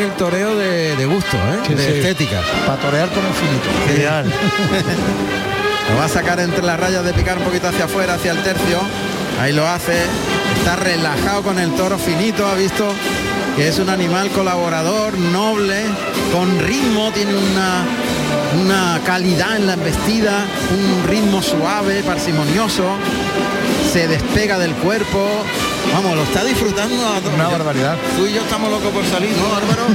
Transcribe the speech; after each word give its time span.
el 0.00 0.12
toreo 0.12 0.56
de, 0.56 0.96
de 0.96 1.06
gusto, 1.06 1.36
¿eh? 1.36 1.74
de 1.74 1.98
estética. 1.98 2.40
Para 2.66 2.80
torear 2.80 3.08
como 3.10 3.28
finito. 3.32 3.98
Ideal. 3.98 4.26
lo 5.90 5.96
va 5.96 6.04
a 6.04 6.08
sacar 6.08 6.40
entre 6.40 6.62
las 6.62 6.78
rayas 6.78 7.04
de 7.04 7.12
picar 7.12 7.38
un 7.38 7.44
poquito 7.44 7.68
hacia 7.68 7.84
afuera, 7.84 8.14
hacia 8.14 8.32
el 8.32 8.42
tercio. 8.42 8.78
Ahí 9.40 9.52
lo 9.52 9.66
hace. 9.66 9.94
Está 10.56 10.76
relajado 10.76 11.42
con 11.42 11.58
el 11.58 11.72
toro 11.72 11.98
finito, 11.98 12.46
ha 12.46 12.54
visto 12.54 12.92
que 13.56 13.68
es 13.68 13.78
un 13.78 13.90
animal 13.90 14.30
colaborador, 14.30 15.18
noble, 15.18 15.84
con 16.32 16.58
ritmo, 16.60 17.10
tiene 17.12 17.34
una, 17.34 17.84
una 18.62 19.00
calidad 19.04 19.56
en 19.56 19.66
la 19.66 19.74
embestida, 19.74 20.46
un 20.70 21.08
ritmo 21.08 21.42
suave, 21.42 22.02
parsimonioso, 22.02 22.84
se 23.92 24.08
despega 24.08 24.58
del 24.58 24.72
cuerpo. 24.74 25.44
Vamos, 25.92 26.16
lo 26.16 26.22
está 26.22 26.44
disfrutando 26.44 27.06
a. 27.06 27.18
Una 27.34 27.48
barbaridad. 27.48 27.96
Tú 28.16 28.26
y 28.26 28.32
yo 28.32 28.42
estamos 28.42 28.70
locos 28.70 28.92
por 28.92 29.04
salir, 29.06 29.36
¿no, 29.36 29.54
Álvaro? 29.54 29.82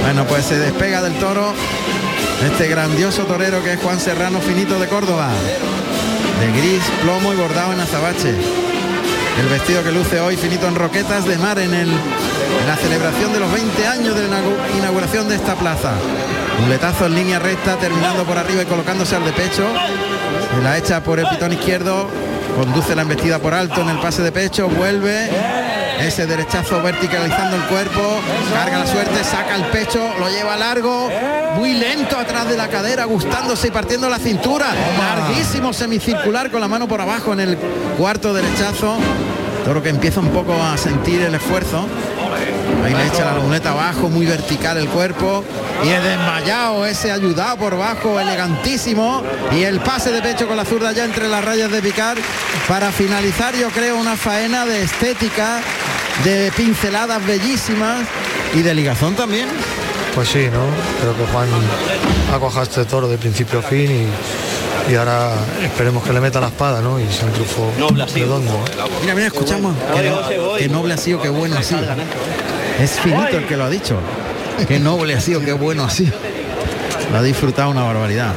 bueno, 0.02 0.24
pues 0.26 0.46
se 0.46 0.58
despega 0.58 1.02
del 1.02 1.14
toro 1.14 1.52
este 2.44 2.68
grandioso 2.68 3.24
torero 3.24 3.62
que 3.62 3.74
es 3.74 3.80
Juan 3.80 4.00
Serrano 4.00 4.40
Finito 4.40 4.78
de 4.78 4.88
Córdoba. 4.88 5.28
De 6.40 6.58
gris, 6.58 6.82
plomo 7.02 7.34
y 7.34 7.36
bordado 7.36 7.72
en 7.74 7.80
azabache. 7.80 8.34
El 9.38 9.46
vestido 9.48 9.84
que 9.84 9.92
luce 9.92 10.20
hoy 10.20 10.36
finito 10.36 10.66
en 10.66 10.74
roquetas 10.74 11.26
de 11.26 11.36
mar 11.36 11.58
en, 11.58 11.74
el, 11.74 11.88
en 11.88 12.66
la 12.66 12.76
celebración 12.76 13.32
de 13.34 13.40
los 13.40 13.52
20 13.52 13.86
años 13.86 14.14
de 14.14 14.28
la 14.28 14.40
inauguración 14.76 15.28
de 15.28 15.34
esta 15.34 15.54
plaza. 15.54 15.92
Un 16.62 16.70
letazo 16.70 17.06
en 17.06 17.14
línea 17.14 17.38
recta, 17.38 17.76
terminando 17.76 18.24
por 18.24 18.38
arriba 18.38 18.62
y 18.62 18.66
colocándose 18.66 19.16
al 19.16 19.24
de 19.24 19.32
pecho. 19.32 19.66
Se 20.54 20.62
la 20.62 20.78
echa 20.78 21.02
por 21.02 21.20
el 21.20 21.26
pitón 21.28 21.52
izquierdo, 21.52 22.08
conduce 22.60 22.94
la 22.94 23.02
embestida 23.02 23.38
por 23.38 23.54
alto 23.54 23.80
en 23.80 23.88
el 23.88 23.98
pase 24.00 24.20
de 24.20 24.32
pecho, 24.32 24.68
vuelve. 24.68 25.30
Ese 25.98 26.26
derechazo 26.26 26.82
verticalizando 26.82 27.56
el 27.56 27.62
cuerpo, 27.62 28.20
carga 28.52 28.80
la 28.80 28.86
suerte, 28.86 29.24
saca 29.24 29.56
el 29.56 29.64
pecho, 29.66 29.98
lo 30.18 30.28
lleva 30.28 30.56
largo, 30.58 31.08
muy 31.56 31.72
lento 31.72 32.18
atrás 32.18 32.48
de 32.50 32.58
la 32.58 32.68
cadera, 32.68 33.04
gustándose 33.04 33.68
y 33.68 33.70
partiendo 33.70 34.10
la 34.10 34.18
cintura. 34.18 34.66
Larguísimo 34.98 35.72
semicircular 35.72 36.50
con 36.50 36.60
la 36.60 36.68
mano 36.68 36.86
por 36.86 37.00
abajo 37.00 37.32
en 37.32 37.40
el 37.40 37.56
cuarto 37.96 38.34
derechazo. 38.34 38.98
Toro 39.64 39.82
que 39.82 39.88
empieza 39.88 40.20
un 40.20 40.28
poco 40.28 40.52
a 40.62 40.76
sentir 40.76 41.22
el 41.22 41.34
esfuerzo. 41.34 41.86
Ahí 42.84 42.94
le 42.94 43.06
echa 43.06 43.24
la 43.24 43.34
luneta 43.34 43.70
abajo, 43.70 44.08
muy 44.08 44.26
vertical 44.26 44.76
el 44.78 44.88
cuerpo. 44.88 45.44
Y 45.84 45.88
el 45.88 46.02
desmayado, 46.02 46.86
ese 46.86 47.12
ayudado 47.12 47.56
por 47.56 47.76
bajo, 47.76 48.18
elegantísimo. 48.20 49.22
Y 49.52 49.64
el 49.64 49.80
pase 49.80 50.12
de 50.12 50.22
pecho 50.22 50.46
con 50.46 50.56
la 50.56 50.64
zurda 50.64 50.92
ya 50.92 51.04
entre 51.04 51.28
las 51.28 51.44
rayas 51.44 51.70
de 51.70 51.82
picar. 51.82 52.16
Para 52.68 52.90
finalizar, 52.90 53.54
yo 53.54 53.68
creo, 53.70 53.96
una 53.96 54.16
faena 54.16 54.64
de 54.66 54.82
estética, 54.82 55.60
de 56.24 56.52
pinceladas 56.56 57.24
bellísimas 57.26 58.06
y 58.54 58.62
de 58.62 58.74
ligazón 58.74 59.14
también. 59.14 59.48
Pues 60.14 60.28
sí, 60.28 60.48
¿no? 60.52 60.64
Creo 61.00 61.16
que 61.16 61.32
Juan 61.32 61.48
ha 62.34 62.38
cojado 62.38 62.64
este 62.64 62.84
toro 62.84 63.08
de 63.08 63.16
principio 63.16 63.60
a 63.60 63.62
fin 63.62 63.90
y, 64.88 64.92
y 64.92 64.96
ahora 64.96 65.30
esperemos 65.62 66.02
que 66.02 66.12
le 66.12 66.20
meta 66.20 66.40
la 66.40 66.48
espada, 66.48 66.80
¿no? 66.80 66.98
Y 66.98 67.06
sea 67.06 67.26
un 67.26 67.32
triunfo 67.32 67.72
redondo. 68.12 68.60
Mira, 69.02 69.14
mira, 69.14 69.26
escuchamos. 69.28 69.74
Qué, 69.94 70.12
qué 70.58 70.68
noble 70.68 70.94
ha 70.94 70.96
sido, 70.96 71.22
qué 71.22 71.28
bueno 71.28 71.56
ha 71.58 71.62
sido. 71.62 71.82
Es 72.80 72.92
finito 72.92 73.36
el 73.38 73.46
que 73.46 73.56
lo 73.56 73.64
ha 73.64 73.70
dicho. 73.70 73.98
Qué 74.66 74.78
noble 74.78 75.14
ha 75.14 75.20
sido, 75.20 75.40
qué 75.40 75.52
bueno 75.52 75.84
ha 75.84 75.90
sido. 75.90 76.12
Lo 77.12 77.18
ha 77.18 77.22
disfrutado 77.22 77.70
una 77.70 77.82
barbaridad. 77.82 78.32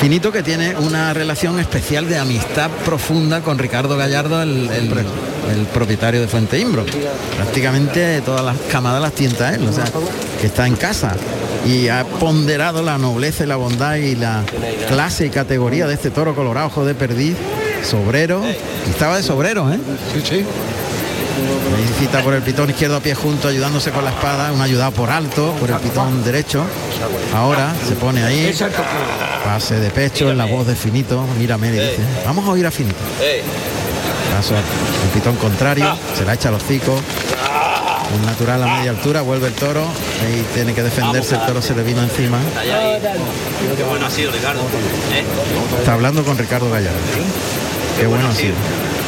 Finito 0.00 0.32
que 0.32 0.42
tiene 0.42 0.74
una 0.76 1.14
relación 1.14 1.60
especial 1.60 2.08
de 2.08 2.18
amistad 2.18 2.70
profunda 2.84 3.40
con 3.40 3.58
Ricardo 3.58 3.96
Gallardo, 3.96 4.42
el, 4.42 4.68
el- 4.70 4.92
el 5.52 5.66
propietario 5.66 6.20
de 6.20 6.28
Fuente 6.28 6.58
Imbro. 6.58 6.84
Prácticamente 7.36 8.20
todas 8.22 8.44
las 8.44 8.56
camadas 8.70 9.02
las 9.02 9.12
tienta 9.12 9.54
él, 9.54 9.66
o 9.68 9.72
sea, 9.72 9.84
que 10.40 10.46
está 10.46 10.66
en 10.66 10.76
casa. 10.76 11.14
Y 11.66 11.88
ha 11.88 12.04
ponderado 12.04 12.82
la 12.82 12.98
nobleza 12.98 13.44
y 13.44 13.46
la 13.46 13.56
bondad 13.56 13.96
y 13.96 14.16
la 14.16 14.42
clase 14.88 15.26
y 15.26 15.30
categoría 15.30 15.86
de 15.86 15.94
este 15.94 16.10
toro 16.10 16.34
colorado, 16.34 16.66
ojo 16.68 16.84
de 16.84 16.94
perdiz, 16.94 17.36
sobrero. 17.88 18.42
Estaba 18.88 19.16
de 19.16 19.22
sobrero, 19.22 19.70
¿eh? 19.72 19.78
Sí, 20.14 20.22
sí. 20.28 20.44
Ahí 21.76 21.94
cita 21.98 22.22
por 22.22 22.34
el 22.34 22.42
pitón 22.42 22.70
izquierdo 22.70 22.96
a 22.96 23.00
pie 23.00 23.14
junto, 23.14 23.48
ayudándose 23.48 23.90
con 23.90 24.04
la 24.04 24.10
espada, 24.10 24.52
un 24.52 24.60
ayudado 24.60 24.92
por 24.92 25.10
alto, 25.10 25.52
por 25.58 25.70
el 25.70 25.76
pitón 25.76 26.22
derecho. 26.24 26.64
Ahora 27.34 27.72
se 27.86 27.94
pone 27.94 28.22
ahí, 28.22 28.54
pase 29.44 29.80
de 29.80 29.90
pecho 29.90 30.30
en 30.30 30.38
la 30.38 30.44
voz 30.44 30.66
de 30.66 30.74
Finito, 30.74 31.26
mírame, 31.38 31.70
le 31.70 31.90
dice, 31.90 32.02
vamos 32.24 32.46
a 32.46 32.50
oír 32.50 32.66
a 32.66 32.70
Finito. 32.70 32.98
Paso 34.36 34.54
al 34.56 34.62
pitón 35.12 35.36
contrario, 35.36 35.96
se 36.16 36.24
la 36.24 36.34
echa 36.34 36.48
a 36.48 36.52
los 36.52 36.62
hocicos. 36.62 37.00
Un 38.14 38.26
natural 38.26 38.62
a 38.62 38.66
media 38.76 38.90
altura, 38.90 39.22
vuelve 39.22 39.46
el 39.46 39.54
toro, 39.54 39.80
ahí 40.22 40.44
tiene 40.52 40.74
que 40.74 40.82
defenderse, 40.82 41.34
el 41.36 41.46
toro 41.46 41.62
se 41.62 41.74
le 41.74 41.82
vino 41.82 42.02
encima. 42.02 42.38
Qué 42.62 43.82
bueno 43.84 44.04
ha 44.06 44.10
sido, 44.10 44.30
Ricardo. 44.32 44.60
Está 45.78 45.94
hablando 45.94 46.22
con 46.22 46.36
Ricardo 46.36 46.70
Gallardo. 46.70 46.98
Qué 47.98 48.06
bueno 48.06 48.28
ha 48.28 48.34
sido. 48.34 48.54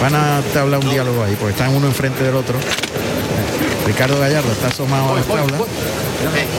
Van 0.00 0.14
a 0.14 0.42
hablar 0.60 0.80
un 0.80 0.90
diálogo 0.90 1.22
ahí, 1.24 1.36
porque 1.36 1.52
están 1.52 1.74
uno 1.74 1.86
enfrente 1.86 2.22
del 2.24 2.36
otro. 2.36 2.58
Ricardo 3.86 4.18
Gallardo 4.18 4.50
está 4.52 4.68
asomado 4.68 5.12
a 5.12 5.16
las 5.16 5.26
tablas 5.26 5.60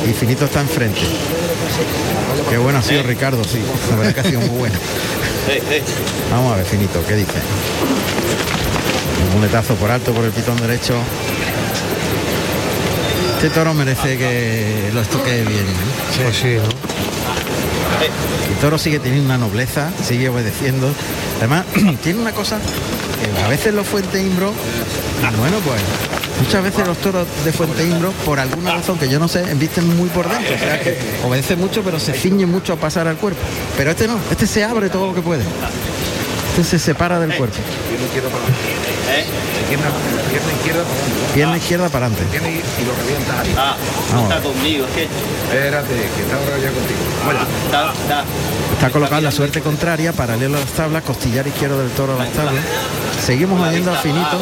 y 0.07 0.13
Finito 0.13 0.45
está 0.45 0.61
enfrente. 0.61 1.01
Qué 2.49 2.57
bueno 2.57 2.79
ha 2.79 2.81
sido 2.81 3.03
Ricardo, 3.03 3.43
sí. 3.43 3.59
La 3.89 3.95
verdad 3.95 4.13
que 4.13 4.19
ha 4.19 4.23
sido 4.23 4.41
muy 4.41 4.49
bueno. 4.49 4.75
Vamos 6.31 6.53
a 6.53 6.55
ver, 6.57 6.65
Finito, 6.65 7.03
¿qué 7.07 7.15
dice? 7.15 7.33
Un 9.27 9.39
muletazo 9.39 9.75
por 9.75 9.91
alto 9.91 10.11
por 10.13 10.25
el 10.25 10.31
pitón 10.31 10.57
derecho. 10.57 10.95
Este 13.35 13.49
toro 13.49 13.73
merece 13.73 14.17
que 14.17 14.89
lo 14.93 15.01
estoque 15.01 15.43
bien. 15.43 15.65
¿eh? 15.65 16.23
Pues 16.23 16.37
sí, 16.37 16.55
¿no? 16.55 16.63
El 18.49 18.55
toro 18.61 18.77
sigue 18.77 18.99
teniendo 18.99 19.25
una 19.25 19.37
nobleza, 19.37 19.91
sigue 20.03 20.29
obedeciendo. 20.29 20.89
Además, 21.39 21.65
tiene 22.03 22.21
una 22.21 22.31
cosa 22.31 22.59
a 23.43 23.47
veces 23.47 23.73
los 23.73 23.87
Fuente 23.87 24.21
Imbro, 24.21 24.53
bueno, 25.37 25.57
pues 25.65 25.81
muchas 26.41 26.63
veces 26.63 26.87
los 26.87 26.97
toros 26.97 27.27
de 27.43 27.51
Fuente 27.51 27.83
Imbro, 27.83 28.11
por 28.25 28.39
alguna 28.39 28.73
razón 28.73 28.97
que 28.97 29.09
yo 29.09 29.19
no 29.19 29.27
sé, 29.27 29.49
embisten 29.49 29.95
muy 29.97 30.09
por 30.09 30.29
dentro. 30.29 30.55
O 30.55 30.57
sea 30.57 30.79
que 30.79 30.97
obedece 31.25 31.55
mucho, 31.55 31.81
pero 31.83 31.99
se 31.99 32.13
ciñe 32.13 32.45
mucho 32.45 32.73
a 32.73 32.75
pasar 32.75 33.07
al 33.07 33.17
cuerpo. 33.17 33.39
Pero 33.77 33.91
este 33.91 34.07
no, 34.07 34.19
este 34.31 34.47
se 34.47 34.63
abre 34.63 34.89
todo 34.89 35.07
lo 35.07 35.15
que 35.15 35.21
puede. 35.21 35.43
Este 36.57 36.63
se 36.63 36.79
separa 36.79 37.19
del 37.19 37.35
cuerpo. 37.35 37.57
Pierna 41.33 41.57
izquierda 41.57 41.89
para 41.89 42.05
adelante. 42.05 42.37
Y 42.37 42.85
lo 42.85 42.95
revienta 42.95 43.41
ahí. 43.41 43.55
Ah, 43.57 43.75
no 44.13 44.15
Vamos. 44.15 44.31
está 44.33 44.41
conmigo, 44.41 44.85
Espérate, 44.85 45.89
que 45.89 46.21
está 46.21 46.35
ahora 46.37 46.57
ya 46.57 46.71
contigo. 46.71 46.99
está, 47.65 47.91
está. 47.91 48.23
Está 48.71 48.89
colocada 48.89 49.19
la 49.19 49.31
suerte 49.31 49.59
contraria, 49.59 50.13
paralelo 50.13 50.55
a 50.55 50.61
las 50.61 50.69
tablas, 50.69 51.03
costillar 51.03 51.45
izquierdo 51.45 51.81
del 51.81 51.91
toro 51.91 52.15
a 52.15 52.19
las 52.23 52.31
tablas. 52.31 52.63
Seguimos 53.25 53.59
oyendo 53.59 53.91
a 53.91 53.95
Finito, 53.95 54.41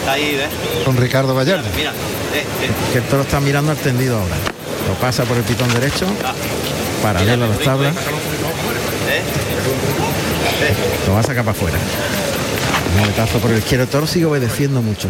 Está 0.00 0.12
ahí, 0.14 0.34
¿ves? 0.34 0.84
Con 0.84 0.96
Ricardo 0.96 1.36
Gallardo. 1.36 1.68
Mira, 1.76 1.90
eh, 1.90 1.94
eh. 2.40 2.70
que 2.92 2.98
el 2.98 3.04
toro 3.04 3.22
está 3.22 3.38
mirando 3.38 3.70
al 3.70 3.78
tendido 3.78 4.18
ahora. 4.18 4.34
Lo 4.88 4.94
pasa 4.94 5.22
por 5.22 5.36
el 5.36 5.44
pitón 5.44 5.72
derecho, 5.72 6.04
paralelo 7.00 7.44
a 7.44 7.48
las 7.48 7.60
tablas. 7.60 7.94
Lo 11.06 11.14
va 11.14 11.20
a 11.20 11.22
sacar 11.22 11.44
para 11.44 11.56
afuera. 11.56 11.78
Un 12.94 13.00
moletazo 13.00 13.38
por 13.38 13.50
el 13.50 13.58
izquierdo. 13.58 13.86
Toro 13.86 14.06
sigue 14.06 14.26
obedeciendo 14.26 14.82
mucho. 14.82 15.08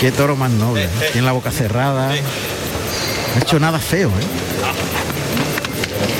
Qué 0.00 0.12
toro 0.12 0.36
más 0.36 0.50
noble. 0.50 0.88
Tiene 1.12 1.26
la 1.26 1.32
boca 1.32 1.50
cerrada. 1.50 2.08
No 2.08 2.14
ha 3.36 3.38
hecho 3.40 3.58
nada 3.58 3.78
feo, 3.78 4.08
¿eh? 4.08 4.26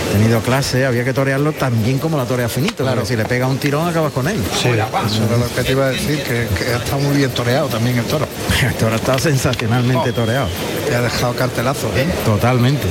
Ha 0.08 0.12
tenido 0.12 0.40
clase, 0.40 0.84
había 0.84 1.04
que 1.04 1.12
torearlo 1.12 1.52
tan 1.52 1.82
bien 1.82 1.98
como 1.98 2.16
la 2.16 2.24
torea 2.24 2.48
finito. 2.48 2.82
Claro, 2.82 3.04
si 3.04 3.14
le 3.14 3.24
pega 3.24 3.46
un 3.46 3.58
tirón 3.58 3.88
acabas 3.88 4.12
con 4.12 4.26
él. 4.26 4.36
Sí, 4.52 4.68
eso 4.68 4.74
era 4.74 5.36
lo 5.36 5.54
que 5.54 5.62
te 5.62 5.72
iba 5.72 5.86
a 5.86 5.90
decir, 5.90 6.22
que, 6.22 6.44
estado 6.44 6.98
muy 6.98 7.16
bien 7.16 7.30
toreado 7.30 7.68
también 7.68 7.98
el 7.98 8.04
toro. 8.04 8.26
El 8.66 8.74
toro 8.74 8.96
estado 8.96 9.18
sensacionalmente 9.20 10.12
toreado. 10.12 10.48
Te 10.88 10.96
ha 10.96 11.02
dejado 11.02 11.34
cartelazo, 11.34 11.92
¿eh? 11.94 12.08
Totalmente. 12.24 12.88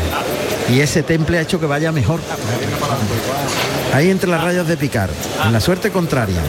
Y 0.70 0.82
ese 0.82 1.04
temple 1.04 1.38
ha 1.38 1.42
hecho 1.42 1.60
que 1.60 1.66
vaya 1.66 1.92
mejor. 1.92 2.20
Ahí 3.94 4.10
entre 4.10 4.30
las 4.30 4.44
rayas 4.44 4.68
de 4.68 4.78
picar, 4.78 5.10
en 5.46 5.54
la 5.54 5.62
suerte 5.62 5.92
contraria. 5.92 6.42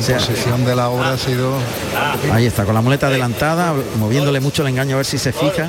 Sea, 0.00 0.16
composición 0.16 0.64
de 0.64 0.74
la 0.74 0.88
obra 0.88 1.12
ha 1.12 1.18
sido... 1.18 1.58
ahí 2.32 2.46
está, 2.46 2.64
con 2.64 2.74
la 2.74 2.80
muleta 2.80 3.08
adelantada, 3.08 3.74
moviéndole 3.98 4.40
mucho 4.40 4.62
el 4.62 4.68
engaño 4.68 4.94
a 4.94 4.96
ver 4.98 5.06
si 5.06 5.18
se 5.18 5.32
fija. 5.32 5.68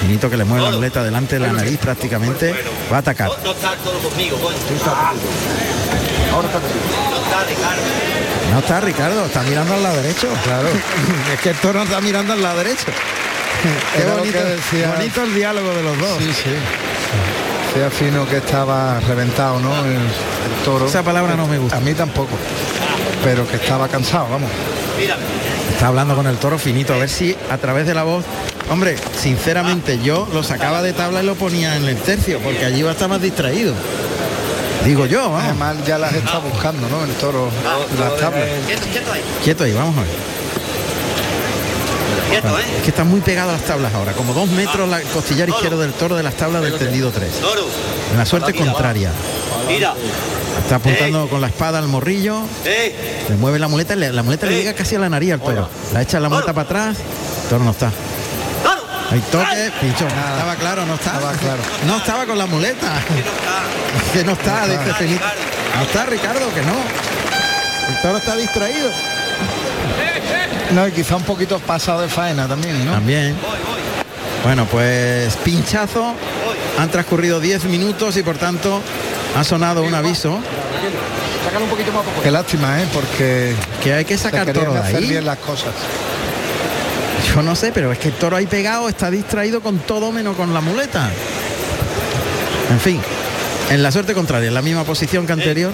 Finito 0.00 0.30
que 0.30 0.36
le 0.36 0.44
mueve 0.44 0.64
la 0.64 0.72
muleta 0.72 1.04
delante 1.04 1.38
de 1.38 1.46
la 1.46 1.52
nariz 1.52 1.78
prácticamente. 1.78 2.52
Va 2.90 2.96
a 2.96 3.00
atacar. 3.00 3.30
No 3.44 3.52
está 3.52 3.76
todo 3.76 3.98
conmigo, 3.98 4.38
coño. 4.38 4.56
No 4.70 4.76
está 4.76 5.12
Ricardo. 7.44 7.82
No 8.52 8.58
está 8.58 8.80
Ricardo, 8.80 9.26
está 9.26 9.42
mirando 9.42 9.74
al 9.74 9.82
lado 9.82 9.96
derecho. 9.96 10.28
Claro. 10.44 10.68
es 11.34 11.40
que 11.40 11.50
el 11.50 11.56
toro 11.56 11.82
está 11.82 12.00
mirando 12.00 12.32
al 12.32 12.42
lado 12.42 12.58
derecho. 12.58 12.86
Qué 14.32 14.38
decía- 14.38 14.94
bonito 14.96 15.22
el 15.22 15.34
diálogo 15.34 15.68
de 15.74 15.82
los 15.82 15.98
dos. 15.98 16.18
Sí, 16.18 16.32
sí. 16.32 16.50
Sea 17.74 17.90
fino 17.90 18.26
que 18.28 18.38
estaba 18.38 18.98
reventado, 19.00 19.60
¿no? 19.60 19.74
El, 19.84 19.92
el 19.92 19.98
toro. 20.64 20.86
Esa 20.86 21.02
palabra 21.02 21.34
no 21.36 21.46
me 21.46 21.58
gusta. 21.58 21.76
A 21.76 21.80
mí 21.80 21.94
tampoco. 21.94 22.30
Pero 23.24 23.46
que 23.48 23.56
estaba 23.56 23.88
cansado, 23.88 24.28
vamos. 24.30 24.50
Está 25.72 25.88
hablando 25.88 26.16
con 26.16 26.26
el 26.26 26.36
toro 26.38 26.58
finito, 26.58 26.94
a 26.94 26.96
ver 26.98 27.08
si 27.08 27.36
a 27.50 27.58
través 27.58 27.86
de 27.86 27.94
la 27.94 28.02
voz. 28.04 28.24
Hombre, 28.70 28.96
sinceramente 29.20 29.98
yo 30.02 30.28
lo 30.32 30.42
sacaba 30.42 30.82
de 30.82 30.92
tabla 30.92 31.22
y 31.22 31.26
lo 31.26 31.34
ponía 31.34 31.76
en 31.76 31.84
el 31.86 31.96
tercio, 31.96 32.38
porque 32.40 32.64
allí 32.64 32.82
va 32.82 32.90
a 32.90 32.92
estar 32.92 33.08
más 33.08 33.20
distraído. 33.20 33.74
Digo 34.84 35.06
yo, 35.06 35.30
vamos. 35.30 35.42
Además 35.44 35.76
ya 35.86 35.98
las 35.98 36.12
está 36.14 36.38
buscando, 36.38 36.88
¿no? 36.88 37.04
El 37.04 37.10
toro, 37.12 37.48
las 37.98 38.16
tablas. 38.16 38.48
Quieto 39.44 39.64
ahí, 39.64 39.72
vamos 39.72 39.96
a 39.96 40.00
ver. 40.00 40.37
Quieto, 42.30 42.58
¿eh? 42.58 42.62
Es 42.78 42.82
que 42.82 42.90
están 42.90 43.08
muy 43.08 43.20
pegadas 43.20 43.52
las 43.60 43.62
tablas 43.62 43.92
ahora, 43.94 44.12
como 44.12 44.34
dos 44.34 44.48
metros 44.50 44.88
la 44.88 45.00
costillar 45.00 45.48
izquierdo 45.48 45.78
del 45.80 45.92
toro 45.94 46.16
de 46.16 46.22
las 46.22 46.34
tablas 46.34 46.62
del 46.62 46.76
tendido 46.78 47.10
3. 47.10 47.32
Toro. 47.40 47.66
En 48.12 48.18
la 48.18 48.26
suerte 48.26 48.52
contraria. 48.54 49.10
Mira. 49.66 49.94
Está 50.62 50.76
apuntando 50.76 51.28
con 51.28 51.40
la 51.40 51.46
espada 51.46 51.78
al 51.78 51.86
morrillo. 51.88 52.42
¡Eh! 52.64 53.24
Le 53.28 53.36
mueve 53.36 53.58
la 53.58 53.68
muleta, 53.68 53.94
le- 53.96 54.12
la 54.12 54.22
muleta 54.22 54.46
le 54.46 54.56
llega 54.56 54.74
casi 54.74 54.96
a 54.96 54.98
la 54.98 55.08
nariz 55.08 55.32
al 55.32 55.40
toro. 55.40 55.68
La 55.94 56.02
echa 56.02 56.20
la 56.20 56.28
muleta 56.28 56.52
para 56.52 56.64
atrás, 56.66 56.96
el 57.44 57.48
toro 57.48 57.64
no 57.64 57.70
está. 57.70 57.90
¡Toro! 58.62 58.82
Hay 59.10 59.20
toque, 59.20 59.72
pincho. 59.80 60.06
Estaba 60.06 60.54
claro, 60.56 60.84
no 60.84 60.94
está. 60.94 61.14
Estaba 61.14 61.32
claro. 61.34 61.62
No 61.86 61.96
estaba 61.96 62.26
con 62.26 62.36
la 62.38 62.46
muleta. 62.46 62.92
Que 64.12 64.24
no 64.24 64.32
está, 64.32 64.66
dice 64.66 64.94
Felipe. 64.98 65.24
No 65.76 65.82
está 65.82 66.04
Ricardo, 66.06 66.52
que 66.54 66.62
no. 66.62 66.74
El 67.88 68.02
toro 68.02 68.18
está 68.18 68.36
distraído. 68.36 68.90
No, 70.74 70.86
y 70.86 70.92
quizá 70.92 71.16
un 71.16 71.22
poquito 71.22 71.58
pasado 71.58 72.02
de 72.02 72.08
faena 72.08 72.46
también, 72.46 72.84
¿no? 72.84 72.92
También. 72.92 73.34
Bueno, 74.44 74.66
pues 74.66 75.36
pinchazo. 75.36 76.14
Han 76.78 76.90
transcurrido 76.90 77.40
10 77.40 77.64
minutos 77.64 78.16
y 78.16 78.22
por 78.22 78.38
tanto 78.38 78.80
ha 79.36 79.42
sonado 79.42 79.82
un 79.82 79.94
aviso 79.94 80.38
Sácalo 81.44 81.64
un 81.64 81.70
poquito 81.70 81.92
más 81.92 82.04
Qué 82.22 82.30
lástima, 82.30 82.80
¿eh? 82.80 82.86
Porque 82.92 83.54
que 83.82 83.94
hay 83.94 84.04
que 84.04 84.16
sacar 84.16 84.52
toro 84.52 84.72
de 84.74 84.78
hacer 84.78 84.96
ahí. 84.96 85.08
bien 85.08 85.24
las 85.24 85.38
cosas. 85.38 85.72
Yo 87.34 87.42
no 87.42 87.56
sé, 87.56 87.72
pero 87.72 87.90
es 87.92 87.98
que 87.98 88.08
el 88.08 88.14
toro 88.14 88.36
ahí 88.36 88.46
pegado 88.46 88.88
está 88.88 89.10
distraído 89.10 89.60
con 89.60 89.78
todo 89.78 90.12
menos 90.12 90.36
con 90.36 90.54
la 90.54 90.60
muleta. 90.60 91.10
En 92.70 92.80
fin, 92.80 93.00
en 93.70 93.82
la 93.82 93.90
suerte 93.90 94.14
contraria, 94.14 94.48
en 94.48 94.54
la 94.54 94.62
misma 94.62 94.84
posición 94.84 95.26
que 95.26 95.32
anterior. 95.32 95.72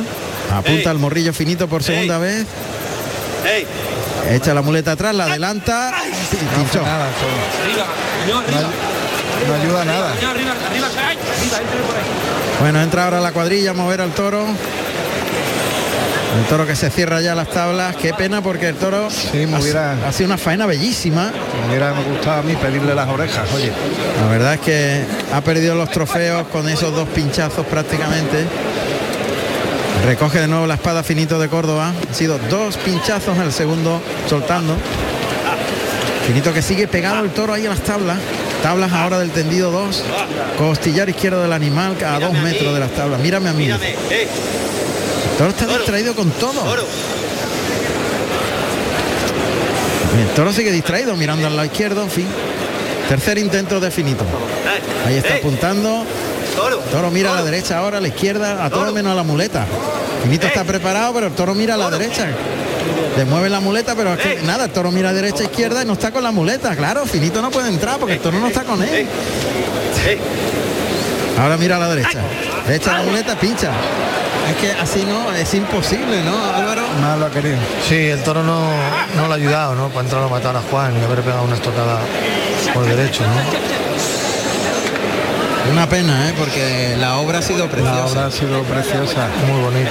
Apunta 0.52 0.90
al 0.90 0.98
morrillo 0.98 1.32
finito 1.32 1.68
por 1.68 1.82
segunda 1.82 2.18
vez. 2.18 2.46
¡Ey! 3.44 3.66
Echa 4.30 4.54
la 4.54 4.62
muleta 4.62 4.92
atrás, 4.92 5.14
la 5.14 5.24
adelanta. 5.24 5.92
y 6.32 6.44
No 6.58 6.82
nada. 6.82 7.06
No, 8.26 9.48
no 9.48 9.62
ayuda 9.62 9.82
a 9.82 9.84
nada. 9.84 10.12
Bueno, 12.60 12.80
entra 12.80 13.04
ahora 13.04 13.20
la 13.20 13.32
cuadrilla 13.32 13.70
a 13.70 13.74
mover 13.74 14.00
al 14.00 14.12
toro. 14.12 14.46
El 16.38 16.44
toro 16.46 16.66
que 16.66 16.74
se 16.74 16.90
cierra 16.90 17.20
ya 17.20 17.34
las 17.36 17.48
tablas. 17.50 17.94
Qué 17.96 18.12
pena 18.12 18.40
porque 18.42 18.68
el 18.70 18.74
toro 18.76 19.08
Sí, 19.10 19.46
me 19.46 19.56
ha- 19.56 20.12
sido 20.12 20.26
una 20.26 20.38
faena 20.38 20.66
bellísima. 20.66 21.30
Me 21.62 21.68
hubiera 21.68 21.92
gustado 21.92 22.40
a 22.40 22.42
mí 22.42 22.54
pedirle 22.56 22.92
las 22.94 23.08
orejas, 23.08 23.48
oye. 23.54 23.70
La 24.20 24.26
verdad 24.28 24.54
es 24.54 24.60
que 24.60 25.04
ha 25.32 25.40
perdido 25.42 25.76
los 25.76 25.90
trofeos 25.90 26.46
con 26.48 26.68
esos 26.68 26.92
dos 26.94 27.08
pinchazos 27.10 27.64
prácticamente. 27.66 28.46
Recoge 30.04 30.38
de 30.38 30.48
nuevo 30.48 30.66
la 30.66 30.74
espada 30.74 31.02
finito 31.02 31.38
de 31.38 31.48
Córdoba. 31.48 31.88
Han 31.88 32.14
sido 32.14 32.38
dos 32.50 32.76
pinchazos, 32.76 33.38
el 33.38 33.52
segundo 33.52 34.02
soltando. 34.28 34.76
Finito 36.26 36.52
que 36.52 36.60
sigue 36.60 36.86
pegado 36.86 37.24
el 37.24 37.30
toro 37.30 37.54
ahí 37.54 37.64
a 37.64 37.70
las 37.70 37.80
tablas. 37.80 38.18
Tablas 38.62 38.92
ahora 38.92 39.18
del 39.18 39.30
tendido 39.30 39.70
2. 39.70 40.04
Costillar 40.58 41.08
izquierdo 41.08 41.42
del 41.42 41.52
animal 41.52 41.96
a 42.04 42.18
dos 42.18 42.34
metros 42.34 42.74
de 42.74 42.80
las 42.80 42.90
tablas. 42.90 43.18
Mírame 43.20 43.48
a 43.48 43.52
mí. 43.54 43.70
¡Eh! 43.70 44.28
El 45.30 45.38
toro 45.38 45.50
está 45.50 45.66
distraído 45.66 46.14
con 46.14 46.30
todo. 46.32 46.62
El 50.18 50.28
toro 50.34 50.52
sigue 50.52 50.70
distraído 50.70 51.16
mirando 51.16 51.46
al 51.46 51.56
lado 51.56 51.66
izquierdo. 51.66 52.02
En 52.02 52.10
fin. 52.10 52.26
Tercer 53.08 53.38
intento 53.38 53.80
de 53.80 53.90
finito. 53.90 54.24
¡Eh! 54.24 55.08
Ahí 55.08 55.16
está 55.16 55.36
¡Eh! 55.36 55.38
apuntando. 55.38 56.04
Toro. 56.54 56.78
Toro 56.78 57.10
mira 57.10 57.32
a 57.32 57.36
la 57.36 57.42
derecha 57.42 57.78
ahora, 57.78 57.98
a 57.98 58.00
la 58.00 58.08
izquierda, 58.08 58.64
a 58.64 58.70
todo 58.70 58.92
menos 58.92 59.12
a 59.12 59.14
la 59.14 59.22
muleta. 59.22 59.66
Finito 60.22 60.46
está 60.46 60.64
preparado, 60.64 61.12
pero 61.12 61.26
el 61.26 61.32
toro 61.32 61.54
mira 61.54 61.74
a 61.74 61.76
la 61.76 61.90
derecha. 61.90 62.26
Le 63.16 63.24
mueve 63.24 63.48
la 63.48 63.60
muleta, 63.60 63.94
pero 63.94 64.14
es 64.14 64.20
que 64.20 64.42
nada, 64.42 64.64
el 64.64 64.70
toro 64.70 64.90
mira 64.90 65.10
a 65.10 65.12
derecha, 65.12 65.44
izquierda 65.44 65.82
y 65.82 65.86
no 65.86 65.92
está 65.92 66.10
con 66.10 66.22
la 66.22 66.32
muleta. 66.32 66.74
Claro, 66.76 67.04
Finito 67.06 67.42
no 67.42 67.50
puede 67.50 67.68
entrar 67.68 67.98
porque 67.98 68.14
el 68.14 68.20
toro 68.20 68.38
no 68.38 68.46
está 68.46 68.62
con 68.64 68.82
él. 68.82 69.06
¡Eh! 70.06 70.18
Ahora 71.38 71.56
mira 71.56 71.76
a 71.76 71.78
la 71.78 71.88
derecha. 71.88 72.20
Le 72.66 72.76
echa 72.76 72.98
la 72.98 73.02
muleta, 73.02 73.36
pincha. 73.36 73.70
Es 74.50 74.56
que 74.56 74.72
así 74.72 75.04
no, 75.04 75.32
es 75.32 75.54
imposible, 75.54 76.22
¿no, 76.22 76.54
Álvaro? 76.54 76.82
Más 77.00 77.18
lo 77.18 77.26
ha 77.26 77.30
querido. 77.30 77.56
Sí, 77.88 77.96
el 77.96 78.22
toro 78.22 78.42
no, 78.42 78.60
no 79.16 79.26
le 79.26 79.32
ha 79.32 79.36
ayudado, 79.36 79.74
¿no? 79.74 79.88
Para 79.88 80.02
entrar 80.02 80.22
a 80.22 80.28
matar 80.28 80.56
a 80.56 80.60
Juan 80.70 80.92
y 81.00 81.04
haber 81.04 81.22
pegado 81.22 81.44
una 81.44 81.54
estocada 81.54 81.98
por 82.74 82.84
derecho, 82.84 83.22
¿no? 83.24 83.93
Una 85.70 85.88
pena, 85.88 86.28
¿eh? 86.28 86.34
Porque 86.38 86.94
la 86.98 87.16
obra 87.18 87.38
ha 87.38 87.42
sido 87.42 87.64
La 87.66 87.70
preciosa. 87.70 88.04
obra 88.04 88.26
ha 88.26 88.30
sido 88.30 88.62
preciosa. 88.64 89.28
Muy 89.50 89.60
bonito. 89.62 89.90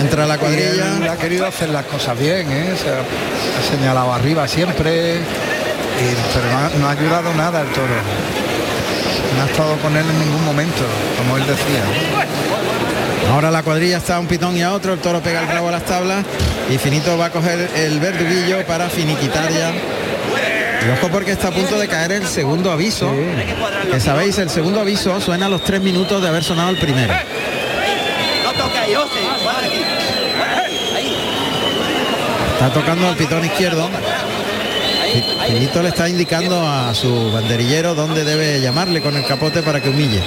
Entra 0.00 0.26
la 0.26 0.38
cuadrilla. 0.38 0.96
él 0.96 1.08
ha 1.08 1.16
querido 1.16 1.46
hacer 1.46 1.68
las 1.70 1.84
cosas 1.86 2.18
bien, 2.18 2.50
¿eh? 2.50 2.74
Se 2.80 2.88
ha, 2.90 2.98
ha 3.00 3.70
señalado 3.76 4.12
arriba 4.12 4.46
siempre, 4.46 5.16
y- 5.16 6.16
pero 6.34 6.50
no 6.52 6.58
ha, 6.58 6.70
no 6.78 6.88
ha 6.88 6.90
ayudado 6.92 7.34
nada 7.34 7.60
el 7.62 7.68
toro. 7.68 7.86
No 9.36 9.42
ha 9.42 9.46
estado 9.46 9.76
con 9.78 9.96
él 9.96 10.04
en 10.08 10.18
ningún 10.20 10.44
momento, 10.44 10.82
como 11.18 11.36
él 11.36 11.42
decía. 11.46 11.82
Ahora 13.32 13.50
la 13.50 13.62
cuadrilla 13.62 13.98
está 13.98 14.16
a 14.16 14.20
un 14.20 14.26
pitón 14.26 14.56
y 14.56 14.62
a 14.62 14.72
otro, 14.72 14.94
el 14.94 15.00
toro 15.00 15.20
pega 15.20 15.40
el 15.42 15.48
rabo 15.48 15.68
a 15.68 15.72
las 15.72 15.84
tablas 15.84 16.24
y 16.70 16.78
Finito 16.78 17.18
va 17.18 17.26
a 17.26 17.30
coger 17.30 17.68
el 17.76 18.00
verduguillo 18.00 18.64
para 18.66 18.88
finiquitar 18.88 19.50
ya. 19.52 19.72
Y 20.86 20.90
ojo 20.90 21.08
porque 21.10 21.32
está 21.32 21.48
a 21.48 21.50
punto 21.50 21.78
de 21.78 21.88
caer 21.88 22.12
el 22.12 22.26
segundo 22.26 22.70
aviso. 22.70 23.12
Que 23.90 24.00
sabéis, 24.00 24.38
el 24.38 24.50
segundo 24.50 24.80
aviso 24.80 25.20
suena 25.20 25.46
a 25.46 25.48
los 25.48 25.62
tres 25.64 25.80
minutos 25.80 26.22
de 26.22 26.28
haber 26.28 26.44
sonado 26.44 26.70
el 26.70 26.78
primero. 26.78 27.12
Está 32.54 32.72
tocando 32.72 33.10
el 33.10 33.16
pitón 33.16 33.44
izquierdo. 33.44 33.88
Finito 35.46 35.82
le 35.82 35.88
está 35.88 36.08
indicando 36.08 36.66
a 36.66 36.94
su 36.94 37.32
banderillero 37.32 37.94
dónde 37.94 38.24
debe 38.24 38.60
llamarle 38.60 39.00
con 39.00 39.16
el 39.16 39.24
capote 39.24 39.62
para 39.62 39.80
que 39.80 39.88
humille. 39.88 40.22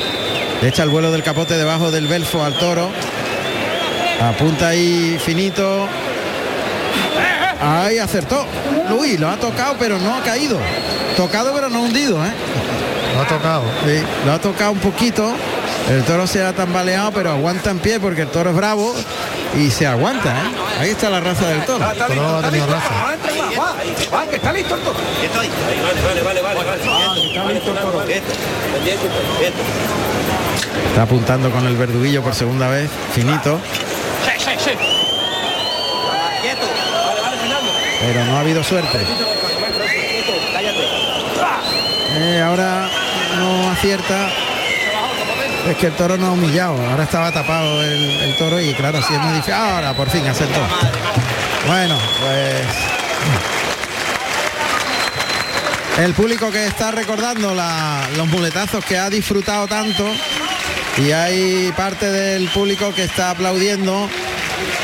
Le 0.62 0.68
echa 0.68 0.84
el 0.84 0.90
vuelo 0.90 1.12
del 1.12 1.24
capote 1.24 1.58
debajo 1.58 1.92
del 1.92 2.08
belfo 2.08 2.44
al 2.44 2.58
toro. 2.58 2.90
Apunta 4.22 4.70
ahí 4.70 5.18
Finito. 5.24 5.88
Ahí 7.62 8.00
acertó. 8.00 8.46
Luis 8.90 9.20
lo 9.20 9.30
ha 9.30 9.38
tocado 9.38 9.76
pero 9.80 9.98
no 10.00 10.16
ha 10.16 10.22
caído. 10.22 10.58
Tocado 11.16 11.54
pero 11.54 11.70
no 11.70 11.82
hundido, 11.84 12.24
¿eh? 12.26 12.32
Lo 13.16 13.22
ha 13.22 13.28
tocado. 13.28 13.64
Sí, 13.86 14.02
lo 14.26 14.32
ha 14.34 14.40
tocado 14.40 14.72
un 14.72 14.80
poquito. 14.80 15.34
El 15.90 16.04
toro 16.04 16.26
se 16.28 16.44
ha 16.44 16.54
tambaleado, 16.54 17.12
pero 17.12 17.32
aguanta 17.32 17.72
en 17.72 17.80
pie 17.80 18.00
porque 18.00 18.22
el 18.22 18.30
toro 18.30 18.52
es 18.52 18.56
bravo 18.56 18.94
y 19.58 19.70
se 19.72 19.86
aguanta, 19.86 20.30
¿eh? 20.30 20.52
Ahí 20.80 20.90
está 20.92 21.10
la 21.10 21.20
raza 21.20 21.48
del 21.48 21.66
toro. 21.66 21.84
Está 21.92 22.08
listo, 22.08 22.24
ha 22.24 22.36
está 22.38 22.50
tenido 22.50 22.68
listo. 22.68 22.80
raza. 22.80 23.18
Que 24.40 24.48
el 24.48 24.64
toro. 24.66 24.94
Vale, 26.24 26.42
vale, 26.42 26.42
vale. 26.42 26.60
Está 30.90 31.02
apuntando 31.04 31.50
con 31.52 31.66
el 31.66 31.76
verduguillo 31.76 32.22
por 32.24 32.34
segunda 32.36 32.68
vez. 32.70 32.90
Finito. 33.14 33.60
Quieto. 36.42 36.66
Pero 38.02 38.26
no 38.26 38.38
ha 38.38 38.40
habido 38.42 38.64
suerte. 38.64 39.00
Eh, 42.14 42.42
ahora 42.42 42.90
no 43.38 43.72
acierta. 43.72 44.30
Es 45.70 45.78
que 45.78 45.88
el 45.88 45.94
toro 45.94 46.18
no 46.18 46.28
ha 46.28 46.32
humillado. 46.32 46.76
Ahora 46.90 47.04
estaba 47.04 47.32
tapado 47.32 47.84
el, 47.84 48.36
toro 48.38 48.60
y 48.60 48.74
claro, 48.74 48.98
así 48.98 49.14
es 49.14 49.20
muy 49.20 49.34
difícil. 49.34 49.54
Ahora 49.54 49.94
por 49.94 50.10
fin 50.10 50.28
acertó. 50.28 50.60
Bueno, 51.68 51.98
pues. 52.22 52.66
El 56.00 56.14
público 56.14 56.50
que 56.52 56.66
está 56.66 56.90
recordando 56.92 57.54
los 58.16 58.28
muletazos 58.28 58.84
que 58.84 58.98
ha 58.98 59.10
disfrutado 59.10 59.68
tanto 59.68 60.10
y 60.98 61.12
hay 61.12 61.72
parte 61.78 62.10
del 62.10 62.48
público 62.50 62.94
que 62.94 63.04
está 63.04 63.32
aplaudiendo 63.32 64.10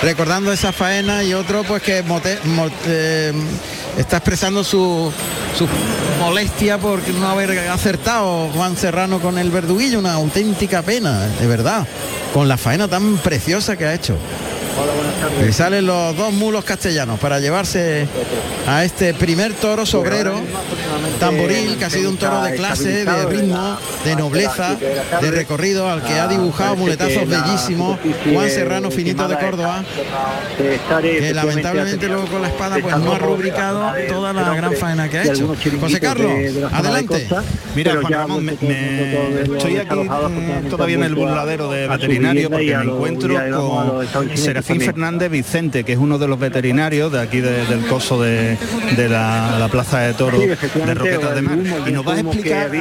recordando 0.02 0.52
esa 0.52 0.72
faena 0.72 1.24
y 1.24 1.34
otro 1.34 1.64
pues 1.64 1.82
que 1.82 2.04
mote- 2.04 2.40
mo- 2.44 2.70
eh, 2.86 3.34
está 3.98 4.18
expresando 4.18 4.64
su, 4.64 5.12
su 5.58 5.68
molestia 6.20 6.78
por 6.78 7.08
no 7.10 7.28
haber 7.30 7.58
acertado 7.70 8.50
Juan 8.54 8.78
Serrano 8.78 9.20
con 9.20 9.38
el 9.38 9.50
verduguillo, 9.52 10.00
una 10.00 10.14
auténtica 10.14 10.82
pena, 10.82 11.28
de 11.40 11.48
verdad, 11.48 11.86
con 12.34 12.48
la 12.48 12.58
faena 12.58 12.88
tan 12.88 13.18
preciosa 13.18 13.76
que 13.76 13.86
ha 13.86 13.94
hecho. 13.94 14.18
Y 15.48 15.52
salen 15.54 15.86
los 15.86 16.16
dos 16.16 16.34
mulos 16.34 16.64
castellanos 16.64 17.20
para 17.20 17.40
llevarse 17.40 18.08
a 18.68 18.84
este 18.84 19.14
primer 19.14 19.54
toro 19.54 19.86
sobrero 19.86 20.42
Tamboril, 21.20 21.78
que 21.78 21.86
ha 21.86 21.90
sido 21.90 22.10
un 22.10 22.18
toro 22.18 22.42
de 22.42 22.56
clase, 22.56 23.06
de 23.06 23.26
ritmo, 23.26 23.78
de 24.04 24.16
nobleza, 24.16 24.76
de 25.22 25.32
recorrido, 25.32 25.90
al 25.90 26.04
que 26.04 26.14
ha 26.14 26.28
dibujado 26.28 26.76
muletazos 26.76 27.28
bellísimos. 27.28 28.00
Juan 28.32 28.50
Serrano 28.50 28.92
Finito 28.92 29.28
de 29.28 29.38
Córdoba, 29.38 29.84
que 31.02 31.34
lamentablemente 31.34 32.08
luego 32.08 32.28
con 32.28 32.42
la 32.42 32.50
espada 32.50 32.78
pues 32.82 32.98
no 32.98 33.14
ha 33.14 33.20
rubricado 33.20 33.94
toda 34.08 34.34
la 34.34 34.54
gran 34.54 34.74
faena 34.74 35.10
que 35.10 35.18
ha 35.20 35.24
hecho. 35.24 35.56
José 35.80 36.00
Carlos, 36.00 36.32
adelante. 36.72 37.28
Mira, 37.76 37.96
Juan 38.02 38.14
Ramón, 38.14 38.50
estoy 38.50 39.78
aquí 39.78 39.96
mm, 39.96 40.70
todavía 40.70 40.96
en 40.98 41.04
el 41.04 41.16
burladero 41.16 41.70
de 41.72 41.88
veterinario 41.88 42.50
porque 42.50 42.78
me 42.78 42.84
encuentro 42.84 43.36
con 44.14 44.38
Serafín 44.38 44.67
Fernández 44.76 45.32
Vicente, 45.32 45.84
que 45.84 45.94
es 45.94 45.98
uno 45.98 46.18
de 46.18 46.28
los 46.28 46.40
veterinarios 46.40 47.12
de 47.12 47.22
aquí 47.22 47.40
del 47.40 47.86
coso 47.88 48.22
de, 48.22 48.58
la, 49.10 49.68
Plaza 49.72 50.00
de 50.00 50.14
Toros 50.14 50.42
de 50.42 50.94
Roquetas 50.94 51.36
de 51.36 51.42
Mar. 51.42 51.60
Y 51.88 51.92
nos 51.92 52.08
va 52.08 52.14
a 52.14 52.20
explicar 52.20 52.72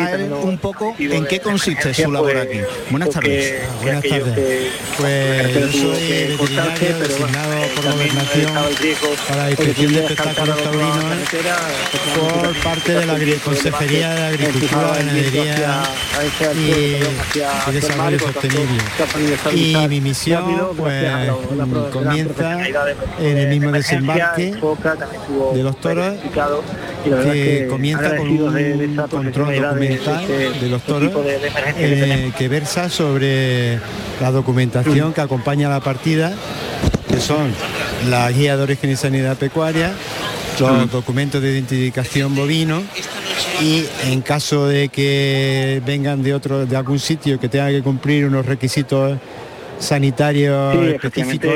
un 0.42 0.58
poco 0.58 0.94
en 0.98 1.26
qué 1.26 1.40
consiste 1.40 1.94
su 1.94 2.10
labor 2.10 2.36
aquí. 2.36 2.58
Buenas 2.90 3.10
tardes. 3.10 3.62
Buenas 3.82 4.02
tardes. 4.02 4.72
Pues 4.98 5.54
yo 5.54 5.72
soy 5.72 6.36
veterinario 6.36 6.98
designado 6.98 7.54
por 7.74 7.92
gobernación 7.92 8.52
para 9.28 9.44
la 9.44 9.50
inspección 9.50 9.92
de 9.92 10.00
espectáculos 10.00 10.62
taurinos 10.62 11.04
por 12.16 12.56
parte 12.62 12.92
de 12.92 13.06
la 13.06 13.16
Consejería 13.44 14.14
de 14.14 14.26
Agricultura, 14.26 14.92
Ganadería 14.96 15.82
y, 16.54 17.72
Desarrollo 17.72 18.18
Sostenible. 18.18 18.82
Y 19.54 19.76
mi 19.88 20.00
misión 20.00 20.74
pues 20.76 21.04
comienza 21.92 22.58
en 23.18 23.38
el 23.38 23.48
mismo 23.48 23.72
desembarque 23.72 24.54
de 25.54 25.62
los 25.62 25.80
toros 25.80 26.14
que 27.04 27.66
comienza 27.68 28.16
con 28.16 28.28
un 28.28 28.96
control 29.08 29.56
documental 29.56 30.26
de 30.60 30.68
los 30.68 30.82
toros 30.82 31.12
eh, 31.76 32.32
que 32.36 32.48
versa 32.48 32.88
sobre 32.88 33.78
la 34.20 34.30
documentación 34.30 35.12
que 35.12 35.20
acompaña 35.20 35.68
la 35.68 35.80
partida, 35.80 36.32
que 37.08 37.20
son 37.20 37.52
la 38.08 38.30
guía 38.30 38.56
de 38.56 38.62
origen 38.62 38.90
y 38.90 38.96
sanidad 38.96 39.36
pecuaria, 39.36 39.92
los 40.58 40.90
documentos 40.90 41.42
de 41.42 41.52
identificación 41.52 42.34
bovino 42.34 42.82
y 43.60 43.84
en 44.04 44.20
caso 44.22 44.66
de 44.66 44.88
que 44.88 45.82
vengan 45.84 46.22
de 46.22 46.34
otro 46.34 46.66
de 46.66 46.76
algún 46.76 46.98
sitio 46.98 47.38
que 47.38 47.48
tenga 47.48 47.68
que 47.68 47.82
cumplir 47.82 48.26
unos 48.26 48.46
requisitos 48.46 49.18
sanitario 49.78 50.72
específico, 50.82 51.48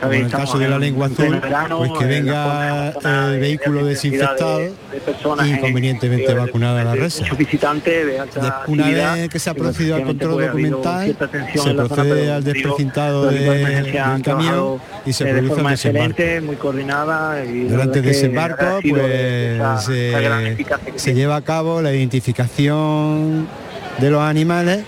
como 0.00 0.12
en 0.12 0.24
el 0.24 0.30
caso 0.30 0.58
de 0.58 0.68
la 0.68 0.78
lengua 0.78 1.06
azul, 1.06 1.40
pues 1.76 1.92
que 1.98 2.04
venga 2.06 2.90
el 2.90 3.40
vehículo 3.40 3.84
desinfectado 3.84 4.60
y 5.44 5.58
convenientemente 5.58 6.34
vacunado 6.34 6.78
a 6.78 6.84
la 6.84 6.94
res. 6.94 7.22
Una 8.66 8.88
vez 8.88 9.28
que 9.28 9.38
se 9.38 9.50
ha 9.50 9.54
procedido 9.54 9.96
al 9.96 10.04
control 10.04 10.46
documental, 10.46 11.16
se 11.54 11.74
procede 11.74 12.32
al 12.32 12.44
desprecintado 12.44 13.26
del 13.26 13.92
camión 14.22 14.80
y 15.04 15.12
se 15.12 15.26
produce 15.26 15.60
el 15.60 15.66
desembarco. 15.68 16.72
Durante 17.68 17.98
el 17.98 18.04
desembarco, 18.04 18.80
pues 18.88 19.84
se 20.96 21.14
lleva 21.14 21.36
a 21.36 21.42
cabo 21.42 21.82
la 21.82 21.92
identificación 21.92 23.48
de 23.98 24.10
los 24.10 24.22
animales 24.22 24.84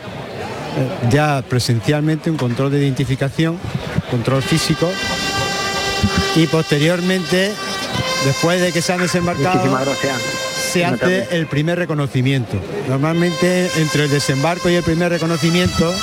ya 1.11 1.43
presencialmente 1.49 2.31
un 2.31 2.37
control 2.37 2.71
de 2.71 2.79
identificación, 2.79 3.59
control 4.11 4.43
físico 4.43 4.91
y 6.37 6.47
posteriormente, 6.47 7.53
después 8.25 8.61
de 8.61 8.73
que 8.73 8.83
se 8.83 8.93
han 8.93 9.01
desembarcado, 9.01 9.79
se 10.73 10.85
hace 10.85 11.29
el 11.31 11.47
primer 11.47 11.79
reconocimiento. 11.79 12.57
Normalmente 12.89 13.71
entre 13.77 14.05
el 14.05 14.11
desembarco 14.11 14.69
y 14.69 14.75
el 14.75 14.83
primer 14.83 15.11
reconocimiento 15.11 15.95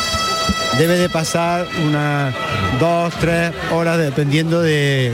debe 0.78 0.98
de 0.98 1.10
pasar 1.10 1.68
unas 1.86 2.34
dos, 2.80 3.14
tres 3.20 3.52
horas 3.72 3.98
dependiendo 3.98 4.62
de, 4.62 5.14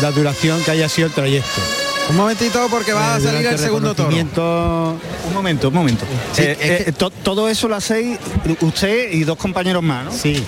la 0.00 0.10
duración 0.10 0.62
que 0.64 0.72
haya 0.72 0.88
sido 0.88 1.08
el 1.08 1.14
trayecto. 1.14 1.87
Un 2.08 2.16
momentito 2.16 2.66
porque 2.70 2.92
va 2.92 3.14
a 3.14 3.18
eh, 3.18 3.20
salir 3.20 3.46
el 3.46 3.58
segundo 3.58 3.94
toro. 3.94 4.08
Un 4.08 5.34
momento, 5.34 5.68
un 5.68 5.74
momento. 5.74 6.06
Eh, 6.38 6.86
eh, 6.88 6.92
todo 7.22 7.48
eso 7.48 7.68
lo 7.68 7.76
hacéis 7.76 8.18
usted 8.60 9.12
y 9.12 9.24
dos 9.24 9.36
compañeros 9.36 9.82
más, 9.82 10.06
¿no? 10.06 10.12
Sí, 10.12 10.42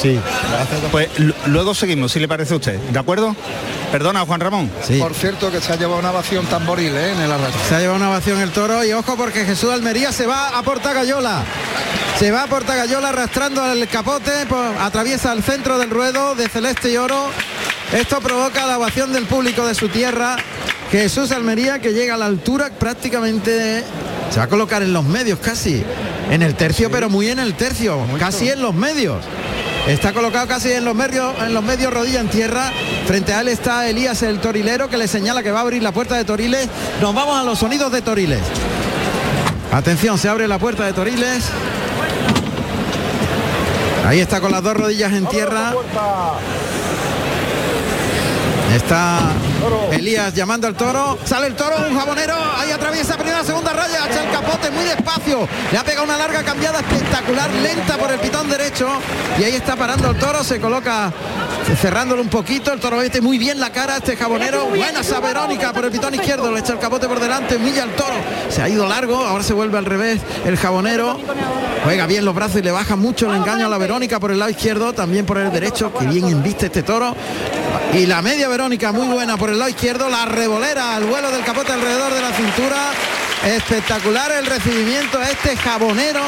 sí. 0.00 0.18
Pues 0.92 1.08
luego 1.46 1.74
seguimos, 1.74 2.12
si 2.12 2.20
le 2.20 2.28
parece 2.28 2.54
a 2.54 2.56
usted. 2.58 2.78
¿De 2.78 2.98
acuerdo? 2.98 3.34
Perdona, 3.90 4.24
Juan 4.24 4.40
Ramón. 4.40 4.70
Sí. 4.82 4.98
Por 4.98 5.14
cierto, 5.14 5.50
que 5.50 5.60
se 5.60 5.72
ha 5.72 5.76
llevado 5.76 5.98
una 5.98 6.10
ovación 6.10 6.46
tamboril 6.46 6.96
en 6.96 7.20
el 7.20 7.30
arrastre. 7.30 7.60
Se 7.68 7.74
ha 7.74 7.80
llevado 7.80 7.96
una 7.96 8.10
ovación 8.10 8.40
el 8.40 8.50
toro 8.50 8.84
y 8.84 8.92
ojo 8.92 9.16
porque 9.16 9.44
Jesús 9.44 9.70
Almería 9.72 10.12
se 10.12 10.26
va 10.26 10.56
a 10.56 10.62
Portagayola. 10.62 11.42
Se 12.18 12.30
va 12.30 12.44
a 12.44 12.46
Portagayola 12.46 13.08
arrastrando 13.08 13.64
el 13.72 13.88
capote, 13.88 14.30
atraviesa 14.80 15.32
el 15.32 15.42
centro 15.42 15.78
del 15.78 15.90
ruedo 15.90 16.36
de 16.36 16.48
celeste 16.48 16.92
y 16.92 16.96
oro. 16.96 17.30
Esto 17.92 18.20
provoca 18.20 18.66
la 18.66 18.78
ovación 18.78 19.12
del 19.12 19.26
público 19.26 19.66
de 19.66 19.74
su 19.74 19.88
tierra 19.88 20.36
Jesús 20.94 21.32
Almería 21.32 21.80
que 21.80 21.92
llega 21.92 22.14
a 22.14 22.16
la 22.16 22.26
altura 22.26 22.70
prácticamente 22.78 23.82
se 24.30 24.38
va 24.38 24.44
a 24.44 24.48
colocar 24.48 24.80
en 24.80 24.92
los 24.92 25.04
medios 25.04 25.40
casi, 25.40 25.82
en 26.30 26.40
el 26.40 26.54
tercio, 26.54 26.88
pero 26.88 27.10
muy 27.10 27.30
en 27.30 27.40
el 27.40 27.54
tercio, 27.54 27.98
casi 28.16 28.48
en 28.48 28.62
los 28.62 28.72
medios. 28.72 29.16
Está 29.88 30.12
colocado 30.12 30.46
casi 30.46 30.70
en 30.70 30.84
los 30.84 30.94
medios, 30.94 31.34
en 31.40 31.52
los 31.52 31.64
medios 31.64 31.92
rodilla 31.92 32.20
en 32.20 32.28
tierra. 32.28 32.70
Frente 33.08 33.34
a 33.34 33.40
él 33.40 33.48
está 33.48 33.88
Elías 33.88 34.22
el 34.22 34.38
torilero 34.38 34.88
que 34.88 34.96
le 34.96 35.08
señala 35.08 35.42
que 35.42 35.50
va 35.50 35.58
a 35.58 35.62
abrir 35.62 35.82
la 35.82 35.90
puerta 35.90 36.14
de 36.14 36.24
Toriles. 36.24 36.68
Nos 37.00 37.12
vamos 37.12 37.40
a 37.40 37.42
los 37.42 37.58
sonidos 37.58 37.90
de 37.90 38.00
Toriles. 38.00 38.42
Atención, 39.72 40.16
se 40.16 40.28
abre 40.28 40.46
la 40.46 40.60
puerta 40.60 40.86
de 40.86 40.92
Toriles. 40.92 41.46
Ahí 44.06 44.20
está 44.20 44.40
con 44.40 44.52
las 44.52 44.62
dos 44.62 44.76
rodillas 44.76 45.12
en 45.12 45.26
tierra. 45.26 45.74
Está 48.74 49.30
Elías 49.92 50.34
llamando 50.34 50.66
al 50.66 50.74
toro. 50.74 51.16
Sale 51.24 51.46
el 51.46 51.54
toro, 51.54 51.76
un 51.88 51.96
jabonero. 51.96 52.34
Ahí 52.58 52.72
atraviesa 52.72 53.16
primera, 53.16 53.44
segunda 53.44 53.72
raya. 53.72 54.06
Echa 54.10 54.24
el 54.24 54.30
capote 54.32 54.68
muy 54.72 54.84
despacio. 54.84 55.48
Le 55.70 55.78
ha 55.78 55.84
pegado 55.84 56.04
una 56.04 56.18
larga 56.18 56.42
cambiada 56.42 56.80
espectacular, 56.80 57.48
lenta 57.62 57.96
por 57.96 58.10
el 58.10 58.18
pitón 58.18 58.48
derecho. 58.48 58.88
Y 59.38 59.44
ahí 59.44 59.54
está 59.54 59.76
parando 59.76 60.10
el 60.10 60.18
toro. 60.18 60.42
Se 60.42 60.60
coloca 60.60 61.12
cerrándolo 61.80 62.20
un 62.20 62.28
poquito. 62.28 62.72
El 62.72 62.80
toro 62.80 63.00
este 63.00 63.20
muy 63.20 63.38
bien 63.38 63.60
la 63.60 63.70
cara. 63.70 63.98
Este 63.98 64.16
jabonero. 64.16 64.66
Buena 64.66 65.00
esa 65.00 65.20
Verónica 65.20 65.72
por 65.72 65.84
el 65.84 65.92
pitón 65.92 66.14
izquierdo. 66.14 66.50
Le 66.50 66.58
echa 66.58 66.72
el 66.72 66.80
capote 66.80 67.06
por 67.06 67.20
delante. 67.20 67.54
Humilla 67.56 67.84
al 67.84 67.90
toro. 67.90 68.16
Se 68.48 68.60
ha 68.60 68.68
ido 68.68 68.88
largo. 68.88 69.24
Ahora 69.24 69.44
se 69.44 69.54
vuelve 69.54 69.78
al 69.78 69.84
revés. 69.84 70.20
El 70.44 70.56
jabonero. 70.56 71.20
Juega 71.84 72.06
bien 72.06 72.24
los 72.24 72.34
brazos 72.34 72.56
y 72.56 72.62
le 72.62 72.70
baja 72.72 72.96
mucho 72.96 73.30
el 73.30 73.36
engaño 73.36 73.66
a 73.66 73.68
la 73.68 73.76
Verónica 73.76 74.18
por 74.18 74.30
el 74.30 74.38
lado 74.38 74.50
izquierdo. 74.50 74.94
También 74.94 75.26
por 75.26 75.36
el 75.36 75.52
derecho. 75.52 75.92
Que 75.92 76.06
bien 76.06 76.24
enviste 76.28 76.66
este 76.66 76.82
toro. 76.82 77.14
Y 77.92 78.06
la 78.06 78.22
media 78.22 78.48
Verónica 78.48 78.90
muy 78.90 79.06
buena 79.06 79.36
por 79.36 79.50
el 79.50 79.58
lado 79.58 79.68
izquierdo, 79.68 80.08
la 80.08 80.24
revolera 80.24 80.96
al 80.96 81.04
vuelo 81.04 81.30
del 81.30 81.44
capote 81.44 81.72
alrededor 81.72 82.12
de 82.12 82.20
la 82.22 82.32
cintura. 82.32 82.90
Espectacular 83.44 84.32
el 84.32 84.46
recibimiento 84.46 85.18
a 85.18 85.30
este 85.30 85.56
jabonero 85.56 86.22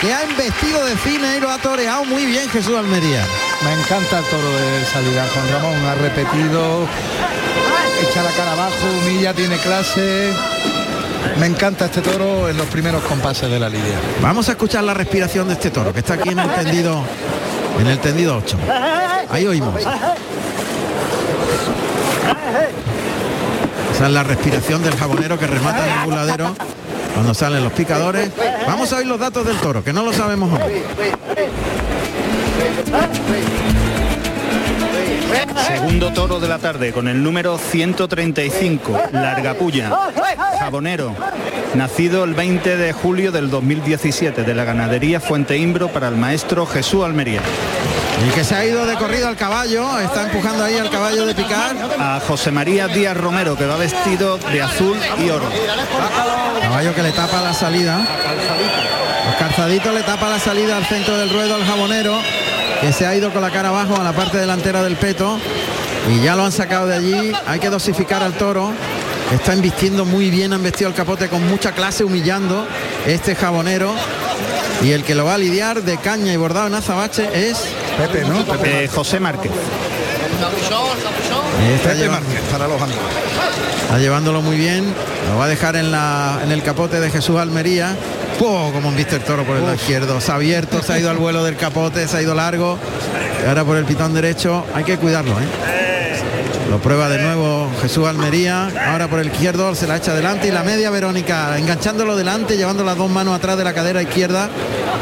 que 0.00 0.14
ha 0.14 0.24
investido 0.24 0.84
de 0.86 0.96
cine 0.98 1.36
y 1.36 1.40
lo 1.40 1.50
ha 1.50 1.58
toreado 1.58 2.04
muy 2.04 2.24
bien 2.24 2.48
Jesús 2.48 2.76
Almería. 2.76 3.26
Me 3.64 3.72
encanta 3.72 4.20
el 4.20 4.24
toro 4.26 4.48
de 4.48 4.86
salida, 4.86 5.26
Juan 5.34 5.52
Ramón. 5.52 5.84
Ha 5.86 5.94
repetido, 5.96 6.86
echa 8.08 8.22
la 8.22 8.30
cara 8.30 8.52
abajo, 8.52 8.86
humilla, 9.02 9.34
tiene 9.34 9.56
clase. 9.58 10.32
Me 11.38 11.46
encanta 11.46 11.86
este 11.86 12.00
toro 12.00 12.48
en 12.48 12.56
los 12.56 12.66
primeros 12.66 13.02
compases 13.02 13.50
de 13.50 13.58
la 13.58 13.68
lidia. 13.68 13.98
Vamos 14.20 14.48
a 14.48 14.52
escuchar 14.52 14.84
la 14.84 14.94
respiración 14.94 15.48
de 15.48 15.54
este 15.54 15.70
toro, 15.70 15.92
que 15.92 16.00
está 16.00 16.14
aquí 16.14 16.30
en 16.30 16.38
el 16.38 16.50
tendido, 16.50 17.02
en 17.80 17.86
el 17.86 17.98
tendido 17.98 18.36
8. 18.36 18.58
Ahí 19.30 19.46
oímos. 19.46 19.74
Esa 23.94 24.06
es 24.06 24.12
la 24.12 24.22
respiración 24.22 24.82
del 24.82 24.96
jabonero 24.96 25.38
que 25.38 25.46
remata 25.46 25.84
el 25.86 26.04
buladero 26.04 26.54
cuando 27.14 27.34
salen 27.34 27.62
los 27.62 27.72
picadores. 27.72 28.30
Vamos 28.66 28.92
a 28.92 28.96
oír 28.96 29.06
los 29.06 29.20
datos 29.20 29.46
del 29.46 29.56
toro, 29.56 29.84
que 29.84 29.92
no 29.92 30.02
lo 30.02 30.12
sabemos 30.12 30.50
aún. 30.50 30.70
Segundo 35.66 36.12
toro 36.12 36.40
de 36.40 36.48
la 36.48 36.58
tarde 36.58 36.92
con 36.92 37.08
el 37.08 37.22
número 37.22 37.58
135, 37.58 39.00
Larga 39.12 39.54
Puya, 39.54 39.90
jabonero, 40.58 41.14
nacido 41.74 42.24
el 42.24 42.34
20 42.34 42.76
de 42.76 42.92
julio 42.92 43.32
del 43.32 43.50
2017 43.50 44.42
de 44.42 44.54
la 44.54 44.64
ganadería 44.64 45.20
Fuente 45.20 45.56
Imbro 45.56 45.88
para 45.88 46.08
el 46.08 46.16
maestro 46.16 46.66
Jesús 46.66 47.04
Almería. 47.04 47.40
Y 48.26 48.30
que 48.32 48.44
se 48.44 48.54
ha 48.54 48.64
ido 48.64 48.84
de 48.84 48.96
corrido 48.96 49.28
al 49.28 49.36
caballo, 49.36 49.98
está 49.98 50.24
empujando 50.24 50.64
ahí 50.64 50.76
al 50.76 50.90
caballo 50.90 51.24
de 51.24 51.34
picar. 51.34 51.74
A 51.98 52.20
José 52.20 52.50
María 52.50 52.86
Díaz 52.86 53.16
Romero, 53.16 53.56
que 53.56 53.64
va 53.64 53.76
vestido 53.76 54.36
de 54.36 54.60
azul 54.60 54.98
y 55.24 55.30
oro. 55.30 55.48
Caballo 56.60 56.94
que 56.94 57.02
le 57.02 57.12
tapa 57.12 57.40
la 57.40 57.54
salida. 57.54 58.06
Los 59.26 59.34
calzaditos 59.36 59.94
le 59.94 60.02
tapa 60.02 60.28
la 60.28 60.38
salida 60.38 60.76
al 60.76 60.84
centro 60.84 61.16
del 61.16 61.30
ruedo 61.30 61.54
al 61.54 61.64
jabonero, 61.64 62.18
que 62.80 62.92
se 62.92 63.06
ha 63.06 63.14
ido 63.14 63.32
con 63.32 63.42
la 63.42 63.50
cara 63.50 63.68
abajo 63.68 63.96
a 63.96 64.04
la 64.04 64.12
parte 64.12 64.38
delantera 64.38 64.82
del 64.82 64.96
peto. 64.96 65.38
Y 66.08 66.22
ya 66.22 66.34
lo 66.34 66.44
han 66.44 66.52
sacado 66.52 66.86
de 66.86 66.94
allí. 66.96 67.32
Hay 67.46 67.60
que 67.60 67.70
dosificar 67.70 68.22
al 68.22 68.34
toro. 68.34 68.72
está 69.32 69.54
invistiendo 69.54 70.04
muy 70.04 70.30
bien, 70.30 70.52
han 70.52 70.62
vestido 70.62 70.88
el 70.88 70.96
capote 70.96 71.28
con 71.28 71.46
mucha 71.46 71.72
clase, 71.72 72.04
humillando 72.04 72.66
este 73.06 73.34
jabonero. 73.34 73.94
Y 74.82 74.92
el 74.92 75.04
que 75.04 75.14
lo 75.14 75.26
va 75.26 75.34
a 75.34 75.38
lidiar 75.38 75.82
de 75.82 75.98
caña 75.98 76.32
y 76.32 76.36
bordado 76.36 76.68
en 76.68 76.74
azabache 76.74 77.28
es 77.34 77.58
Pepe, 77.98 78.24
¿no? 78.24 78.44
Pepe 78.44 78.88
José 78.88 79.20
Márquez. 79.20 79.52
Está, 81.74 81.94
llevando, 81.94 82.28
para 82.50 82.66
los 82.66 82.80
está 82.80 83.98
llevándolo 83.98 84.40
muy 84.40 84.56
bien. 84.56 84.94
Lo 85.30 85.38
va 85.38 85.44
a 85.44 85.48
dejar 85.48 85.76
en, 85.76 85.92
la, 85.92 86.40
en 86.42 86.50
el 86.50 86.62
capote 86.62 86.98
de 86.98 87.10
Jesús 87.10 87.38
Almería. 87.38 87.94
¡Pum! 88.40 88.72
como 88.72 88.88
han 88.88 88.96
visto 88.96 89.16
el 89.16 89.22
toro 89.22 89.44
por 89.44 89.56
el 89.56 89.62
lado 89.64 89.74
izquierdo. 89.74 90.18
Se 90.18 90.32
ha 90.32 90.36
abierto, 90.36 90.82
se 90.82 90.94
ha 90.94 90.98
ido 90.98 91.10
al 91.10 91.18
vuelo 91.18 91.44
del 91.44 91.56
capote, 91.56 92.08
se 92.08 92.16
ha 92.16 92.22
ido 92.22 92.34
largo. 92.34 92.78
Y 93.44 93.46
ahora 93.46 93.66
por 93.66 93.76
el 93.76 93.84
pitón 93.84 94.14
derecho. 94.14 94.64
Hay 94.74 94.82
que 94.82 94.96
cuidarlo, 94.96 95.32
¿eh? 95.32 96.18
Lo 96.70 96.78
prueba 96.78 97.10
de 97.10 97.18
nuevo 97.18 97.70
Jesús 97.82 98.08
Almería. 98.08 98.70
Ahora 98.86 99.08
por 99.08 99.20
el 99.20 99.26
izquierdo 99.26 99.74
se 99.74 99.86
la 99.86 99.98
echa 99.98 100.12
adelante 100.12 100.48
y 100.48 100.52
la 100.52 100.62
media 100.62 100.88
Verónica 100.88 101.58
enganchándolo 101.58 102.16
delante, 102.16 102.56
llevando 102.56 102.82
las 102.82 102.96
dos 102.96 103.10
manos 103.10 103.36
atrás 103.36 103.58
de 103.58 103.64
la 103.64 103.74
cadera 103.74 104.00
izquierda. 104.00 104.48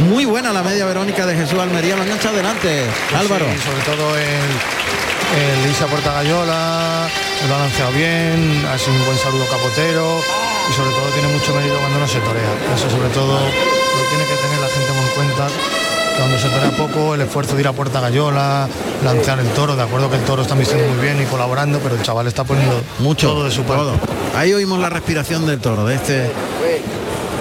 Muy 0.00 0.24
buena 0.24 0.52
la 0.52 0.64
media 0.64 0.84
Verónica 0.86 1.24
de 1.24 1.36
Jesús 1.36 1.60
Almería. 1.60 1.94
Lo 1.94 2.02
engancha 2.02 2.30
adelante. 2.30 2.86
Álvaro. 3.16 3.46
Sí, 3.52 3.60
sobre 3.60 3.96
todo 3.96 4.16
el, 4.16 5.64
el 5.64 5.70
Isa 5.70 5.86
Portagayola, 5.86 7.06
lo 7.48 7.54
ha 7.54 7.58
lanzado 7.58 7.92
bien, 7.92 8.66
ha 8.68 8.76
sido 8.76 8.96
un 8.96 9.06
buen 9.06 9.18
saludo 9.18 9.44
capotero 9.46 10.47
y 10.70 10.72
sobre 10.74 10.90
todo 10.90 11.06
tiene 11.14 11.28
mucho 11.28 11.54
mérito 11.54 11.74
cuando 11.80 11.98
no 11.98 12.08
se 12.08 12.18
torea. 12.20 12.50
Eso 12.74 12.90
sobre 12.90 13.08
todo 13.10 13.32
lo 13.34 14.02
tiene 14.10 14.24
que 14.24 14.36
tener 14.36 14.58
la 14.60 14.68
gente 14.68 14.92
muy 14.92 15.04
en 15.04 15.14
cuenta. 15.14 15.46
que 15.48 16.16
Cuando 16.18 16.38
se 16.38 16.48
torea 16.48 16.70
poco, 16.70 17.14
el 17.14 17.20
esfuerzo 17.22 17.54
de 17.54 17.60
ir 17.62 17.68
a 17.68 17.72
Puerta 17.72 18.00
Gallola, 18.00 18.68
lanzar 19.04 19.38
el 19.40 19.46
toro, 19.48 19.76
de 19.76 19.82
acuerdo 19.82 20.10
que 20.10 20.16
el 20.16 20.22
toro 20.24 20.42
está 20.42 20.54
vistiendo 20.54 20.86
muy 20.92 21.00
bien 21.02 21.20
y 21.22 21.26
colaborando, 21.26 21.78
pero 21.78 21.94
el 21.94 22.02
chaval 22.02 22.26
está 22.26 22.44
poniendo 22.44 22.80
Mucho. 22.98 23.28
todo 23.28 23.44
de 23.44 23.50
su 23.50 23.62
parte. 23.62 23.82
todo. 23.84 23.94
Ahí 24.36 24.52
oímos 24.52 24.78
la 24.80 24.88
respiración 24.90 25.46
del 25.46 25.60
toro, 25.60 25.84
de 25.86 25.94
este 25.94 26.30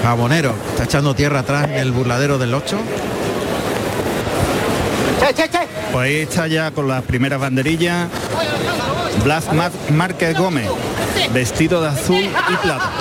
jabonero. 0.03 0.53
Está 0.71 0.83
echando 0.85 1.13
tierra 1.15 1.39
atrás 1.39 1.65
en 1.65 1.75
el 1.75 1.91
burladero 1.91 2.37
del 2.37 2.53
8. 2.53 2.77
Pues 5.91 6.05
ahí 6.05 6.15
está 6.17 6.47
ya 6.47 6.71
con 6.71 6.87
las 6.87 7.03
primeras 7.03 7.39
banderillas. 7.39 8.07
Blas 9.23 9.51
Mar- 9.53 9.71
Márquez 9.89 10.37
Gómez, 10.37 10.69
vestido 11.33 11.81
de 11.81 11.87
azul 11.89 12.21
y 12.21 12.55
plata. 12.57 12.91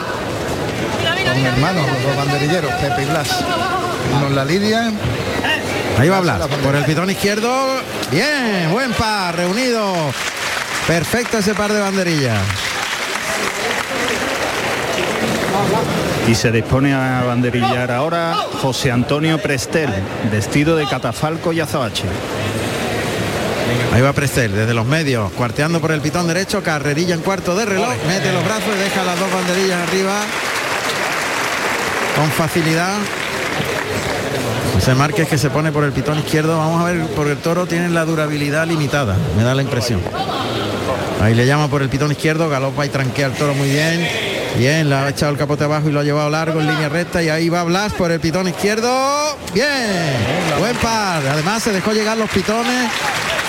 Son 1.26 1.45
hermanos, 1.45 1.87
los 1.87 2.02
dos 2.02 2.16
banderilleros, 2.16 2.73
Pepe 2.75 3.02
y 3.02 3.04
Blas. 3.06 3.28
Uno 4.14 4.28
en 4.28 4.37
la 4.37 4.45
lidia, 4.45 4.92
Ahí 5.99 6.09
va 6.09 6.21
Blas. 6.21 6.47
Por 6.62 6.75
el 6.76 6.85
pitón 6.85 7.11
izquierdo. 7.11 7.50
Bien, 8.11 8.71
buen 8.71 8.92
par, 8.92 9.35
reunido. 9.35 9.95
Perfecto 10.87 11.38
ese 11.38 11.54
par 11.54 11.73
de 11.73 11.80
banderillas. 11.80 12.38
Y 16.28 16.35
se 16.35 16.50
dispone 16.50 16.92
a 16.92 17.23
banderillar 17.25 17.90
ahora 17.90 18.37
José 18.61 18.90
Antonio 18.90 19.38
Prestel, 19.38 19.90
vestido 20.30 20.76
de 20.76 20.87
catafalco 20.87 21.52
y 21.52 21.61
azabache. 21.61 22.04
Ahí 23.95 24.02
va 24.02 24.12
Prestel, 24.12 24.52
desde 24.52 24.75
los 24.75 24.85
medios, 24.85 25.33
cuarteando 25.33 25.80
por 25.80 25.92
el 25.92 26.00
pitón 26.00 26.26
derecho, 26.26 26.62
carrerilla 26.62 27.14
en 27.14 27.23
cuarto 27.23 27.56
de 27.56 27.64
reloj, 27.64 27.95
mete 28.06 28.33
los 28.33 28.45
brazos 28.45 28.68
y 28.76 28.78
deja 28.78 29.02
las 29.04 29.18
dos 29.18 29.33
banderillas 29.33 29.88
arriba 29.88 30.21
con 32.16 32.30
facilidad. 32.30 32.96
José 34.75 34.94
Márquez 34.94 35.28
que 35.28 35.38
se 35.38 35.50
pone 35.50 35.73
por 35.73 35.85
el 35.85 35.92
pitón 35.92 36.18
izquierdo, 36.18 36.58
vamos 36.58 36.80
a 36.80 36.85
ver, 36.85 37.06
por 37.08 37.28
el 37.28 37.38
toro 37.38 37.66
tiene 37.66 37.88
la 37.88 38.04
durabilidad 38.04 38.66
limitada, 38.66 39.16
me 39.37 39.42
da 39.42 39.54
la 39.54 39.62
impresión. 39.62 40.00
Ahí 41.23 41.35
le 41.35 41.46
llama 41.46 41.68
por 41.68 41.82
el 41.82 41.88
pitón 41.88 42.12
izquierdo, 42.12 42.49
galopa 42.49 42.85
y 42.85 42.88
tranquea 42.88 43.26
el 43.26 43.32
toro 43.32 43.54
muy 43.54 43.68
bien. 43.68 44.06
Bien, 44.58 44.88
le 44.88 44.94
ha 44.94 45.08
echado 45.08 45.32
el 45.32 45.38
capote 45.38 45.64
abajo 45.64 45.88
y 45.88 45.92
lo 45.92 46.00
ha 46.00 46.02
llevado 46.02 46.30
largo 46.30 46.61
en 46.61 46.66
línea 46.66 46.88
recta 46.88 47.23
y 47.23 47.28
ahí 47.28 47.49
va 47.50 47.62
Blas 47.64 47.92
por 47.92 48.11
el 48.11 48.20
pitón 48.20 48.49
izquierdo. 48.49 49.37
Bien, 49.52 50.16
buen 50.58 50.76
par. 50.76 51.26
Además 51.26 51.62
se 51.62 51.73
dejó 51.73 51.92
llegar 51.92 52.16
los 52.16 52.30
pitones, 52.30 52.90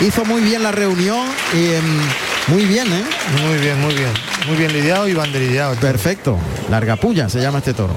hizo 0.02 0.26
muy 0.26 0.42
bien 0.42 0.64
la 0.64 0.72
reunión 0.72 1.28
y 1.54 1.74
em, 1.74 2.00
muy 2.48 2.66
bien, 2.66 2.88
¿eh? 2.88 3.04
muy 3.46 3.58
bien, 3.58 3.82
muy 3.82 3.94
bien. 3.94 4.12
Muy 4.48 4.56
bien 4.56 4.72
lidiado 4.72 5.08
y 5.08 5.14
toro. 5.14 5.76
Perfecto. 5.76 6.38
Larga 6.70 6.96
puya 6.96 7.30
se 7.30 7.42
llama 7.42 7.60
este 7.60 7.74
toro. 7.74 7.94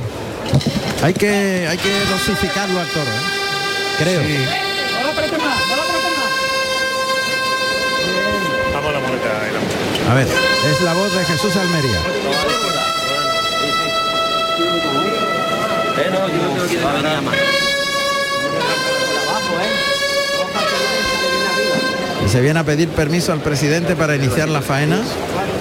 Hay 1.02 1.14
que, 1.14 1.66
hay 1.68 1.78
que 1.78 2.04
dosificarlo 2.10 2.80
al 2.80 2.88
toro, 2.88 3.10
¿eh? 3.10 3.40
Creo. 3.98 4.22
Sí. 4.22 4.36
A 10.10 10.14
ver, 10.14 10.26
es 10.26 10.80
la 10.82 10.92
voz 10.92 11.14
de 11.14 11.24
Jesús 11.24 11.56
Almería. 11.56 12.00
Y 22.24 22.28
se 22.28 22.40
viene 22.40 22.58
a 22.58 22.64
pedir 22.64 22.88
permiso 22.88 23.32
al 23.32 23.40
presidente 23.40 23.94
para 23.94 24.16
iniciar 24.16 24.48
la 24.48 24.60
faena. 24.60 25.00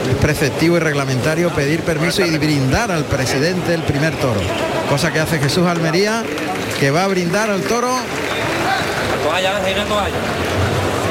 Es 0.10 0.16
preceptivo 0.16 0.78
y 0.78 0.80
reglamentario 0.80 1.50
pedir 1.52 1.82
permiso 1.82 2.26
y 2.26 2.38
brindar 2.38 2.92
al 2.92 3.06
presidente 3.06 3.74
el 3.74 3.82
primer 3.84 4.14
toro. 4.16 4.40
Cosa 4.90 5.12
que 5.12 5.20
hace 5.20 5.40
Jesús 5.40 5.68
Almería, 5.68 6.24
que 6.80 6.90
va 6.92 7.04
a 7.04 7.08
brindar 7.08 7.50
al 7.50 7.62
toro. 7.62 7.90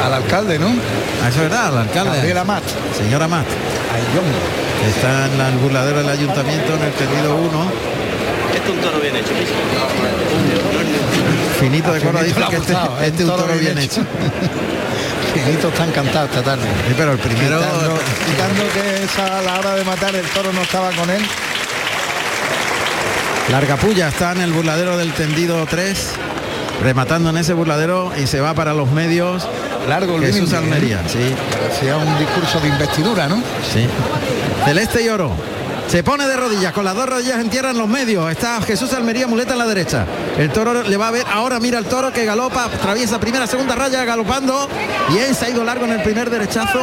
Al 0.05 0.15
alcalde, 0.15 0.59
¿no? 0.59 0.67
Ah, 1.23 1.29
Eso 1.29 1.37
es 1.43 1.43
verdad, 1.51 1.67
al 1.69 1.79
alcalde. 1.79 2.17
Gabriel 2.17 2.39
Amat. 2.39 2.63
Señora 2.97 3.25
Amat. 3.27 3.47
Está 4.89 5.27
en 5.27 5.39
la- 5.39 5.51
burladero 5.63 5.99
del 5.99 6.09
ayuntamiento 6.09 6.75
en 6.75 6.83
el 6.83 6.93
tendido 6.93 7.35
1. 7.37 7.71
Este 8.55 8.69
es 8.69 8.75
un 8.75 8.81
toro 8.81 9.01
bien 9.01 9.17
hecho. 9.17 9.29
Finito 11.61 11.93
de 11.93 12.01
Córdoba 12.01 12.25
dice 12.25 12.41
que 12.51 12.57
este 12.57 12.73
es 13.23 13.29
un 13.29 13.37
toro 13.37 13.55
bien 13.59 13.79
hecho. 13.79 14.03
Finito 15.45 15.69
está 15.69 15.85
encantado 15.85 16.27
esta 16.27 16.43
tarde. 16.43 16.65
Sí, 16.87 16.95
pero 16.97 17.13
el 17.13 17.19
primero 17.19 17.59
Quitando, 17.59 17.99
quitando 18.27 18.73
que 18.73 19.05
esa, 19.05 19.39
a 19.39 19.43
la 19.43 19.59
hora 19.59 19.75
de 19.75 19.85
matar 19.85 20.15
el 20.15 20.27
toro 20.27 20.53
no 20.53 20.63
estaba 20.63 20.91
con 20.93 21.09
él. 21.11 21.23
Larga 23.51 23.77
puya 23.77 24.09
está 24.09 24.33
en 24.33 24.43
el 24.43 24.53
burladero 24.53 24.99
del 24.99 25.13
tendido 25.13 25.65
3, 25.65 26.11
rematando 26.83 27.31
en 27.31 27.39
ese 27.39 27.55
burladero 27.55 28.13
y 28.23 28.27
se 28.27 28.41
va 28.41 28.53
para 28.55 28.75
los 28.75 28.91
medios. 28.91 29.49
Largo 29.89 30.17
el 30.17 30.25
Jesús 30.27 30.53
¿eh? 30.53 30.57
Almería, 30.57 31.03
sí, 31.09 31.35
Parecía 31.51 31.97
un 31.97 32.19
discurso 32.19 32.61
de 32.61 32.69
investidura, 32.69 33.27
¿no? 33.27 33.37
sí. 33.73 33.87
Celeste 34.67 35.03
y 35.03 35.09
oro. 35.09 35.33
Se 35.89 36.03
pone 36.03 36.27
de 36.29 36.37
rodillas, 36.37 36.75
con 36.75 36.85
las 36.85 36.95
dos 36.95 37.09
rodillas 37.09 37.41
en 37.41 37.49
tierra 37.49 37.71
en 37.71 37.79
los 37.79 37.89
medios. 37.89 38.31
Está 38.31 38.61
Jesús 38.61 38.93
Almería, 38.93 39.27
muleta 39.27 39.55
en 39.55 39.59
la 39.59 39.67
derecha. 39.67 40.05
El 40.37 40.51
toro 40.51 40.83
le 40.83 40.97
va 40.99 41.09
a 41.09 41.11
ver, 41.11 41.25
ahora 41.33 41.59
mira 41.61 41.79
el 41.79 41.87
toro 41.87 42.13
que 42.13 42.27
galopa, 42.27 42.65
atraviesa 42.65 43.19
primera, 43.19 43.47
segunda 43.47 43.75
raya, 43.75 44.05
galopando. 44.05 44.69
Bien, 45.11 45.35
se 45.35 45.47
ha 45.47 45.49
ido 45.49 45.65
largo 45.65 45.87
en 45.87 45.93
el 45.93 46.03
primer 46.03 46.29
derechazo. 46.29 46.81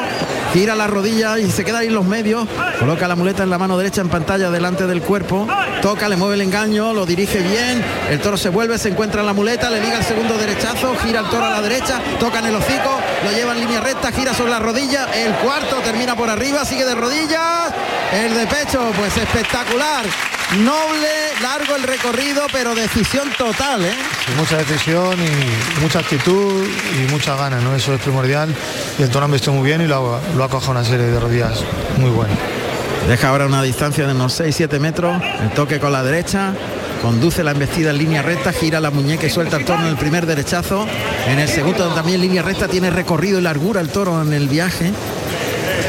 Gira 0.53 0.73
la 0.73 0.87
rodilla 0.87 1.37
y 1.37 1.51
se 1.51 1.63
queda 1.63 1.79
ahí 1.79 1.87
en 1.87 1.93
los 1.93 2.05
medios. 2.05 2.47
Coloca 2.79 3.07
la 3.07 3.15
muleta 3.15 3.43
en 3.43 3.51
la 3.51 3.59
mano 3.59 3.77
derecha 3.77 4.01
en 4.01 4.09
pantalla 4.09 4.49
delante 4.49 4.87
del 4.87 5.03
cuerpo. 5.03 5.47
Toca, 5.83 6.09
le 6.09 6.15
mueve 6.17 6.33
el 6.33 6.41
engaño, 6.41 6.91
lo 6.91 7.05
dirige 7.05 7.41
bien. 7.41 7.85
El 8.09 8.19
toro 8.19 8.37
se 8.37 8.49
vuelve, 8.49 8.79
se 8.79 8.89
encuentra 8.89 9.21
en 9.21 9.27
la 9.27 9.33
muleta, 9.33 9.69
le 9.69 9.81
liga 9.81 9.99
el 9.99 10.03
segundo 10.03 10.35
derechazo, 10.35 10.95
gira 11.03 11.19
el 11.19 11.27
toro 11.27 11.45
a 11.45 11.51
la 11.51 11.61
derecha, 11.61 12.01
toca 12.19 12.39
en 12.39 12.47
el 12.47 12.55
hocico, 12.55 12.94
lo 13.25 13.31
lleva 13.31 13.53
en 13.53 13.59
línea 13.59 13.81
recta, 13.81 14.11
gira 14.11 14.33
sobre 14.33 14.51
la 14.51 14.59
rodilla. 14.59 15.07
El 15.13 15.33
cuarto 15.35 15.77
termina 15.77 16.15
por 16.15 16.29
arriba, 16.29 16.63
sigue 16.63 16.85
de 16.85 16.95
rodillas. 16.95 17.73
El 18.13 18.33
de 18.35 18.45
pecho, 18.47 18.91
pues 18.97 19.17
espectacular. 19.17 20.05
Noble, 20.59 21.09
largo 21.41 21.75
el 21.75 21.83
recorrido, 21.83 22.43
pero 22.51 22.75
decisión 22.75 23.29
total, 23.37 23.83
¿eh? 23.83 23.91
Sí, 24.25 24.31
mucha 24.37 24.57
decisión 24.57 25.15
y 25.19 25.81
mucha 25.81 25.99
actitud 25.99 26.63
y 26.93 27.11
muchas 27.11 27.37
ganas, 27.37 27.63
¿no? 27.63 27.75
Eso 27.75 27.93
es 27.95 28.01
primordial. 28.01 28.53
Y 28.99 29.01
el 29.03 29.09
toro 29.09 29.25
han 29.25 29.31
visto 29.31 29.51
muy 29.51 29.65
bien 29.67 29.81
y 29.81 29.87
lo, 29.87 30.15
ha- 30.15 30.21
lo 30.35 30.43
ha 30.43 30.49
cogido 30.49 30.71
una 30.71 30.83
serie 30.83 31.07
de 31.07 31.19
rodillas 31.19 31.61
muy 31.97 32.11
buenas. 32.11 32.37
Deja 33.07 33.29
ahora 33.29 33.47
una 33.47 33.61
distancia 33.63 34.05
de 34.07 34.13
unos 34.13 34.39
6-7 34.39 34.79
metros, 34.79 35.21
el 35.41 35.49
toque 35.51 35.79
con 35.79 35.91
la 35.91 36.03
derecha, 36.03 36.53
conduce 37.05 37.43
la 37.43 37.51
embestida 37.51 37.91
en 37.91 37.99
línea 37.99 38.23
recta, 38.23 38.51
gira 38.51 38.79
la 38.79 38.89
muñeca 38.89 39.27
y 39.27 39.29
suelta 39.29 39.57
el 39.57 39.63
toro 39.63 39.81
en 39.81 39.89
el 39.89 39.95
primer 39.95 40.25
derechazo. 40.25 40.87
En 41.27 41.37
el 41.37 41.47
segundo 41.47 41.87
también 41.89 42.19
línea 42.19 42.41
recta 42.41 42.67
tiene 42.67 42.89
recorrido 42.89 43.37
y 43.37 43.43
largura 43.43 43.79
el 43.79 43.89
toro 43.89 44.23
en 44.23 44.33
el 44.33 44.47
viaje. 44.47 44.91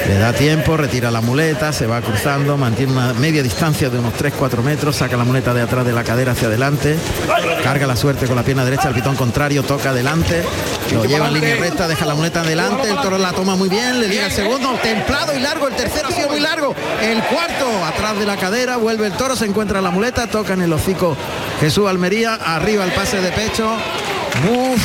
Le 0.07 0.19
da 0.19 0.33
tiempo, 0.33 0.77
retira 0.77 1.11
la 1.11 1.21
muleta, 1.21 1.73
se 1.73 1.87
va 1.87 2.01
cruzando, 2.01 2.57
mantiene 2.57 2.93
una 2.93 3.13
media 3.15 3.43
distancia 3.43 3.91
de 3.91 3.99
unos 3.99 4.15
3-4 4.15 4.63
metros, 4.63 4.97
saca 4.97 5.17
la 5.17 5.25
muleta 5.25 5.53
de 5.53 5.63
atrás 5.63 5.85
de 5.85 5.93
la 5.93 6.05
cadera 6.05 6.33
hacia 6.33 6.47
adelante, 6.47 6.97
carga 7.65 7.89
la 7.89 7.97
suerte 7.97 8.27
con 8.27 8.37
la 8.37 8.45
pierna 8.45 8.65
derecha, 8.65 8.89
el 8.89 8.95
pitón 8.95 9.17
contrario, 9.17 9.65
toca 9.65 9.91
adelante, 9.91 10.45
lo 10.93 11.05
lleva 11.05 11.27
en 11.27 11.35
línea 11.35 11.57
recta, 11.57 11.89
deja 11.89 12.07
la 12.07 12.15
muleta 12.15 12.43
adelante, 12.43 12.89
el 12.89 12.97
toro 13.01 13.19
la 13.19 13.33
toma 13.33 13.57
muy 13.57 13.69
bien, 13.69 14.01
le 14.01 14.07
liga 14.07 14.27
el 14.27 14.33
segundo, 14.33 14.79
templado 14.83 15.35
y 15.37 15.41
largo, 15.41 15.67
el 15.67 15.75
tercero 15.75 16.09
ha 16.09 16.13
sido 16.13 16.29
muy 16.29 16.41
largo, 16.41 16.75
el 17.03 17.23
cuarto 17.25 17.85
atrás 17.85 18.17
de 18.19 18.27
la 18.27 18.37
cadera, 18.37 18.77
vuelve 18.77 19.07
el 19.07 19.13
toro, 19.15 19.35
se 19.35 19.47
encuentra 19.47 19.81
la 19.81 19.91
muleta, 19.91 20.29
toca 20.29 20.53
en 20.53 20.63
el 20.63 20.73
hocico 20.73 21.17
Jesús 21.61 21.89
Almería, 21.89 22.35
arriba 22.35 22.85
el 22.85 22.93
pase 22.93 23.21
de 23.21 23.33
pecho, 23.33 23.77
Uf, 24.45 24.83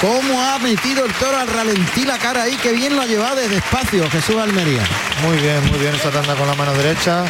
cómo 0.00 0.40
ha 0.42 0.58
metido 0.58 1.04
el 1.04 1.12
toro 1.14 1.36
al 1.36 1.48
ralentí 1.48 2.04
la 2.04 2.18
cara 2.18 2.42
ahí, 2.42 2.56
que 2.56 2.72
bien 2.72 2.94
lo 2.94 3.02
ha 3.02 3.06
llevado 3.06 3.36
desde 3.36 3.56
espacio 3.56 4.08
Jesús 4.10 4.36
Almería. 4.36 4.82
Muy 5.22 5.36
bien, 5.38 5.64
muy 5.70 5.78
bien 5.78 5.94
esta 5.94 6.10
tanda 6.10 6.34
con 6.34 6.46
la 6.46 6.54
mano 6.54 6.72
derecha 6.74 7.24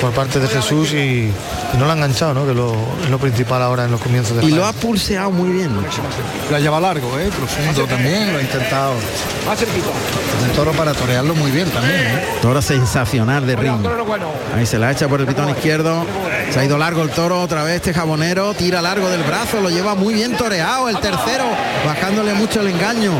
por 0.00 0.10
parte 0.12 0.40
de 0.40 0.48
Jesús 0.48 0.92
y, 0.92 1.30
no 1.78 1.84
lo 1.84 1.92
ha 1.92 1.94
enganchado, 1.94 2.34
¿no? 2.34 2.44
que 2.44 2.52
lo, 2.52 2.74
es 3.04 3.08
lo 3.08 3.18
principal 3.18 3.62
ahora 3.62 3.84
en 3.84 3.92
los 3.92 4.00
comienzos 4.00 4.36
de 4.36 4.44
Y 4.44 4.50
lo 4.50 4.66
ha 4.66 4.72
pulseado 4.72 5.30
muy 5.30 5.50
bien. 5.50 5.70
Lo 6.50 6.56
ha 6.56 6.60
llevado 6.60 6.82
largo, 6.82 7.18
¿eh? 7.18 7.30
profundo 7.30 7.84
también, 7.86 8.32
lo 8.32 8.38
ha 8.38 8.42
intentado. 8.42 8.94
El 10.44 10.50
toro 10.52 10.72
para 10.72 10.92
torearlo 10.92 11.34
muy 11.34 11.50
bien 11.50 11.70
también. 11.70 12.00
¿eh? 12.00 12.24
Toro 12.42 12.60
sensacional 12.60 13.46
de 13.46 13.56
ring. 13.56 13.86
Ahí 14.56 14.66
se 14.66 14.78
la 14.78 14.90
echa 14.90 15.08
por 15.08 15.20
el 15.20 15.26
pitón 15.26 15.48
izquierdo. 15.50 16.04
Se 16.50 16.60
ha 16.60 16.64
ido 16.64 16.78
largo 16.78 17.02
el 17.02 17.10
toro 17.10 17.40
otra 17.40 17.62
vez 17.62 17.76
este 17.76 17.94
jabonero. 17.94 18.54
Tira 18.54 18.82
largo 18.82 19.08
del 19.08 19.22
brazo, 19.22 19.60
lo 19.60 19.70
lleva 19.70 19.94
muy 19.94 20.14
bien 20.14 20.36
toreado. 20.36 20.88
El 20.88 20.98
tercero, 20.98 21.44
bajándole 21.86 22.34
mucho 22.34 22.60
el 22.60 22.68
engaño. 22.68 23.12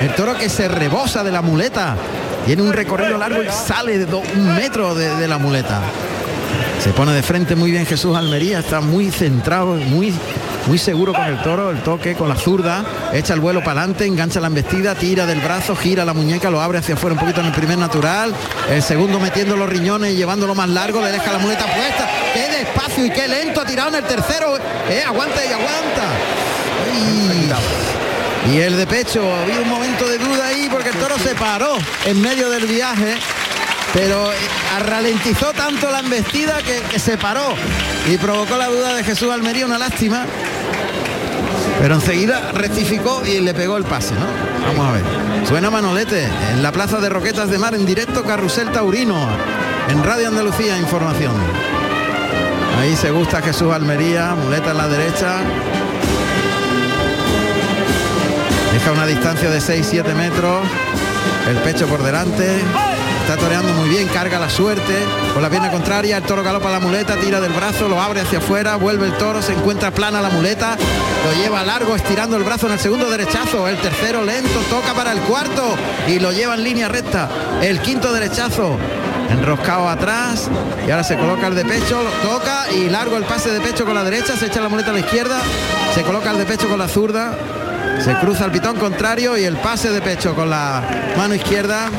El 0.00 0.14
toro 0.14 0.36
que 0.36 0.48
se 0.48 0.68
rebosa 0.68 1.24
de 1.24 1.32
la 1.32 1.40
muleta. 1.40 1.96
Tiene 2.46 2.62
un 2.62 2.72
recorrido 2.72 3.18
largo 3.18 3.42
y 3.42 3.48
sale 3.50 3.98
de 3.98 4.14
un 4.14 4.54
metro 4.54 4.94
de 4.94 5.28
la 5.28 5.36
muleta. 5.36 5.82
Se 6.82 6.92
pone 6.92 7.12
de 7.12 7.22
frente 7.22 7.56
muy 7.56 7.72
bien 7.72 7.84
Jesús 7.84 8.16
Almería, 8.16 8.60
está 8.60 8.80
muy 8.80 9.10
centrado, 9.10 9.74
muy 9.74 10.14
muy 10.66 10.78
seguro 10.78 11.12
con 11.12 11.24
el 11.24 11.40
toro, 11.42 11.70
el 11.70 11.80
toque 11.82 12.14
con 12.14 12.28
la 12.28 12.34
zurda, 12.34 12.84
echa 13.12 13.34
el 13.34 13.40
vuelo 13.40 13.60
para 13.60 13.82
adelante, 13.82 14.04
engancha 14.04 14.40
la 14.40 14.48
embestida, 14.48 14.94
tira 14.96 15.24
del 15.24 15.40
brazo, 15.40 15.76
gira 15.76 16.04
la 16.04 16.12
muñeca, 16.12 16.50
lo 16.50 16.60
abre 16.60 16.78
hacia 16.78 16.94
afuera 16.94 17.14
un 17.14 17.20
poquito 17.20 17.40
en 17.40 17.46
el 17.46 17.52
primer 17.52 17.78
natural, 17.78 18.34
el 18.68 18.82
segundo 18.82 19.20
metiendo 19.20 19.56
los 19.56 19.68
riñones 19.68 20.12
y 20.12 20.16
llevándolo 20.16 20.54
más 20.54 20.68
largo, 20.68 21.00
le 21.00 21.12
deja 21.12 21.32
la 21.32 21.38
muleta 21.38 21.66
puesta, 21.66 22.08
qué 22.34 22.48
despacio 22.58 23.06
y 23.06 23.10
qué 23.10 23.28
lento 23.28 23.60
ha 23.60 23.64
tirado 23.64 23.90
en 23.90 23.94
el 23.96 24.04
tercero, 24.04 24.56
eh, 24.88 25.02
aguanta 25.06 25.44
y 25.44 25.52
aguanta. 25.52 26.02
Y, 28.48 28.52
y 28.52 28.60
el 28.60 28.76
de 28.76 28.86
pecho, 28.86 29.22
había 29.34 29.60
un 29.60 29.68
momento 29.68 30.08
de 30.08 30.18
duda 30.18 30.48
ahí 30.48 30.55
porque 30.68 30.90
el 30.90 30.96
toro 30.96 31.18
se 31.18 31.34
paró 31.34 31.76
en 32.04 32.20
medio 32.20 32.50
del 32.50 32.66
viaje 32.66 33.16
pero 33.96 34.30
eh, 34.30 34.36
ralentizó 34.86 35.52
tanto 35.54 35.90
la 35.90 36.00
embestida 36.00 36.58
que, 36.62 36.98
se 36.98 37.16
paró 37.16 37.54
y 38.10 38.18
provocó 38.18 38.56
la 38.56 38.66
duda 38.66 38.94
de 38.94 39.02
Jesús 39.02 39.32
Almería, 39.32 39.64
una 39.64 39.78
lástima. 39.78 40.26
Pero 41.80 41.94
enseguida 41.94 42.52
rectificó 42.52 43.22
y 43.24 43.40
le 43.40 43.54
pegó 43.54 43.76
el 43.78 43.84
pase, 43.84 44.14
¿no? 44.14 44.26
Vamos 44.66 44.86
a 44.86 44.92
ver. 44.92 45.46
Suena 45.46 45.70
Manolete 45.70 46.28
en 46.52 46.62
la 46.62 46.72
plaza 46.72 46.98
de 47.00 47.08
Roquetas 47.08 47.50
de 47.50 47.58
Mar 47.58 47.74
en 47.74 47.86
directo 47.86 48.22
Carrusel 48.24 48.70
Taurino. 48.70 49.28
En 49.88 50.02
Radio 50.02 50.28
Andalucía 50.28 50.76
información. 50.78 51.34
Ahí 52.78 52.96
se 52.96 53.10
gusta 53.10 53.40
Jesús 53.40 53.72
Almería, 53.72 54.34
muleta 54.34 54.72
en 54.72 54.76
la 54.76 54.88
derecha. 54.88 55.38
Deja 58.86 58.98
una 58.98 59.06
distancia 59.08 59.50
de 59.50 59.58
6-7 59.58 60.14
metros. 60.14 60.64
El 61.50 61.56
pecho 61.56 61.88
por 61.88 62.04
delante. 62.04 62.46
Está 63.22 63.36
toreando 63.36 63.72
muy 63.72 63.88
bien, 63.88 64.06
carga 64.06 64.38
la 64.38 64.48
suerte. 64.48 64.94
Con 65.34 65.42
la 65.42 65.50
pierna 65.50 65.72
contraria, 65.72 66.18
el 66.18 66.22
toro 66.22 66.44
galopa 66.44 66.70
la 66.70 66.78
muleta, 66.78 67.16
tira 67.16 67.40
del 67.40 67.52
brazo, 67.52 67.88
lo 67.88 68.00
abre 68.00 68.20
hacia 68.20 68.38
afuera, 68.38 68.76
vuelve 68.76 69.06
el 69.06 69.14
toro, 69.14 69.42
se 69.42 69.54
encuentra 69.54 69.90
plana 69.90 70.20
la 70.20 70.30
muleta, 70.30 70.76
lo 71.24 71.42
lleva 71.42 71.64
largo, 71.64 71.96
estirando 71.96 72.36
el 72.36 72.44
brazo 72.44 72.68
en 72.68 72.74
el 72.74 72.78
segundo 72.78 73.10
derechazo. 73.10 73.66
El 73.66 73.76
tercero 73.78 74.22
lento, 74.22 74.60
toca 74.70 74.94
para 74.94 75.10
el 75.10 75.18
cuarto 75.22 75.64
y 76.06 76.20
lo 76.20 76.30
lleva 76.30 76.54
en 76.54 76.62
línea 76.62 76.86
recta. 76.86 77.28
El 77.60 77.80
quinto 77.80 78.12
derechazo, 78.12 78.76
enroscado 79.30 79.88
atrás 79.88 80.48
y 80.86 80.92
ahora 80.92 81.02
se 81.02 81.16
coloca 81.16 81.48
el 81.48 81.56
de 81.56 81.64
pecho, 81.64 82.00
toca 82.22 82.70
y 82.70 82.88
largo 82.88 83.16
el 83.16 83.24
pase 83.24 83.50
de 83.50 83.60
pecho 83.60 83.84
con 83.84 83.96
la 83.96 84.04
derecha, 84.04 84.36
se 84.36 84.46
echa 84.46 84.60
la 84.60 84.68
muleta 84.68 84.90
a 84.90 84.94
la 84.94 85.00
izquierda, 85.00 85.40
se 85.92 86.02
coloca 86.02 86.30
el 86.30 86.38
de 86.38 86.44
pecho 86.44 86.68
con 86.68 86.78
la 86.78 86.86
zurda, 86.86 87.36
se 88.00 88.14
cruza 88.20 88.44
el 88.44 88.50
pitón 88.50 88.76
contrario 88.76 89.36
y 89.36 89.44
el 89.44 89.56
pase 89.56 89.90
de 89.90 90.00
pecho 90.00 90.34
con 90.34 90.50
la 90.50 90.82
mano 91.16 91.34
izquierda 91.34 91.90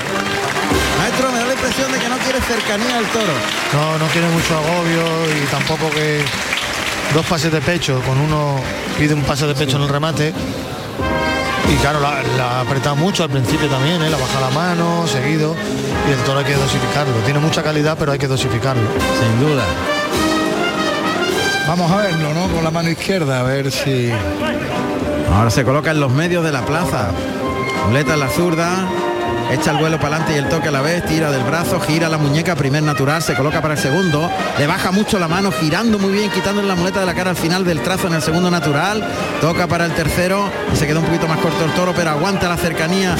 Maestro, 0.97 1.31
me 1.31 1.37
da 1.37 1.45
la 1.45 1.53
impresión 1.53 1.91
de 1.91 1.99
que 1.99 2.09
no 2.09 2.17
quiere 2.17 2.41
cercanía 2.41 2.97
al 2.97 3.05
toro. 3.05 3.33
No, 3.73 3.97
no 3.99 4.07
quiere 4.07 4.27
mucho 4.29 4.57
agobio 4.57 5.03
y 5.29 5.45
tampoco 5.45 5.89
que 5.91 6.23
dos 7.13 7.25
pases 7.25 7.51
de 7.51 7.61
pecho, 7.61 8.01
con 8.01 8.19
uno 8.19 8.59
pide 8.97 9.13
un 9.13 9.21
pase 9.21 9.45
de 9.45 9.53
pecho 9.53 9.77
en 9.77 9.83
el 9.83 9.89
remate. 9.89 10.33
Y 11.71 11.75
claro, 11.77 11.99
la, 11.99 12.61
apretado 12.61 12.95
mucho 12.95 13.23
al 13.23 13.29
principio 13.29 13.67
también, 13.67 14.01
¿eh? 14.01 14.09
la 14.09 14.17
baja 14.17 14.39
la 14.39 14.49
mano, 14.49 15.05
seguido, 15.05 15.55
y 16.07 16.11
el 16.11 16.19
toro 16.19 16.39
hay 16.39 16.45
que 16.45 16.55
dosificarlo. 16.55 17.13
Tiene 17.25 17.39
mucha 17.39 17.61
calidad, 17.61 17.95
pero 17.99 18.11
hay 18.13 18.19
que 18.19 18.27
dosificarlo. 18.27 18.89
Sin 19.19 19.47
duda. 19.47 19.65
Vamos 21.67 21.91
a 21.91 21.97
verlo, 21.97 22.33
¿no? 22.33 22.47
Con 22.47 22.63
la 22.63 22.71
mano 22.71 22.89
izquierda, 22.89 23.41
a 23.41 23.43
ver 23.43 23.71
si... 23.71 24.11
Ahora 25.33 25.49
se 25.49 25.63
coloca 25.63 25.91
en 25.91 25.99
los 25.99 26.11
medios 26.11 26.43
de 26.43 26.51
la 26.51 26.65
plaza. 26.65 27.11
Muleta 27.87 28.15
en 28.15 28.19
la 28.19 28.29
zurda, 28.29 28.87
echa 29.51 29.71
el 29.71 29.77
vuelo 29.77 29.97
para 29.97 30.17
adelante 30.17 30.33
y 30.33 30.37
el 30.43 30.49
toque 30.49 30.67
a 30.67 30.71
la 30.71 30.81
vez, 30.81 31.05
tira 31.05 31.31
del 31.31 31.43
brazo, 31.43 31.79
gira 31.79 32.09
la 32.09 32.17
muñeca, 32.17 32.55
primer 32.55 32.83
natural, 32.83 33.21
se 33.21 33.33
coloca 33.35 33.61
para 33.61 33.75
el 33.75 33.79
segundo, 33.79 34.29
le 34.57 34.67
baja 34.67 34.91
mucho 34.91 35.19
la 35.19 35.27
mano, 35.27 35.51
girando 35.51 35.99
muy 35.99 36.11
bien, 36.11 36.29
quitándole 36.31 36.67
la 36.67 36.75
muleta 36.75 36.99
de 36.99 37.05
la 37.05 37.13
cara 37.13 37.29
al 37.29 37.37
final 37.37 37.63
del 37.63 37.81
trazo 37.81 38.07
en 38.07 38.13
el 38.13 38.21
segundo 38.21 38.51
natural, 38.51 39.07
toca 39.39 39.67
para 39.67 39.85
el 39.85 39.93
tercero 39.93 40.49
y 40.73 40.75
se 40.75 40.85
queda 40.85 40.99
un 40.99 41.05
poquito 41.05 41.27
más 41.27 41.39
corto 41.39 41.63
el 41.63 41.71
toro, 41.71 41.93
pero 41.95 42.09
aguanta 42.09 42.49
la 42.49 42.57
cercanía 42.57 43.15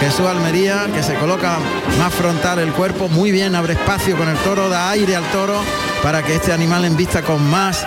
Jesús 0.00 0.26
Almería, 0.26 0.86
que 0.92 1.02
se 1.02 1.14
coloca 1.14 1.58
más 1.98 2.12
frontal 2.14 2.58
el 2.58 2.72
cuerpo, 2.72 3.08
muy 3.08 3.30
bien, 3.30 3.54
abre 3.54 3.74
espacio 3.74 4.16
con 4.16 4.28
el 4.28 4.36
toro, 4.38 4.68
da 4.68 4.90
aire 4.90 5.16
al 5.16 5.24
toro 5.30 5.60
para 6.02 6.22
que 6.22 6.36
este 6.36 6.52
animal 6.52 6.84
en 6.84 6.96
vista 6.96 7.22
con 7.22 7.48
más 7.50 7.86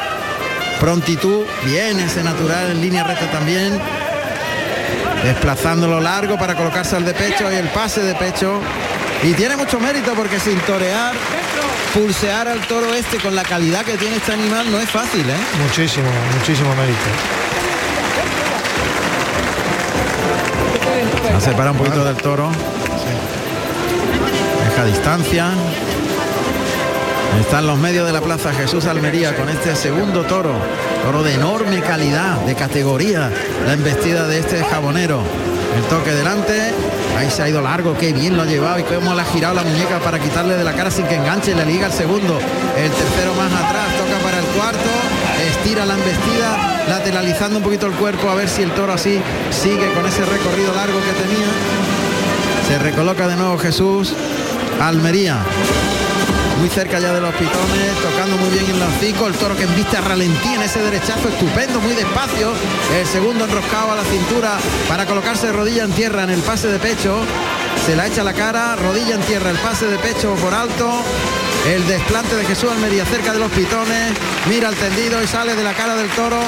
prontitud, 0.82 1.46
bien 1.64 2.00
ese 2.00 2.24
natural 2.24 2.72
en 2.72 2.82
línea 2.82 3.04
recta 3.04 3.30
también, 3.30 3.80
desplazándolo 5.24 6.00
largo 6.00 6.40
para 6.40 6.56
colocarse 6.56 6.96
al 6.96 7.06
de 7.06 7.14
pecho 7.14 7.52
y 7.52 7.56
el 7.56 7.68
pase 7.68 8.02
de 8.02 8.16
pecho. 8.16 8.60
Y 9.22 9.34
tiene 9.34 9.56
mucho 9.56 9.80
mérito 9.80 10.14
porque 10.16 10.40
sin 10.40 10.60
torear, 10.62 11.14
pulsear 11.94 12.48
al 12.48 12.62
toro 12.62 12.92
este 12.96 13.18
con 13.18 13.36
la 13.36 13.44
calidad 13.44 13.86
que 13.86 13.96
tiene 13.96 14.16
este 14.16 14.34
animal 14.34 14.72
no 14.72 14.80
es 14.80 14.90
fácil, 14.90 15.30
¿eh? 15.30 15.38
Muchísimo, 15.62 16.10
muchísimo 16.36 16.74
mérito. 16.74 17.00
La 21.32 21.40
separa 21.40 21.72
un 21.72 21.78
poquito 21.78 22.04
del 22.04 22.16
toro. 22.16 22.50
Deja 24.68 24.86
distancia. 24.86 25.52
Están 27.40 27.66
los 27.66 27.78
medios 27.80 28.06
de 28.06 28.14
la 28.14 28.22
plaza 28.22 28.54
Jesús 28.54 28.86
Almería 28.86 29.36
con 29.36 29.48
este 29.50 29.76
segundo 29.76 30.24
toro. 30.24 30.54
Toro 31.04 31.24
de 31.24 31.34
enorme 31.34 31.82
calidad, 31.82 32.38
de 32.42 32.56
categoría. 32.56 33.32
La 33.66 33.74
embestida 33.74 34.28
de 34.28 34.40
este 34.40 34.64
jabonero. 34.64 35.22
El 35.78 35.84
toque 35.84 36.12
delante. 36.12 36.74
Ahí 37.18 37.30
se 37.30 37.44
ha 37.44 37.50
ido 37.50 37.62
largo, 37.62 37.96
qué 37.98 38.14
bien 38.14 38.36
lo 38.36 38.44
ha 38.44 38.46
llevado 38.46 38.80
y 38.80 38.84
cómo 38.84 39.14
le 39.14 39.22
ha 39.22 39.26
girado 39.26 39.54
la 39.54 39.64
muñeca 39.64 40.00
para 40.00 40.20
quitarle 40.20 40.56
de 40.56 40.64
la 40.64 40.74
cara 40.74 40.92
sin 40.92 41.06
que 41.06 41.16
enganche. 41.16 41.56
Le 41.56 41.66
liga 41.66 41.88
el 41.88 41.94
segundo. 41.94 42.38
El 42.78 42.92
tercero 42.92 43.34
más 43.36 43.52
atrás, 43.54 43.88
toca 43.98 44.20
para 44.24 44.40
el 44.40 44.46
cuarto. 44.46 44.90
Estira 45.50 45.86
la 45.86 45.94
embestida, 45.94 46.86
lateralizando 46.90 47.58
un 47.58 47.64
poquito 47.64 47.86
el 47.88 47.94
cuerpo 47.94 48.30
a 48.30 48.36
ver 48.36 48.50
si 48.50 48.62
el 48.62 48.72
toro 48.72 48.94
así 48.94 49.22
sigue 49.52 49.92
con 49.94 50.06
ese 50.06 50.26
recorrido 50.26 50.74
largo 50.74 51.00
que 51.00 51.14
tenía. 51.24 51.48
Se 52.68 52.80
recoloca 52.80 53.28
de 53.28 53.36
nuevo 53.38 53.58
Jesús. 53.58 54.14
Almería 54.80 55.38
muy 56.62 56.70
cerca 56.70 57.00
ya 57.00 57.12
de 57.12 57.20
los 57.20 57.34
pitones, 57.34 57.96
tocando 58.04 58.38
muy 58.38 58.50
bien 58.52 58.64
en 58.70 58.80
los 58.80 58.88
hocico, 58.94 59.26
el 59.26 59.34
toro 59.34 59.56
que 59.58 59.64
enviste 59.64 59.98
a 59.98 60.02
ralentí 60.02 60.54
en 60.54 60.62
ese 60.62 60.80
derechazo 60.80 61.30
estupendo, 61.30 61.82
muy 61.82 61.94
despacio, 61.94 62.54
el 63.00 63.08
segundo 63.08 63.46
enroscado 63.46 63.92
a 63.92 63.96
la 63.96 64.04
cintura 64.04 64.60
para 64.88 65.08
colocarse 65.08 65.52
rodilla 65.52 65.86
en 65.86 65.92
tierra 65.92 66.22
en 66.24 66.30
el 66.30 66.42
pase 66.42 66.68
de 66.68 66.78
pecho, 66.78 67.18
se 67.84 67.96
la 67.96 68.06
echa 68.06 68.24
la 68.24 68.34
cara, 68.34 68.76
rodilla 68.76 69.16
en 69.16 69.22
tierra, 69.22 69.50
el 69.50 69.58
pase 69.58 69.88
de 69.88 69.98
pecho 69.98 70.36
por 70.36 70.54
alto, 70.54 70.88
el 71.68 71.88
desplante 71.88 72.36
de 72.36 72.46
Jesús 72.46 72.70
Almería 72.72 73.06
cerca 73.06 73.34
de 73.34 73.40
los 73.40 73.52
pitones, 73.52 74.14
mira 74.48 74.70
el 74.70 74.76
tendido 74.76 75.24
y 75.24 75.26
sale 75.26 75.56
de 75.56 75.64
la 75.64 75.74
cara 75.74 75.96
del 75.96 76.10
toro. 76.10 76.40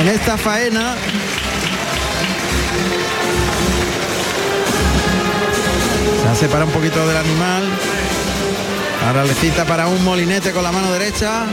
En 0.00 0.08
esta 0.08 0.36
faena 0.36 0.96
Se 6.22 6.36
separa 6.46 6.64
un 6.64 6.70
poquito 6.70 7.06
del 7.06 7.16
animal. 7.16 7.68
Ahora 9.06 9.24
le 9.24 9.34
cita 9.34 9.64
para 9.64 9.86
un 9.88 10.02
molinete 10.04 10.52
con 10.52 10.62
la 10.62 10.72
mano 10.72 10.90
derecha. 10.92 11.44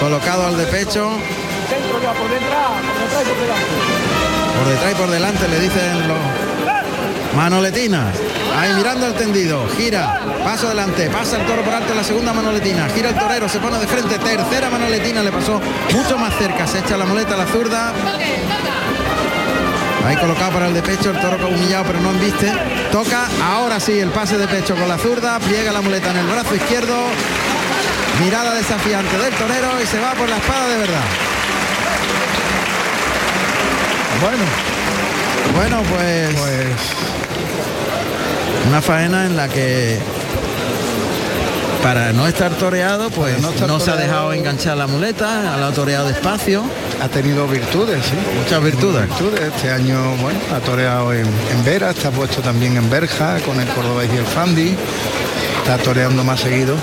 Colocado 0.00 0.46
al 0.46 0.56
de 0.56 0.66
pecho. 0.66 1.10
Por 4.58 4.68
detrás 4.68 4.92
y 4.92 4.94
por 4.94 5.10
delante 5.10 5.48
le 5.48 5.60
dicen 5.60 6.08
los 6.08 6.18
manoletinas. 7.36 8.14
Ahí 8.56 8.72
mirando 8.74 9.06
el 9.06 9.14
tendido, 9.14 9.68
gira, 9.76 10.18
paso 10.42 10.68
adelante, 10.68 11.10
pasa 11.10 11.38
el 11.38 11.46
toro 11.46 11.62
por 11.62 11.74
alto 11.74 11.94
la 11.94 12.02
segunda 12.02 12.32
manoletina, 12.32 12.88
gira 12.88 13.10
el 13.10 13.14
torero, 13.14 13.50
se 13.50 13.58
pone 13.58 13.78
de 13.78 13.86
frente, 13.86 14.18
tercera 14.18 14.70
manoletina, 14.70 15.22
le 15.22 15.30
pasó 15.30 15.60
mucho 15.92 16.16
más 16.16 16.34
cerca, 16.38 16.66
se 16.66 16.78
echa 16.78 16.96
la 16.96 17.04
muleta 17.04 17.34
a 17.34 17.36
la 17.36 17.46
zurda, 17.46 17.92
Ahí 20.06 20.16
colocado 20.16 20.52
para 20.52 20.68
el 20.68 20.74
de 20.74 20.82
pecho, 20.82 21.10
el 21.10 21.18
toro 21.20 21.48
humillado 21.48 21.84
pero 21.86 22.00
no 22.00 22.10
embiste. 22.10 22.52
Toca, 22.92 23.26
ahora 23.42 23.80
sí, 23.80 23.98
el 23.98 24.10
pase 24.10 24.38
de 24.38 24.46
pecho 24.46 24.76
con 24.76 24.88
la 24.88 24.96
zurda, 24.98 25.40
pliega 25.40 25.72
la 25.72 25.80
muleta 25.80 26.12
en 26.12 26.18
el 26.18 26.26
brazo 26.26 26.54
izquierdo. 26.54 26.94
Mirada 28.22 28.54
desafiante 28.54 29.18
del 29.18 29.34
torero 29.34 29.82
y 29.82 29.86
se 29.86 29.98
va 29.98 30.12
por 30.14 30.28
la 30.28 30.36
espada 30.36 30.68
de 30.68 30.78
verdad. 30.78 31.04
Bueno. 34.20 34.44
Bueno, 35.56 35.82
pues, 35.90 36.34
pues 36.36 36.66
una 38.68 38.82
faena 38.82 39.26
en 39.26 39.36
la 39.36 39.48
que 39.48 39.98
para 41.82 42.12
no 42.12 42.26
estar 42.26 42.52
toreado, 42.52 43.10
pues 43.10 43.40
no, 43.40 43.80
se 43.80 43.90
ha 43.90 43.96
dejado 43.96 44.32
enganchar 44.32 44.76
la 44.76 44.86
muleta, 44.86 45.56
la 45.56 45.68
ha 45.68 45.72
toreado 45.72 46.08
despacio. 46.08 46.64
Ha 47.02 47.08
tenido 47.08 47.46
virtudes, 47.46 48.04
sí. 48.04 48.14
Muchas 48.38 48.62
virtudes. 48.62 49.08
Este 49.54 49.70
año, 49.70 50.16
bueno, 50.22 50.38
ha 50.54 50.60
toreado 50.60 51.12
en, 51.12 51.26
Vera, 51.64 51.90
está 51.90 52.10
puesto 52.10 52.40
también 52.40 52.76
en 52.76 52.88
Berja, 52.88 53.38
con 53.40 53.60
el 53.60 53.68
Cordobés 53.68 54.10
y 54.12 54.16
el 54.16 54.24
Fandi. 54.24 54.74
Está 55.58 55.78
toreando 55.78 56.24
más 56.24 56.40
seguido. 56.40 56.76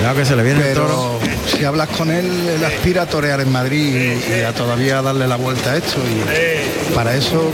Claro 0.00 0.16
que 0.16 0.24
se 0.24 0.36
le 0.36 0.42
viene 0.42 0.68
el 0.68 0.74
toro. 0.74 1.18
Si 1.46 1.64
hablas 1.64 1.88
con 1.88 2.10
él, 2.10 2.26
él 2.48 2.64
aspira 2.64 3.02
a 3.02 3.06
torear 3.06 3.40
en 3.40 3.50
Madrid 3.50 4.18
y, 4.28 4.42
a 4.42 4.52
todavía 4.52 5.02
darle 5.02 5.26
la 5.26 5.36
vuelta 5.36 5.72
a 5.72 5.76
esto. 5.76 5.98
Y 5.98 6.94
para 6.94 7.14
eso 7.14 7.50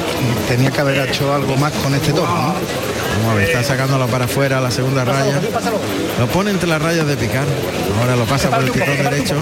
tenía 0.48 0.70
que 0.70 0.80
haber 0.80 1.08
hecho 1.08 1.32
algo 1.32 1.56
más 1.56 1.72
con 1.74 1.94
este 1.94 2.12
toro, 2.12 2.26
Vamos 2.26 3.32
a 3.32 3.34
ver, 3.34 3.48
está 3.48 3.64
sacándolo 3.64 4.06
para 4.06 4.26
afuera 4.26 4.60
la 4.60 4.70
segunda 4.70 5.04
raya. 5.04 5.40
Lo 6.18 6.26
pone 6.28 6.50
entre 6.50 6.68
las 6.68 6.80
rayas 6.80 7.06
de 7.06 7.16
picar. 7.16 7.46
Ahora 8.00 8.16
lo 8.16 8.24
pasa 8.24 8.48
por 8.50 8.62
el 8.62 8.70
pitón 8.70 8.96
derecho. 8.96 9.34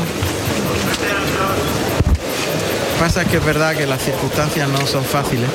Pasa 2.99 3.23
es 3.23 3.29
que 3.29 3.37
es 3.37 3.45
verdad 3.45 3.75
que 3.75 3.87
las 3.87 4.03
circunstancias 4.03 4.69
no 4.69 4.87
son 4.87 5.05
fáciles. 5.05 5.49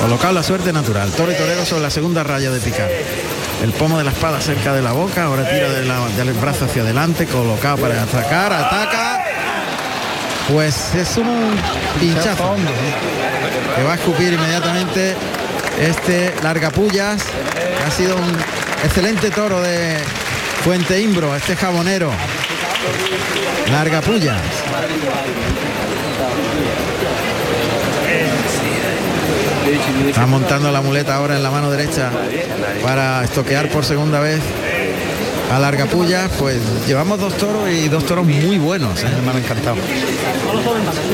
Colocado 0.00 0.32
la 0.32 0.42
suerte 0.42 0.72
natural. 0.72 1.10
Toro 1.10 1.32
y 1.32 1.34
torero 1.34 1.64
sobre 1.64 1.82
la 1.82 1.90
segunda 1.90 2.22
raya 2.22 2.50
de 2.50 2.60
picar. 2.60 2.88
El 3.62 3.72
pomo 3.72 3.98
de 3.98 4.04
la 4.04 4.12
espada 4.12 4.40
cerca 4.40 4.72
de 4.72 4.82
la 4.82 4.92
boca. 4.92 5.24
Ahora 5.24 5.48
tira 5.48 5.68
del 5.70 6.32
brazo 6.34 6.66
hacia 6.66 6.82
adelante. 6.82 7.26
Colocado 7.26 7.78
para 7.78 8.02
atacar. 8.02 8.52
Ataca. 8.52 9.24
Pues 10.52 10.94
es 10.94 11.16
un 11.16 11.56
pinchazo. 12.00 12.56
Que 13.76 13.82
va 13.82 13.92
a 13.92 13.96
escupir 13.96 14.32
inmediatamente 14.32 15.14
este 15.80 16.34
Largapullas, 16.42 17.22
ha 17.86 17.90
sido 17.90 18.16
un 18.16 18.36
excelente 18.84 19.30
toro 19.30 19.60
de 19.60 19.98
Fuente 20.64 21.00
Imbro, 21.00 21.34
este 21.36 21.54
jabonero. 21.54 22.10
Largapullas. 23.70 24.40
Está 30.08 30.26
montando 30.26 30.70
la 30.72 30.80
muleta 30.80 31.14
ahora 31.14 31.36
en 31.36 31.42
la 31.42 31.50
mano 31.50 31.70
derecha 31.70 32.10
para 32.82 33.22
estoquear 33.24 33.68
por 33.68 33.84
segunda 33.84 34.20
vez 34.20 34.40
a 35.52 35.58
Largapullas. 35.58 36.30
Pues 36.38 36.58
llevamos 36.86 37.20
dos 37.20 37.36
toros 37.36 37.68
y 37.68 37.88
dos 37.88 38.04
toros 38.06 38.26
muy 38.26 38.58
buenos. 38.58 39.02
¿eh? 39.02 39.06
Me 39.24 39.30
han 39.30 39.38
encantado. 39.38 39.76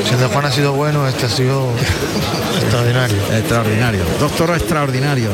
Si 0.09 0.15
de 0.15 0.25
Juan 0.27 0.45
ha 0.45 0.51
sido 0.51 0.73
bueno, 0.73 1.07
este 1.07 1.25
ha 1.25 1.29
sido 1.29 1.69
extraordinario. 2.61 3.17
Extraordinario. 3.33 4.01
Dos 4.19 4.31
toros 4.33 4.57
extraordinarios 4.57 5.33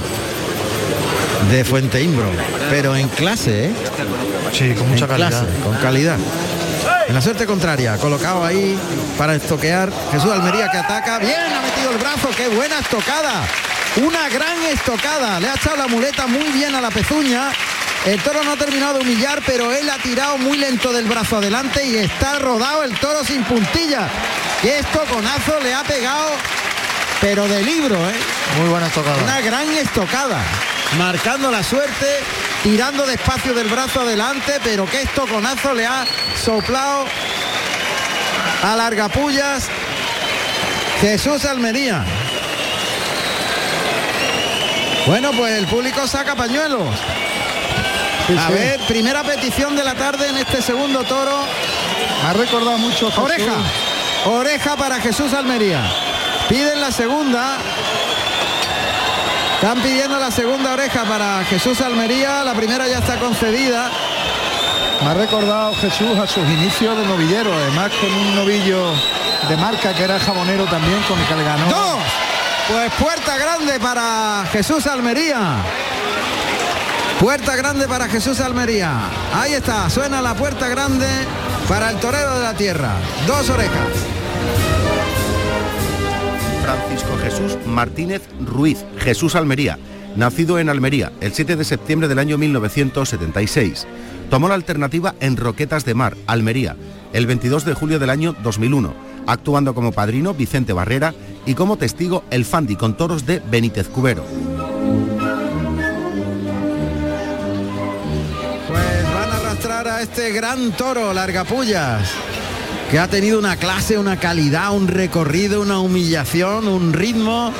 de 1.51 1.63
Fuente 1.63 2.01
Imbro, 2.01 2.29
pero 2.69 2.95
en 2.95 3.07
clase, 3.09 3.65
¿eh? 3.65 3.71
Sí, 4.53 4.73
con 4.73 4.89
mucha 4.89 5.07
calidad. 5.07 5.47
con 5.63 5.75
calidad. 5.77 6.17
En 7.07 7.15
la 7.15 7.21
suerte 7.21 7.45
contraria, 7.45 7.97
colocado 7.97 8.45
ahí 8.45 8.79
para 9.17 9.35
estoquear. 9.35 9.91
Jesús 10.11 10.31
Almería 10.31 10.69
que 10.69 10.77
ataca. 10.77 11.19
Bien, 11.19 11.53
ha 11.53 11.61
metido 11.61 11.91
el 11.91 11.97
brazo. 11.97 12.29
Qué 12.35 12.47
buena 12.47 12.79
estocada. 12.79 13.43
Una 13.97 14.29
gran 14.29 14.61
estocada. 14.63 15.39
Le 15.39 15.49
ha 15.49 15.55
echado 15.55 15.77
la 15.77 15.87
muleta 15.87 16.27
muy 16.27 16.49
bien 16.51 16.73
a 16.75 16.81
la 16.81 16.89
pezuña. 16.89 17.51
El 18.05 18.19
toro 18.21 18.43
no 18.43 18.53
ha 18.53 18.57
terminado 18.57 18.95
de 18.95 19.01
humillar, 19.01 19.41
pero 19.45 19.71
él 19.71 19.89
ha 19.89 19.97
tirado 19.97 20.37
muy 20.37 20.57
lento 20.57 20.91
del 20.91 21.05
brazo 21.05 21.37
adelante 21.37 21.85
y 21.85 21.97
está 21.97 22.39
rodado 22.39 22.83
el 22.83 22.97
toro 22.97 23.23
sin 23.23 23.43
puntilla. 23.43 24.07
Y 24.63 24.69
esto 24.69 25.03
conazo 25.11 25.59
le 25.61 25.73
ha 25.73 25.83
pegado, 25.83 26.31
pero 27.19 27.47
de 27.47 27.61
libro, 27.61 27.95
¿eh? 28.09 28.15
Muy 28.59 28.69
buena 28.69 28.87
estocada. 28.87 29.21
Una 29.21 29.41
gran 29.41 29.69
estocada. 29.73 30.39
Marcando 30.97 31.51
la 31.51 31.63
suerte, 31.63 32.19
tirando 32.63 33.05
despacio 33.05 33.53
del 33.53 33.67
brazo 33.67 34.01
adelante, 34.01 34.59
pero 34.63 34.85
que 34.85 35.01
esto 35.01 35.25
conazo 35.27 35.73
le 35.73 35.85
ha 35.85 36.05
soplado 36.35 37.05
a 38.63 38.75
largapullas 38.75 39.69
Jesús 40.99 41.45
Almería. 41.45 42.05
Bueno, 45.07 45.31
pues 45.31 45.57
el 45.57 45.67
público 45.67 46.07
saca 46.07 46.35
pañuelos 46.35 46.89
a 48.37 48.49
ver, 48.49 48.79
primera 48.87 49.23
petición 49.23 49.75
de 49.75 49.83
la 49.83 49.95
tarde 49.95 50.29
en 50.29 50.37
este 50.37 50.61
segundo 50.61 51.03
toro. 51.03 51.37
Ha 52.25 52.33
recordado 52.33 52.77
mucho 52.77 53.11
Oreja. 53.17 53.55
Oreja 54.25 54.75
para 54.75 54.99
Jesús 54.99 55.33
Almería. 55.33 55.81
Piden 56.47 56.79
la 56.81 56.91
segunda. 56.91 57.57
Están 59.61 59.79
pidiendo 59.83 60.17
la 60.17 60.31
segunda 60.31 60.73
oreja 60.73 61.03
para 61.03 61.45
Jesús 61.45 61.79
Almería. 61.81 62.43
La 62.43 62.55
primera 62.55 62.87
ya 62.87 62.97
está 62.97 63.19
concedida. 63.19 63.91
Me 65.03 65.07
ha 65.07 65.13
recordado 65.13 65.75
Jesús 65.75 66.17
a 66.17 66.25
sus 66.25 66.49
inicios 66.49 66.97
de 66.97 67.05
novillero, 67.05 67.53
además 67.53 67.91
con 68.01 68.11
un 68.11 68.35
novillo 68.37 68.91
de 69.47 69.57
marca 69.57 69.93
que 69.93 70.01
era 70.01 70.19
jabonero 70.19 70.65
también, 70.65 70.99
con 71.03 71.19
el 71.19 71.27
que 71.27 71.35
le 71.35 71.43
ganó. 71.43 71.67
¡Dos! 71.67 71.99
Pues 72.69 72.91
puerta 72.93 73.37
grande 73.37 73.79
para 73.79 74.47
Jesús 74.51 74.87
Almería. 74.87 75.57
Puerta 77.19 77.55
grande 77.55 77.87
para 77.87 78.07
Jesús 78.07 78.39
Almería. 78.39 78.93
Ahí 79.31 79.53
está, 79.53 79.91
suena 79.91 80.23
la 80.23 80.33
puerta 80.33 80.69
grande 80.69 81.07
para 81.69 81.91
el 81.91 81.97
torero 81.97 82.39
de 82.39 82.43
la 82.45 82.55
tierra. 82.55 82.93
Dos 83.27 83.47
orejas. 83.51 84.10
Francisco 86.71 87.17
Jesús 87.17 87.57
Martínez 87.67 88.21
Ruiz, 88.39 88.85
Jesús 88.97 89.35
Almería, 89.35 89.77
nacido 90.15 90.57
en 90.57 90.69
Almería 90.69 91.11
el 91.19 91.33
7 91.33 91.57
de 91.57 91.65
septiembre 91.65 92.07
del 92.07 92.19
año 92.19 92.37
1976. 92.37 93.87
Tomó 94.29 94.47
la 94.47 94.55
alternativa 94.55 95.13
en 95.19 95.35
Roquetas 95.35 95.83
de 95.83 95.95
Mar, 95.95 96.15
Almería, 96.27 96.77
el 97.11 97.27
22 97.27 97.65
de 97.65 97.73
julio 97.73 97.99
del 97.99 98.09
año 98.09 98.33
2001, 98.41 98.93
actuando 99.27 99.73
como 99.73 99.91
padrino 99.91 100.33
Vicente 100.33 100.71
Barrera 100.71 101.13
y 101.45 101.55
como 101.55 101.77
testigo 101.77 102.23
el 102.31 102.45
Fandi 102.45 102.77
con 102.77 102.95
toros 102.95 103.25
de 103.25 103.41
Benítez 103.51 103.89
Cubero. 103.89 104.23
a 109.87 110.01
este 110.01 110.31
gran 110.31 110.71
toro, 110.73 111.13
Largapullas, 111.13 112.11
que 112.91 112.99
ha 112.99 113.07
tenido 113.07 113.39
una 113.39 113.55
clase, 113.55 113.97
una 113.97 114.17
calidad, 114.17 114.73
un 114.73 114.89
recorrido, 114.89 115.61
una 115.61 115.79
humillación, 115.79 116.67
un 116.67 116.91
ritmo. 116.91 117.53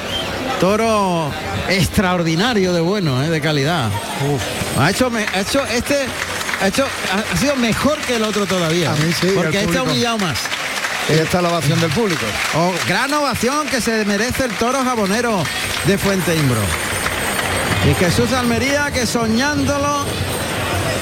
Toro 0.60 1.32
extraordinario 1.70 2.74
de 2.74 2.82
bueno, 2.82 3.24
¿eh? 3.24 3.30
de 3.30 3.40
calidad. 3.40 3.90
Ha 4.78 4.92
hecho, 4.92 5.10
ha 5.34 5.40
hecho 5.40 5.66
este 5.66 5.96
ha 6.62 6.68
hecho 6.68 6.86
ha, 7.34 7.38
sido 7.38 7.56
mejor 7.56 7.98
que 8.00 8.18
el 8.18 8.24
otro 8.24 8.46
todavía. 8.46 8.94
porque 9.34 9.62
este 9.62 9.78
ha 9.78 9.84
humillado 9.84 10.18
más. 10.18 10.38
Ahí 11.10 11.18
está 11.18 11.42
la 11.42 11.50
ovación 11.50 11.80
del 11.80 11.92
público. 11.92 12.26
Oh, 12.56 12.74
gran 12.88 13.12
ovación 13.14 13.68
que 13.68 13.82
se 13.82 14.04
merece 14.06 14.46
el 14.46 14.52
toro 14.52 14.84
jabonero 14.84 15.44
de 15.88 15.98
Fuente 15.98 16.36
Imbro. 16.36 16.62
Y 17.90 17.96
Jesús 17.96 18.32
Almería 18.34 18.92
que 18.92 19.08
soñándolo 19.08 20.06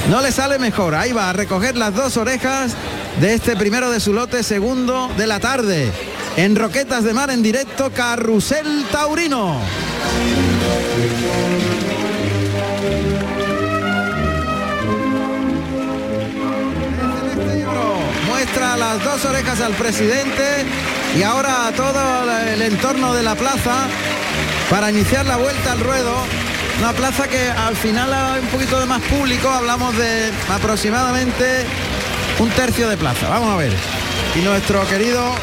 no 0.10 0.22
le 0.22 0.32
sale 0.32 0.60
mejor. 0.60 0.96
Ahí 0.96 1.12
va 1.12 1.30
a 1.30 1.34
recoger 1.34 1.76
las 1.76 1.94
dos 1.94 2.16
orejas 2.16 2.76
de 3.20 3.34
este 3.34 3.56
primero 3.58 3.90
de 3.90 4.00
su 4.00 4.14
lote, 4.14 4.44
segundo 4.44 5.10
de 5.18 5.28
la 5.28 5.40
tarde. 5.40 5.92
En 6.38 6.56
Roquetas 6.56 7.04
de 7.04 7.14
Mar 7.14 7.30
en 7.30 7.44
directo, 7.44 7.92
Carrusel 7.92 8.86
Taurino. 8.92 9.60
Muestra 18.28 18.78
las 18.78 19.04
dos 19.04 19.26
orejas 19.26 19.60
al 19.62 19.74
presidente 19.74 20.66
y 21.18 21.24
ahora 21.24 21.68
a 21.68 21.72
todo 21.74 22.32
el 22.54 22.62
entorno 22.62 23.14
de 23.14 23.24
la 23.24 23.36
plaza 23.36 23.88
para 24.70 24.92
iniciar 24.92 25.26
la 25.26 25.36
vuelta 25.36 25.74
al 25.74 25.80
ruedo 25.80 26.16
una 26.80 26.94
plaza 26.94 27.28
que 27.28 27.50
al 27.50 27.76
final 27.76 28.14
hay 28.14 28.40
un 28.40 28.48
poquito 28.48 28.80
de 28.80 28.86
más 28.86 29.02
público, 29.02 29.50
hablamos 29.50 29.98
de 29.98 30.32
aproximadamente 30.50 31.66
un 32.40 32.50
tercio 32.52 32.90
de 32.90 32.98
plaza. 32.98 33.30
Vamos 33.30 33.50
a 33.50 33.58
ver. 33.58 33.74
Y 34.36 34.40
nuestro 34.40 34.88
querido 34.88 35.36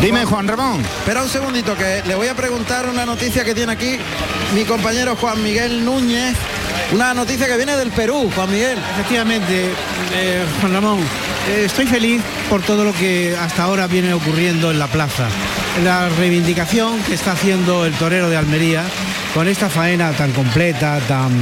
Dime, 0.00 0.24
Juan 0.26 0.46
Ramón. 0.46 0.82
Espera 0.82 1.22
un 1.22 1.28
segundito, 1.28 1.74
que 1.74 2.02
le 2.06 2.14
voy 2.14 2.28
a 2.28 2.34
preguntar 2.34 2.86
una 2.86 3.06
noticia 3.06 3.44
que 3.44 3.54
tiene 3.54 3.72
aquí 3.72 3.96
mi 4.54 4.64
compañero 4.64 5.16
Juan 5.16 5.42
Miguel 5.42 5.84
Núñez. 5.84 6.36
Una 6.92 7.14
noticia 7.14 7.46
que 7.46 7.56
viene 7.56 7.76
del 7.76 7.90
Perú, 7.90 8.30
Juan 8.34 8.50
Miguel. 8.50 8.78
Efectivamente, 8.92 9.70
eh, 10.14 10.44
Juan 10.60 10.74
Ramón, 10.74 11.00
eh, 11.48 11.62
estoy 11.64 11.86
feliz 11.86 12.20
por 12.50 12.62
todo 12.62 12.84
lo 12.84 12.92
que 12.92 13.34
hasta 13.40 13.64
ahora 13.64 13.86
viene 13.86 14.12
ocurriendo 14.12 14.70
en 14.70 14.78
la 14.78 14.86
plaza. 14.86 15.28
La 15.82 16.10
reivindicación 16.10 17.02
que 17.02 17.14
está 17.14 17.32
haciendo 17.32 17.86
el 17.86 17.94
torero 17.94 18.28
de 18.28 18.36
Almería 18.36 18.84
con 19.34 19.48
esta 19.48 19.70
faena 19.70 20.12
tan 20.12 20.32
completa, 20.32 21.00
tan, 21.08 21.32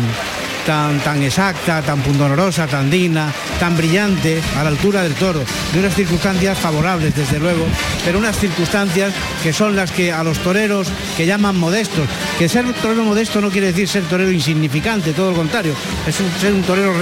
tan, 0.66 0.98
tan 1.00 1.22
exacta, 1.22 1.82
tan 1.82 2.00
pundonorosa, 2.00 2.66
tan 2.66 2.90
digna, 2.90 3.32
tan 3.58 3.76
brillante, 3.76 4.40
a 4.58 4.62
la 4.62 4.70
altura 4.70 5.02
del 5.02 5.14
toro, 5.14 5.42
de 5.72 5.78
unas 5.78 5.94
circunstancias 5.94 6.58
favorables, 6.58 7.14
desde 7.14 7.38
luego, 7.38 7.64
pero 8.04 8.18
unas 8.18 8.38
circunstancias 8.38 9.12
que 9.42 9.52
son 9.52 9.76
las 9.76 9.90
que 9.90 10.12
a 10.12 10.22
los 10.24 10.38
toreros 10.38 10.88
que 11.16 11.26
llaman 11.26 11.58
modestos, 11.58 12.08
que 12.38 12.48
ser 12.48 12.64
torero 12.74 13.04
modesto 13.04 13.40
no 13.40 13.50
quiere 13.50 13.68
decir 13.68 13.88
ser 13.88 14.04
torero 14.04 14.30
insignificante, 14.30 15.12
todo 15.12 15.30
lo 15.30 15.36
contrario, 15.36 15.74
es 16.06 16.16
ser 16.40 16.52
un 16.52 16.62
torero 16.62 16.94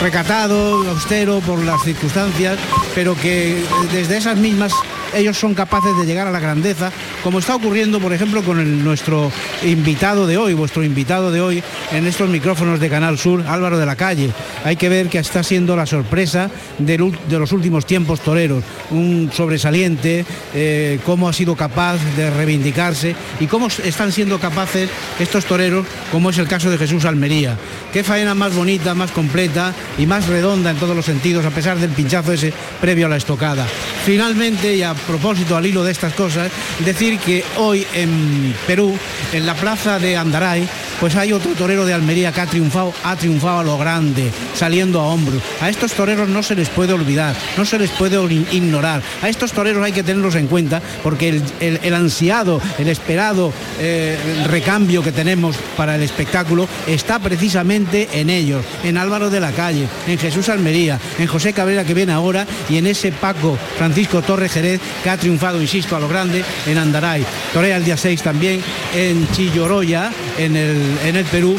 recatado, 0.00 0.88
austero 0.90 1.40
por 1.40 1.62
las 1.62 1.82
circunstancias, 1.82 2.58
pero 2.94 3.16
que 3.16 3.62
desde 3.92 4.16
esas 4.16 4.36
mismas 4.36 4.72
ellos 5.14 5.38
son 5.38 5.54
capaces 5.54 5.96
de 5.96 6.06
llegar 6.06 6.26
a 6.26 6.32
la 6.32 6.40
grandeza, 6.40 6.90
como 7.24 7.38
está 7.38 7.56
ocurriendo, 7.56 8.00
por 8.00 8.12
ejemplo, 8.12 8.42
con 8.42 8.84
nuestro 8.84 9.32
invitado 9.64 10.26
de 10.26 10.36
hoy, 10.36 10.52
vuestro 10.52 10.84
invitado 10.84 11.32
de 11.32 11.40
hoy 11.40 11.62
en 11.90 12.06
estos 12.06 12.28
micrófonos 12.28 12.78
de 12.78 12.90
Canal 12.90 13.18
Sur, 13.18 13.42
Álvaro 13.48 13.78
de 13.78 13.86
la 13.86 13.96
Calle. 13.96 14.30
Hay 14.62 14.76
que 14.76 14.90
ver 14.90 15.08
que 15.08 15.18
está 15.18 15.42
siendo 15.42 15.74
la 15.74 15.86
sorpresa 15.86 16.50
de, 16.78 16.98
los 16.98 17.52
últimos 17.52 17.86
tiempos 17.86 18.20
toreros, 18.20 18.62
un 18.90 19.30
sobresaliente, 19.32 20.26
eh, 20.54 21.00
cómo 21.06 21.26
ha 21.26 21.32
sido 21.32 21.56
capaz 21.56 21.96
de 22.14 22.28
reivindicarse 22.28 23.16
y 23.40 23.46
cómo 23.46 23.68
están 23.68 24.12
siendo 24.12 24.38
capaces 24.38 24.90
estos 25.18 25.46
toreros, 25.46 25.86
como 26.12 26.28
es 26.28 26.36
el 26.36 26.46
caso 26.46 26.70
de 26.70 26.76
Jesús 26.76 27.06
Almería. 27.06 27.56
Qué 27.90 28.04
faena 28.04 28.34
más 28.34 28.54
bonita, 28.54 28.94
más 28.94 29.12
completa 29.12 29.72
y 29.96 30.04
más 30.04 30.26
redonda 30.26 30.70
en 30.70 30.76
todos 30.76 30.94
los 30.94 31.06
sentidos, 31.06 31.46
a 31.46 31.50
pesar 31.50 31.78
del 31.78 31.90
pinchazo 31.90 32.34
ese 32.34 32.52
previo 32.82 33.06
a 33.06 33.08
la 33.08 33.16
estocada. 33.16 33.66
Finalmente, 34.04 34.76
y 34.76 34.82
a 34.82 34.92
propósito 34.92 35.56
al 35.56 35.64
hilo 35.64 35.82
de 35.82 35.92
estas 35.92 36.12
cosas, 36.12 36.52
decir 36.84 37.13
que 37.18 37.44
hoy 37.56 37.86
en 37.94 38.54
Perú, 38.66 38.96
en 39.32 39.46
la 39.46 39.54
plaza 39.54 39.98
de 39.98 40.16
Andaray, 40.16 40.68
pues 41.00 41.16
hay 41.16 41.32
otro 41.32 41.52
torero 41.52 41.86
de 41.86 41.94
Almería 41.94 42.32
que 42.32 42.40
ha 42.40 42.46
triunfado, 42.46 42.92
ha 43.04 43.16
triunfado 43.16 43.60
a 43.60 43.64
lo 43.64 43.78
grande, 43.78 44.30
saliendo 44.54 45.00
a 45.00 45.06
hombros. 45.06 45.42
A 45.60 45.68
estos 45.68 45.92
toreros 45.92 46.28
no 46.28 46.42
se 46.42 46.54
les 46.54 46.68
puede 46.68 46.92
olvidar, 46.92 47.34
no 47.56 47.64
se 47.64 47.78
les 47.78 47.90
puede 47.90 48.16
ignorar. 48.52 49.02
A 49.22 49.28
estos 49.28 49.52
toreros 49.52 49.84
hay 49.84 49.92
que 49.92 50.02
tenerlos 50.02 50.34
en 50.34 50.46
cuenta 50.46 50.82
porque 51.02 51.42
el, 51.60 51.94
ansiado, 51.94 52.60
el 52.78 52.88
esperado 52.88 53.52
eh, 53.80 54.18
recambio 54.46 55.02
que 55.02 55.12
tenemos 55.12 55.56
para 55.76 55.96
el 55.96 56.02
espectáculo 56.02 56.68
está 56.86 57.18
precisamente 57.18 58.08
en 58.12 58.30
ellos, 58.30 58.64
en 58.82 58.96
Álvaro 58.96 59.30
de 59.30 59.40
la 59.40 59.52
Calle, 59.52 59.88
en 60.06 60.18
Jesús 60.18 60.48
Almería, 60.48 60.98
en 61.18 61.26
José 61.26 61.52
Cabrera 61.52 61.84
que 61.84 61.94
viene 61.94 62.12
ahora 62.12 62.46
y 62.68 62.76
en 62.76 62.86
ese 62.86 63.12
Paco 63.12 63.58
Francisco 63.76 64.22
Torre 64.22 64.48
Jerez 64.48 64.80
que 65.02 65.10
ha 65.10 65.16
triunfado, 65.16 65.60
insisto, 65.60 65.96
a 65.96 66.00
lo 66.00 66.08
grande 66.08 66.44
en 66.66 66.78
Andaray. 66.78 67.24
Torea 67.52 67.76
el 67.76 67.84
día 67.84 67.96
6 67.96 68.22
también 68.22 68.60
en 68.94 69.28
Chilloroya, 69.32 70.10
en 70.38 70.56
el 70.56 70.83
en 71.04 71.16
el 71.16 71.24
Perú 71.26 71.58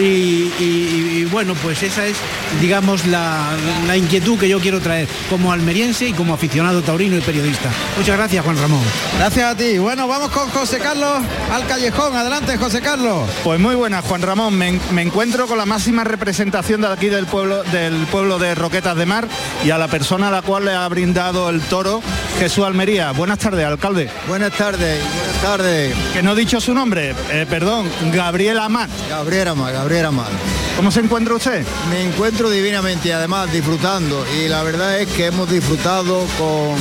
y, 0.00 1.24
bueno, 1.30 1.54
pues 1.62 1.82
esa 1.82 2.06
es, 2.06 2.16
digamos, 2.60 3.06
la, 3.06 3.56
inquietud 3.96 4.38
que 4.38 4.48
yo 4.48 4.60
quiero 4.60 4.80
traer 4.80 5.08
como 5.28 5.52
almeriense 5.52 6.08
y 6.08 6.12
como 6.12 6.34
aficionado 6.34 6.82
taurino 6.82 7.16
y 7.16 7.20
periodista. 7.20 7.70
Muchas 7.98 8.16
gracias, 8.16 8.44
Juan 8.44 8.56
Ramón. 8.56 8.82
Gracias 9.18 9.52
a 9.52 9.56
ti. 9.56 9.78
Bueno, 9.78 10.08
vamos 10.08 10.30
con 10.30 10.48
José 10.50 10.78
Carlos 10.78 11.22
al 11.50 11.66
callejón. 11.66 12.16
Adelante, 12.16 12.56
José 12.56 12.80
Carlos. 12.80 13.28
Pues 13.44 13.60
muy 13.60 13.74
buenas, 13.74 14.04
Juan 14.04 14.22
Ramón. 14.22 14.54
Me, 14.56 15.02
encuentro 15.02 15.46
con 15.46 15.58
la 15.58 15.66
máxima 15.66 16.04
representación 16.04 16.80
de 16.80 16.88
aquí 16.88 17.08
del 17.08 17.26
pueblo, 17.26 17.62
del 17.64 18.06
pueblo 18.06 18.38
de 18.38 18.54
Roquetas 18.54 18.96
de 18.96 19.06
Mar 19.06 19.28
y 19.64 19.70
a 19.70 19.78
la 19.78 19.88
persona 19.88 20.28
a 20.28 20.30
la 20.30 20.42
cual 20.42 20.64
le 20.64 20.72
ha 20.72 20.88
brindado 20.88 21.50
el 21.50 21.60
toro, 21.62 22.02
Jesús 22.38 22.64
Almería. 22.64 23.12
Buenas 23.12 23.38
tardes, 23.38 23.66
alcalde. 23.66 24.08
Buenas 24.28 24.52
tardes, 24.52 25.02
buenas 25.02 25.42
tardes. 25.42 25.94
Que 26.14 26.22
no 26.22 26.32
he 26.32 26.36
dicho 26.36 26.60
su 26.60 26.72
nombre, 26.72 27.14
eh, 27.30 27.46
perdón, 27.48 27.88
Gabriel 28.12 28.58
Amat. 28.58 28.90
Gabriel 29.08 29.48
Amat, 29.48 29.72
Gabriel 29.72 29.89
Amat. 29.98 30.30
¿Cómo 30.76 30.92
se 30.92 31.00
encuentra 31.00 31.34
usted? 31.34 31.66
Me 31.90 32.02
encuentro 32.02 32.48
divinamente 32.48 33.08
y 33.08 33.10
además 33.10 33.52
disfrutando. 33.52 34.24
Y 34.40 34.46
la 34.48 34.62
verdad 34.62 35.00
es 35.00 35.08
que 35.08 35.26
hemos 35.26 35.50
disfrutado 35.50 36.26
con 36.38 36.76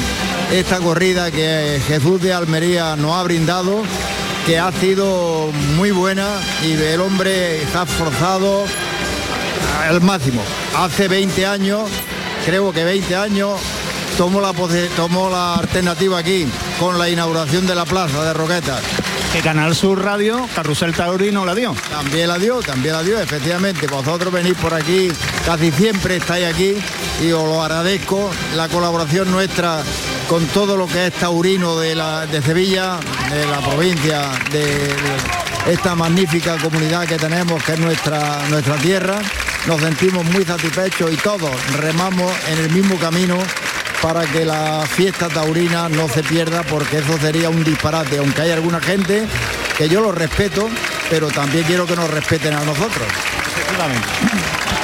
esta 0.56 0.78
corrida 0.78 1.32
que 1.32 1.82
Jesús 1.88 2.22
de 2.22 2.34
Almería 2.34 2.96
nos 2.96 3.16
ha 3.16 3.24
brindado, 3.24 3.82
que 4.46 4.60
ha 4.60 4.72
sido 4.74 5.52
muy 5.76 5.90
buena 5.90 6.28
y 6.64 6.74
el 6.74 7.02
hombre 7.02 7.64
está 7.64 7.88
forzado 7.88 8.66
al 9.82 10.02
máximo. 10.02 10.44
Hace 10.78 11.08
20 11.08 11.48
años, 11.48 11.90
creo 12.46 12.72
que 12.72 12.84
20 12.84 13.16
años, 13.16 13.60
tomó 14.18 14.40
la, 14.40 14.54
tomó 14.96 15.32
la 15.32 15.56
alternativa 15.56 16.20
aquí 16.20 16.48
con 16.80 17.00
la 17.00 17.10
inauguración 17.10 17.66
de 17.66 17.74
la 17.74 17.86
plaza 17.86 18.24
de 18.24 18.34
Roquetas 18.34 18.82
que 19.32 19.42
Canal 19.42 19.76
Sur 19.76 20.04
Radio, 20.04 20.48
Carrusel 20.56 20.94
Taurino 20.94 21.46
la 21.46 21.54
dio. 21.54 21.76
También 21.90 22.28
la 22.28 22.38
dio, 22.38 22.60
también 22.62 22.94
la 22.94 23.04
dio, 23.04 23.20
efectivamente. 23.20 23.88
Vosotros 23.88 24.34
venís 24.34 24.56
por 24.56 24.74
aquí, 24.74 25.10
casi 25.46 25.72
siempre 25.72 26.18
estáis 26.18 26.46
aquí 26.46 26.76
y 27.22 27.32
os 27.32 27.44
lo 27.44 27.62
agradezco. 27.62 28.30
La 28.56 28.68
colaboración 28.70 29.32
nuestra 29.32 29.84
con 30.28 30.46
todo 30.48 30.78
lo 30.78 30.88
que 30.88 31.08
es 31.08 31.14
taurino 31.14 31.78
de, 31.78 31.96
la, 31.96 32.26
de 32.26 32.42
Sevilla, 32.42 33.00
de 33.30 33.46
la 33.46 33.60
provincia, 33.60 34.32
de 34.52 34.96
esta 35.68 35.96
magnífica 35.96 36.58
comunidad 36.58 37.06
que 37.08 37.18
tenemos, 37.18 37.64
que 37.64 37.74
es 37.74 37.80
nuestra, 37.80 38.48
nuestra 38.50 38.76
tierra. 38.78 39.20
Nos 39.68 39.82
sentimos 39.82 40.26
muy 40.26 40.46
satisfechos 40.46 41.12
y 41.12 41.18
todos 41.18 41.52
remamos 41.78 42.32
en 42.48 42.60
el 42.60 42.70
mismo 42.72 42.98
camino 42.98 43.38
para 44.02 44.26
que 44.26 44.46
la 44.46 44.86
fiesta 44.88 45.28
taurina 45.28 45.90
no 45.90 46.08
se 46.08 46.24
pierda 46.24 46.64
porque 46.64 47.00
eso 47.00 47.18
sería 47.20 47.50
un 47.50 47.64
disparate, 47.64 48.18
aunque 48.18 48.42
hay 48.42 48.52
alguna 48.52 48.80
gente 48.80 49.26
que 49.78 49.90
yo 49.90 50.02
lo 50.02 50.12
respeto, 50.12 50.70
pero 51.10 51.28
también 51.28 51.64
quiero 51.66 51.86
que 51.86 51.96
nos 51.96 52.10
respeten 52.10 52.54
a 52.54 52.64
nosotros. 52.64 53.08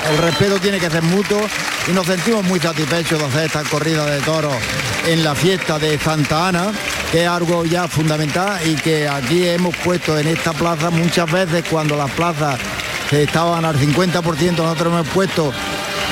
El 0.09 0.17
respeto 0.17 0.59
tiene 0.59 0.79
que 0.79 0.89
ser 0.89 1.01
mutuo 1.03 1.41
y 1.87 1.91
nos 1.91 2.05
sentimos 2.05 2.43
muy 2.43 2.59
satisfechos 2.59 3.19
de 3.19 3.25
hacer 3.25 3.45
esta 3.45 3.63
corrida 3.63 4.05
de 4.05 4.19
toros 4.21 4.53
en 5.05 5.23
la 5.23 5.33
fiesta 5.33 5.79
de 5.79 5.97
Santa 5.97 6.47
Ana, 6.47 6.71
que 7.11 7.23
es 7.23 7.29
algo 7.29 7.65
ya 7.65 7.87
fundamental 7.87 8.59
y 8.65 8.75
que 8.75 9.07
aquí 9.07 9.47
hemos 9.47 9.75
puesto 9.77 10.17
en 10.17 10.27
esta 10.27 10.53
plaza 10.53 10.89
muchas 10.89 11.31
veces 11.31 11.63
cuando 11.69 11.95
las 11.95 12.11
plazas 12.11 12.59
estaban 13.11 13.65
al 13.65 13.77
50%, 13.77 14.57
nosotros 14.57 14.93
hemos 14.93 15.07
puesto 15.07 15.51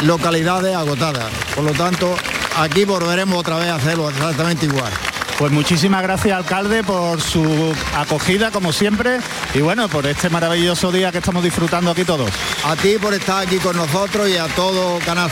localidades 0.04 0.76
agotadas. 0.76 1.32
Por 1.56 1.64
lo 1.64 1.72
tanto, 1.72 2.16
aquí 2.58 2.86
volveremos 2.86 3.40
otra 3.40 3.58
vez 3.58 3.70
a 3.70 3.76
hacerlo 3.76 4.10
exactamente 4.10 4.66
igual. 4.66 4.92
Pues 5.38 5.52
muchísimas 5.52 6.04
gracias, 6.04 6.38
alcalde, 6.38 6.84
por 6.84 7.20
su 7.20 7.74
acogida, 7.96 8.52
como 8.52 8.72
siempre, 8.72 9.18
y 9.56 9.62
bueno, 9.62 9.90
por 9.90 10.06
este 10.06 10.30
maravilloso 10.30 10.92
día 10.92 11.12
que 11.12 11.18
estamos 11.18 11.44
disfrutando 11.44 11.92
aquí 11.92 12.04
todos. 12.04 12.30
A 12.64 12.76
ti 12.76 12.98
por 13.02 13.14
estar 13.14 13.46
aquí 13.46 13.58
con 13.58 13.76
nosotros 13.76 14.30
y 14.30 14.38
a 14.38 14.46
todo 14.48 15.00
Canal 15.00 15.32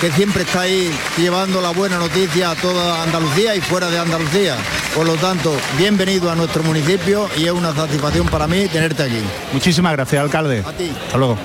que 0.00 0.10
siempre 0.12 0.42
está 0.42 0.62
ahí 0.62 0.90
llevando 1.16 1.60
la 1.60 1.70
buena 1.70 1.98
noticia 1.98 2.50
a 2.50 2.54
toda 2.56 3.02
Andalucía 3.02 3.54
y 3.54 3.60
fuera 3.60 3.88
de 3.88 3.98
Andalucía. 3.98 4.56
Por 4.94 5.06
lo 5.06 5.14
tanto, 5.14 5.54
bienvenido 5.76 6.30
a 6.30 6.34
nuestro 6.34 6.62
municipio 6.64 7.28
y 7.36 7.44
es 7.44 7.52
una 7.52 7.72
satisfacción 7.74 8.26
para 8.26 8.46
mí 8.48 8.66
tenerte 8.66 9.04
aquí. 9.04 9.22
Muchísimas 9.52 9.92
gracias, 9.92 10.20
alcalde. 10.20 10.64
A 10.66 10.72
ti. 10.72 10.90
Hasta 11.06 11.16
luego. 11.16 11.38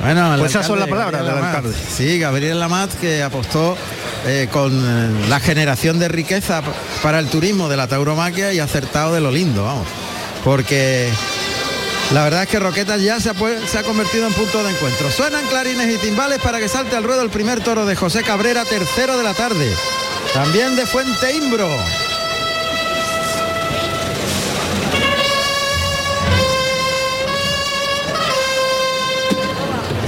Bueno, 0.00 0.34
pues 0.38 0.50
esas 0.50 0.66
son 0.66 0.78
las 0.78 0.88
palabras 0.88 1.24
del 1.24 1.30
alcalde. 1.30 1.74
Sí, 1.88 2.18
Gabriel 2.18 2.60
Lamat 2.60 2.92
que 2.94 3.22
apostó 3.22 3.76
eh, 4.26 4.48
con 4.50 4.72
eh, 4.72 5.28
la 5.28 5.40
generación 5.40 5.98
de 5.98 6.08
riqueza 6.08 6.62
para 7.02 7.18
el 7.18 7.28
turismo 7.28 7.68
de 7.68 7.76
la 7.76 7.86
tauromaquia 7.86 8.52
y 8.52 8.58
acertado 8.58 9.12
de 9.12 9.20
lo 9.20 9.30
lindo, 9.30 9.64
vamos. 9.64 9.86
Porque 10.42 11.10
la 12.12 12.24
verdad 12.24 12.42
es 12.42 12.48
que 12.48 12.58
Roquetas 12.58 13.02
ya 13.02 13.20
se 13.20 13.30
ha, 13.30 13.34
se 13.66 13.78
ha, 13.78 13.82
convertido 13.82 14.26
en 14.26 14.32
punto 14.32 14.62
de 14.62 14.70
encuentro. 14.70 15.10
Suenan 15.10 15.46
clarines 15.46 15.94
y 15.94 15.98
timbales 15.98 16.38
para 16.40 16.58
que 16.58 16.68
salte 16.68 16.96
al 16.96 17.04
ruedo 17.04 17.22
el 17.22 17.30
primer 17.30 17.60
toro 17.62 17.86
de 17.86 17.96
José 17.96 18.22
Cabrera, 18.22 18.64
tercero 18.64 19.16
de 19.16 19.24
la 19.24 19.34
tarde. 19.34 19.74
También 20.32 20.76
de 20.76 20.86
Fuente 20.86 21.34
Imbro. 21.34 21.68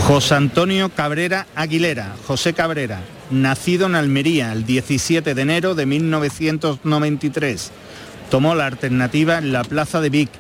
José 0.07 0.37
Antonio 0.37 0.89
Cabrera 0.89 1.49
Aguilera, 1.57 2.15
José 2.29 2.53
Cabrera, 2.53 3.01
nacido 3.31 3.87
en 3.87 3.95
Almería 3.95 4.53
el 4.53 4.67
17 4.67 5.35
de 5.35 5.43
enero 5.43 5.75
de 5.75 5.87
1993. 5.87 7.71
Tomó 8.31 8.55
la 8.55 8.67
alternativa 8.67 9.39
en 9.39 9.53
la 9.53 9.65
Plaza 9.65 10.01
de 10.01 10.11
Vic, 10.11 10.31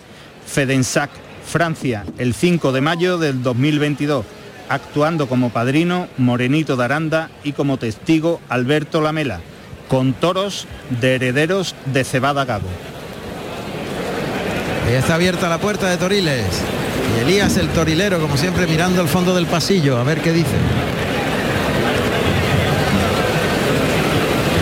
Fedensac, 0.46 1.10
Francia, 1.46 2.04
el 2.18 2.34
5 2.34 2.72
de 2.72 2.80
mayo 2.80 3.18
del 3.18 3.42
2022, 3.42 4.24
actuando 4.68 5.28
como 5.28 5.50
padrino 5.50 6.08
Morenito 6.18 6.76
de 6.76 6.84
Aranda 6.84 7.30
y 7.44 7.52
como 7.52 7.78
testigo 7.78 8.40
Alberto 8.48 9.00
Lamela, 9.00 9.40
con 9.88 10.12
toros 10.12 10.66
de 11.00 11.14
herederos 11.14 11.74
de 11.86 12.04
Cebada 12.04 12.44
Gabo. 12.44 12.68
Está 14.90 15.16
abierta 15.16 15.48
la 15.48 15.58
puerta 15.58 15.88
de 15.90 15.96
Toriles. 15.96 16.44
Y 17.16 17.20
Elías 17.20 17.56
el 17.56 17.68
torilero, 17.68 18.20
como 18.20 18.36
siempre, 18.36 18.66
mirando 18.66 19.00
al 19.00 19.08
fondo 19.08 19.34
del 19.34 19.46
pasillo, 19.46 19.96
a 19.98 20.04
ver 20.04 20.20
qué 20.20 20.32
dice. 20.32 20.56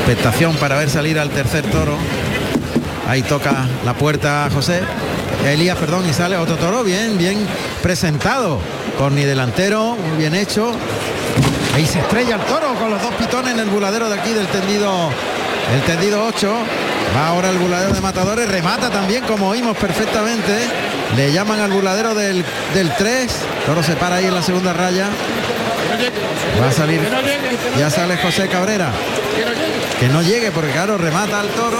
Expectación 0.06 0.54
para 0.56 0.76
ver 0.76 0.90
salir 0.90 1.18
al 1.18 1.30
tercer 1.30 1.64
toro. 1.70 1.96
Ahí 3.08 3.22
toca 3.22 3.66
la 3.86 3.94
puerta 3.94 4.50
José. 4.52 4.82
Elías, 5.46 5.78
perdón, 5.78 6.06
y 6.06 6.12
sale 6.12 6.36
otro 6.36 6.56
toro 6.56 6.84
bien, 6.84 7.16
bien 7.16 7.38
presentado. 7.82 8.60
Corni 8.98 9.24
delantero, 9.24 9.96
muy 9.96 10.18
bien 10.18 10.34
hecho. 10.34 10.72
Ahí 11.74 11.86
se 11.86 12.00
estrella 12.00 12.34
el 12.34 12.42
toro 12.42 12.74
con 12.74 12.90
los 12.90 13.00
dos 13.00 13.14
pitones 13.14 13.54
en 13.54 13.60
el 13.60 13.70
buladero 13.70 14.10
de 14.10 14.20
aquí 14.20 14.34
del 14.34 14.46
tendido, 14.48 15.08
el 15.74 15.80
tendido 15.84 16.22
8. 16.22 16.52
Va 17.16 17.28
ahora 17.28 17.48
el 17.48 17.56
buladero 17.56 17.94
de 17.94 18.02
matadores, 18.02 18.46
remata 18.46 18.90
también 18.90 19.24
como 19.24 19.48
oímos 19.48 19.74
perfectamente. 19.74 20.52
Le 21.16 21.32
llaman 21.32 21.60
al 21.60 21.70
buladero 21.70 22.14
del, 22.14 22.44
del 22.74 22.94
3. 22.94 23.32
Toro 23.64 23.82
se 23.82 23.96
para 23.96 24.16
ahí 24.16 24.26
en 24.26 24.34
la 24.34 24.42
segunda 24.42 24.74
raya. 24.74 25.06
Va 26.60 26.68
a 26.68 26.72
salir. 26.72 27.00
Ya 27.78 27.88
sale 27.88 28.18
José 28.18 28.48
Cabrera. 28.48 28.92
Que 29.98 30.08
no 30.08 30.22
llegue 30.22 30.50
porque 30.50 30.70
claro, 30.70 30.98
remata 30.98 31.40
al 31.40 31.48
toro. 31.48 31.78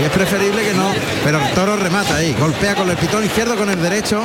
Y 0.00 0.04
es 0.04 0.10
preferible 0.10 0.62
que 0.62 0.74
no. 0.74 0.92
Pero 1.22 1.40
el 1.40 1.52
toro 1.52 1.76
remata 1.76 2.16
ahí. 2.16 2.34
Golpea 2.38 2.74
con 2.74 2.90
el 2.90 2.96
pitón 2.96 3.24
izquierdo 3.24 3.56
con 3.56 3.68
el 3.70 3.80
derecho. 3.80 4.22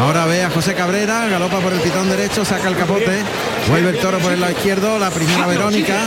Ahora 0.00 0.26
ve 0.26 0.42
a 0.42 0.50
José 0.50 0.74
Cabrera, 0.74 1.28
galopa 1.28 1.58
por 1.60 1.72
el 1.72 1.80
pitón 1.80 2.08
derecho, 2.08 2.44
saca 2.44 2.68
el 2.68 2.76
capote, 2.76 3.22
vuelve 3.68 3.90
el 3.90 3.98
toro 3.98 4.18
por 4.18 4.32
el 4.32 4.40
lado 4.40 4.52
izquierdo, 4.52 4.98
la 4.98 5.10
primera 5.10 5.46
Verónica. 5.46 6.06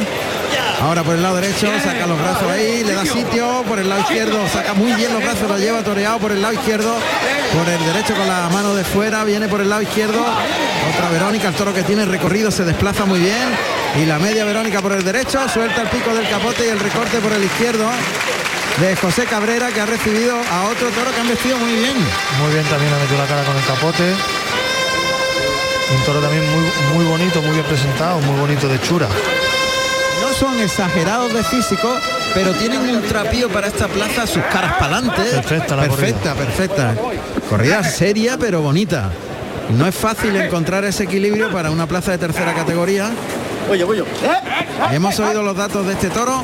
Ahora 0.81 1.03
por 1.03 1.15
el 1.15 1.23
lado 1.23 1.35
derecho, 1.35 1.67
saca 1.81 2.05
los 2.05 2.19
brazos 2.19 2.51
ahí, 2.51 2.83
le 2.83 2.93
da 2.93 3.05
sitio, 3.05 3.63
por 3.67 3.79
el 3.79 3.89
lado 3.89 4.01
izquierdo, 4.01 4.47
saca 4.49 4.73
muy 4.73 4.91
bien 4.93 5.11
los 5.13 5.23
brazos, 5.23 5.49
lo 5.49 5.57
lleva 5.57 5.83
toreado 5.83 6.19
por 6.19 6.31
el 6.31 6.41
lado 6.41 6.53
izquierdo, 6.53 6.95
por 7.53 7.67
el 7.67 7.93
derecho 7.93 8.13
con 8.13 8.27
la 8.27 8.47
mano 8.49 8.75
de 8.75 8.83
fuera, 8.83 9.23
viene 9.23 9.47
por 9.47 9.61
el 9.61 9.69
lado 9.69 9.81
izquierdo, 9.81 10.19
otra 10.21 11.09
Verónica, 11.09 11.47
el 11.47 11.55
toro 11.55 11.73
que 11.73 11.81
tiene 11.81 12.05
recorrido 12.05 12.51
se 12.51 12.63
desplaza 12.63 13.05
muy 13.05 13.19
bien, 13.19 13.49
y 13.95 14.05
la 14.05 14.19
media 14.19 14.45
Verónica 14.45 14.81
por 14.81 14.91
el 14.91 15.03
derecho, 15.03 15.47
suelta 15.49 15.81
el 15.81 15.87
pico 15.89 16.13
del 16.13 16.29
capote 16.29 16.65
y 16.65 16.69
el 16.69 16.79
recorte 16.79 17.19
por 17.19 17.31
el 17.31 17.43
izquierdo 17.43 17.89
de 18.79 18.95
José 18.95 19.25
Cabrera 19.25 19.69
que 19.69 19.81
ha 19.81 19.85
recibido 19.85 20.35
a 20.35 20.65
otro 20.65 20.89
toro 20.89 21.11
que 21.11 21.21
han 21.21 21.27
vestido 21.27 21.57
muy 21.57 21.73
bien. 21.73 21.95
Muy 22.41 22.53
bien 22.53 22.65
también 22.65 22.93
ha 22.93 22.99
metido 22.99 23.17
la 23.17 23.25
cara 23.25 23.43
con 23.43 23.55
el 23.57 23.65
capote. 23.65 24.03
Un 25.95 26.03
toro 26.05 26.19
también 26.19 26.43
muy, 26.51 26.95
muy 26.95 27.05
bonito, 27.05 27.41
muy 27.41 27.51
bien 27.51 27.65
presentado, 27.65 28.19
muy 28.19 28.39
bonito 28.39 28.67
de 28.67 28.79
chura. 28.81 29.07
No 30.21 30.33
son 30.33 30.59
exagerados 30.59 31.33
de 31.33 31.43
físico, 31.43 31.95
pero 32.33 32.53
tienen 32.53 32.81
un 32.81 33.01
trapío 33.03 33.49
para 33.49 33.67
esta 33.67 33.87
plaza, 33.87 34.27
sus 34.27 34.43
caras 34.43 34.73
para 34.73 34.97
adelante. 34.97 35.23
Perfecta 35.23 35.75
la 35.75 35.83
Perfecta, 35.83 36.33
perfecta. 36.35 36.95
Corrida 37.49 37.83
seria 37.83 38.37
pero 38.37 38.61
bonita. 38.61 39.09
No 39.77 39.87
es 39.87 39.95
fácil 39.95 40.35
encontrar 40.35 40.85
ese 40.85 41.03
equilibrio 41.03 41.51
para 41.51 41.71
una 41.71 41.87
plaza 41.87 42.11
de 42.11 42.19
tercera 42.19 42.53
categoría. 42.53 43.09
Oye, 43.69 43.83
oye. 43.83 44.03
Hemos 44.91 45.19
oído 45.19 45.43
los 45.43 45.55
datos 45.55 45.85
de 45.85 45.93
este 45.93 46.09
toro. 46.09 46.43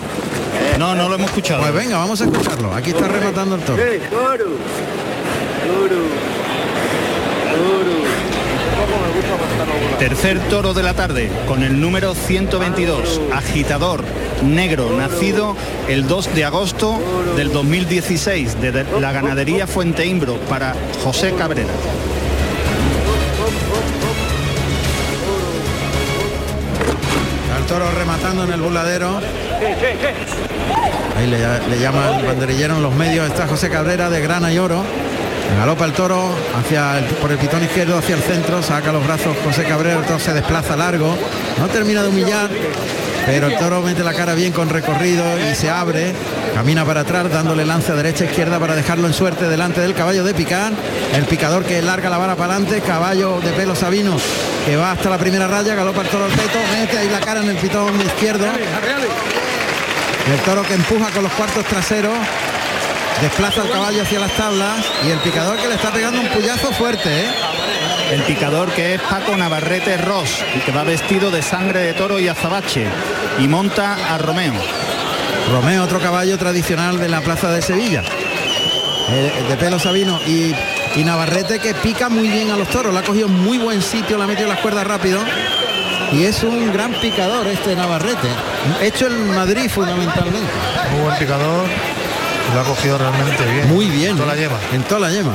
No, 0.78 0.96
no 0.96 1.10
lo 1.10 1.16
hemos 1.16 1.30
escuchado. 1.30 1.62
Pues 1.62 1.74
venga, 1.74 1.98
vamos 1.98 2.22
a 2.22 2.26
escucharlo. 2.26 2.74
Aquí 2.74 2.92
está 2.92 3.08
rematando 3.08 3.56
el 3.56 3.62
toro. 3.62 3.82
Toro. 4.10 4.46
Toro. 5.66 6.24
Tercer 10.00 10.40
toro 10.50 10.74
de 10.74 10.84
la 10.84 10.94
tarde 10.94 11.32
con 11.48 11.64
el 11.64 11.80
número 11.80 12.14
122, 12.14 13.22
agitador 13.34 14.04
negro, 14.44 14.90
nacido 14.98 15.56
el 15.88 16.08
2 16.08 16.36
de 16.36 16.46
agosto 16.46 17.00
del 17.38 17.52
2016 17.52 18.60
de 18.60 18.86
la 19.00 19.12
ganadería 19.12 19.68
Fuente 19.68 20.06
Imbro 20.06 20.38
para 20.50 20.76
José 21.04 21.34
Cabrera. 21.38 21.70
Toro 27.74 27.90
rematando 27.90 28.44
en 28.44 28.54
el 28.54 28.62
burladero. 28.62 29.20
Ahí 31.18 31.26
le, 31.28 31.80
llaman 31.80 32.24
banderillero 32.24 32.76
en 32.76 32.84
los 32.84 32.94
medios. 32.94 33.28
Está 33.28 33.48
José 33.48 33.72
Cabrera 33.72 34.12
de 34.12 34.22
grana 34.22 34.54
y 34.54 34.60
oro. 34.60 34.84
Galopa 35.58 35.86
el 35.86 35.94
toro 35.94 36.30
hacia 36.56 37.04
por 37.20 37.32
el 37.32 37.40
pitón 37.40 37.64
izquierdo 37.64 37.98
hacia 37.98 38.16
el 38.16 38.22
centro, 38.22 38.62
saca 38.62 38.92
los 38.92 39.04
brazos 39.04 39.36
José 39.44 39.64
Cabrera, 39.64 40.00
el 40.00 40.06
toro 40.06 40.20
se 40.20 40.34
desplaza 40.34 40.76
largo, 40.76 41.16
no 41.60 41.68
termina 41.68 42.04
de 42.04 42.10
humillar, 42.10 42.50
pero 43.26 43.48
el 43.48 43.58
toro 43.58 43.82
mete 43.82 44.04
la 44.04 44.14
cara 44.14 44.34
bien 44.34 44.52
con 44.52 44.70
recorrido 44.70 45.24
y 45.40 45.56
se 45.56 45.70
abre, 45.70 46.14
camina 46.54 46.86
para 46.86 47.02
atrás 47.02 47.32
dándole 47.32 47.66
lance 47.66 47.92
a 47.92 47.96
derecha 47.96 48.26
izquierda 48.26 48.60
para 48.60 48.76
dejarlo 48.76 49.08
en 49.08 49.14
suerte 49.14 49.48
delante 49.48 49.82
del 49.82 49.94
caballo 49.94 50.24
de 50.24 50.34
picar, 50.34 50.74
el 51.16 51.26
picador 51.26 51.64
que 51.64 51.82
larga 51.82 52.10
la 52.10 52.18
vara 52.18 52.36
para 52.36 52.56
adelante, 52.56 52.82
caballo 52.82 53.40
de 53.40 53.52
pelo 53.52 53.76
sabino 53.76 54.18
que 54.66 54.76
va 54.76 54.92
hasta 54.92 55.10
la 55.10 55.18
primera 55.18 55.48
raya, 55.48 55.76
galopa 55.76 56.02
el 56.02 56.08
toro 56.08 56.26
al 56.26 56.32
peto, 56.32 56.60
mete 56.80 56.98
ahí 56.98 57.10
la 57.10 57.20
cara 57.20 57.42
en 57.42 57.50
el 57.50 57.58
pitón 57.58 58.00
izquierdo. 58.02 58.46
El 60.32 60.40
toro 60.46 60.64
que 60.64 60.74
empuja 60.74 61.10
con 61.12 61.24
los 61.24 61.32
cuartos 61.34 61.66
traseros, 61.66 62.14
desplaza 63.22 63.64
el 63.64 63.70
caballo 63.70 64.02
hacia 64.04 64.20
las 64.20 64.32
tablas 64.34 64.86
y 65.06 65.12
el 65.12 65.20
picador 65.20 65.58
que 65.58 65.68
le 65.68 65.76
está 65.76 65.92
pegando 65.92 66.22
un 66.22 66.28
puyazo 66.28 66.72
fuerte, 66.72 67.10
¿eh? 67.10 67.28
El 68.12 68.22
picador 68.24 68.72
que 68.72 68.96
es 68.96 69.02
Paco 69.02 69.36
Navarrete 69.36 69.98
Ross 69.98 70.44
y 70.56 70.60
que 70.60 70.72
va 70.72 70.84
vestido 70.84 71.32
de 71.32 71.42
sangre 71.42 71.80
de 71.80 71.94
toro 71.94 72.20
y 72.20 72.28
azabache 72.28 72.86
y 73.40 73.48
monta 73.48 74.14
a 74.14 74.18
Romeo. 74.18 74.54
Romeo, 75.52 75.84
otro 75.84 76.00
caballo 76.00 76.38
tradicional 76.38 77.00
de 77.00 77.10
la 77.10 77.22
plaza 77.22 77.52
de 77.52 77.62
Sevilla, 77.62 78.04
eh, 79.10 79.46
de 79.48 79.58
pelo 79.58 79.80
sabino 79.80 80.20
y, 80.26 80.54
y 80.96 81.04
Navarrete 81.04 81.60
que 81.60 81.74
pica 81.74 82.10
muy 82.10 82.30
bien 82.30 82.52
a 82.52 82.58
los 82.58 82.70
toros, 82.70 82.94
la 82.94 83.02
ha 83.02 83.04
cogido 83.04 83.28
en 83.28 83.40
muy 83.40 83.58
buen 83.58 83.82
sitio, 83.82 84.18
la 84.18 84.26
ha 84.26 84.28
metido 84.28 84.48
en 84.48 84.54
las 84.54 84.62
cuerdas 84.62 84.86
rápido 84.86 85.20
y 86.12 86.26
es 86.26 86.44
un 86.44 86.72
gran 86.72 86.94
picador 86.94 87.48
este 87.48 87.76
Navarrete, 87.76 88.28
hecho 88.82 89.08
en 89.08 89.34
Madrid 89.34 89.70
fundamentalmente. 89.70 90.52
Muy 90.92 91.02
buen 91.02 91.18
picador. 91.18 91.68
Lo 92.54 92.60
ha 92.60 92.64
cogido 92.64 92.98
realmente 92.98 93.44
bien. 93.46 93.68
Muy 93.70 93.88
bien. 93.88 94.16
Toda 94.16 94.28
la 94.28 94.36
¿eh? 94.36 94.42
lleva. 94.42 94.60
En 94.74 94.84
toda 94.84 95.00
la 95.00 95.12
yema. 95.12 95.34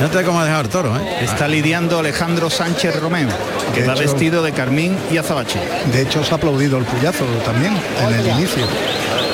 No 0.00 0.08
te 0.08 0.22
cómo 0.22 0.40
ha 0.40 0.44
dejado 0.44 0.62
el 0.62 0.68
toro, 0.68 0.96
¿eh? 0.96 1.18
Está 1.24 1.48
lidiando 1.48 1.98
Alejandro 1.98 2.48
Sánchez 2.50 3.00
Romeo, 3.00 3.28
que 3.74 3.84
va 3.84 3.94
vestido 3.94 4.42
de 4.42 4.52
carmín 4.52 4.96
y 5.10 5.16
azabache. 5.16 5.58
De 5.92 6.02
hecho, 6.02 6.22
se 6.22 6.32
ha 6.32 6.36
aplaudido 6.36 6.78
el 6.78 6.84
puyazo 6.84 7.24
también 7.44 7.76
en 8.06 8.14
el 8.14 8.26
inicio, 8.28 8.64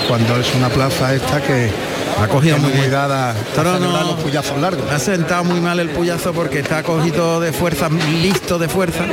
cuando 0.09 0.37
es 0.41 0.55
una 0.55 0.71
plaza 0.71 1.15
esta 1.15 1.43
que 1.43 1.71
ha 2.19 2.27
cogido 2.29 2.57
muy 2.59 2.71
muy 2.71 2.79
bien. 2.81 2.91
dada 2.93 3.31
a 3.31 3.35
Toro 3.55 3.79
no- 3.79 4.01
los 4.01 4.21
puyazos 4.21 4.57
largos. 4.59 4.91
Ha 4.91 4.99
sentado 4.99 5.45
muy 5.45 5.61
mal 5.61 5.79
el 5.81 5.91
puyazo 5.91 6.33
porque 6.33 6.61
está 6.61 6.83
cogido 6.83 7.41
de 7.41 7.53
fuerza, 7.53 7.91
listo 8.23 8.59
de 8.59 8.69
fuerza, 8.69 9.05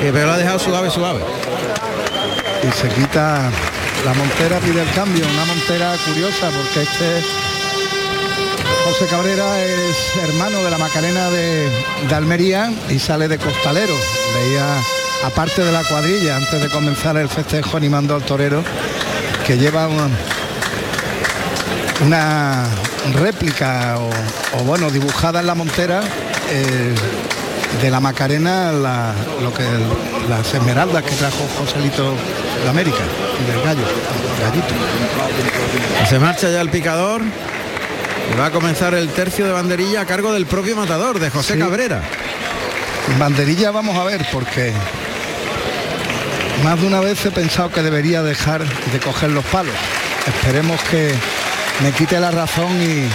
eh, 0.00 0.10
pero 0.12 0.26
lo 0.26 0.32
ha 0.34 0.38
dejado 0.38 0.58
suave, 0.60 0.90
suave. 0.90 1.20
y 2.62 2.72
se 2.80 2.88
quita 2.88 3.50
la 4.04 4.14
montera 4.14 4.58
pide 4.58 4.82
el 4.82 4.90
cambio 4.92 5.24
una 5.32 5.44
montera 5.46 5.94
curiosa 6.06 6.48
porque 6.50 6.82
este 6.82 7.22
José 8.86 9.06
Cabrera 9.06 9.64
es 9.64 9.96
hermano 10.22 10.62
de 10.62 10.70
la 10.70 10.78
Macarena 10.78 11.28
de, 11.28 11.68
Almería 12.14 12.72
y 12.88 13.00
sale 13.00 13.26
de 13.26 13.36
costalero. 13.36 13.92
Veía 14.32 14.64
aparte 15.24 15.64
de 15.64 15.72
la 15.72 15.82
cuadrilla 15.82 16.36
antes 16.36 16.62
de 16.62 16.68
comenzar 16.68 17.16
el 17.16 17.28
festejo 17.28 17.76
animando 17.76 18.14
al 18.14 18.22
torero 18.22 18.62
que 19.44 19.58
lleva 19.58 19.88
una, 19.88 20.08
una 22.06 22.64
réplica 23.20 23.98
o, 23.98 24.62
bueno 24.62 24.88
dibujada 24.88 25.40
en 25.40 25.48
la 25.48 25.56
montera 25.56 26.02
eh, 26.48 26.94
de 27.82 27.90
la 27.90 27.98
Macarena 27.98 28.70
lo 28.70 29.52
que 29.52 29.64
las 30.28 30.54
esmeraldas 30.54 31.02
que 31.02 31.16
trajo 31.16 31.44
Joselito 31.58 32.14
de 32.62 32.68
América 32.70 33.02
del 33.48 33.62
gallo 33.64 33.82
gallito. 34.40 34.74
Se 36.08 36.20
marcha 36.20 36.50
ya 36.50 36.60
el 36.60 36.70
picador 36.70 37.20
y 38.32 38.38
va 38.38 38.46
a 38.46 38.50
comenzar 38.50 38.94
el 38.94 39.08
tercio 39.10 39.46
de 39.46 39.52
banderilla 39.52 40.02
a 40.02 40.06
cargo 40.06 40.32
del 40.32 40.46
propio 40.46 40.76
matador, 40.76 41.18
de 41.18 41.30
José 41.30 41.54
Sí. 41.54 41.58
Cabrera. 41.58 42.02
banderilla 43.18 43.70
vamos 43.70 43.96
a 43.96 44.04
ver 44.04 44.26
porque 44.32 44.72
más 46.64 46.80
de 46.80 46.86
una 46.86 47.00
vez 47.00 47.24
he 47.24 47.30
pensado 47.30 47.70
que 47.70 47.82
debería 47.82 48.22
dejar 48.22 48.64
de 48.64 48.98
coger 48.98 49.30
los 49.30 49.44
palos 49.46 49.74
esperemos 50.26 50.80
que 50.90 51.12
me 51.82 51.92
quite 51.92 52.18
la 52.18 52.30
razón 52.30 52.80
y 52.82 53.08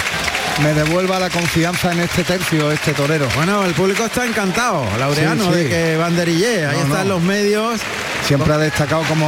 me 0.64 0.74
devuelva 0.74 1.20
la 1.20 1.30
confianza 1.30 1.92
en 1.92 2.00
este 2.02 2.24
tercio 2.24 2.72
este 2.72 2.94
torero 2.94 3.28
Bueno, 3.36 3.66
el 3.66 3.74
público 3.74 4.06
está 4.06 4.26
encantado, 4.26 4.86
Laureano, 5.00 5.46
Sí, 5.46 5.52
sí. 5.54 5.64
de 5.64 5.70
que 5.70 5.98
banderille. 5.98 6.66
Ahí 6.68 6.78
No, 6.78 6.84
están 6.84 7.08
no. 7.08 7.16
los 7.16 7.24
medios. 7.24 7.82
siempre 8.28 8.54
ha 8.54 8.58
destacado 8.58 9.02
como, 9.04 9.28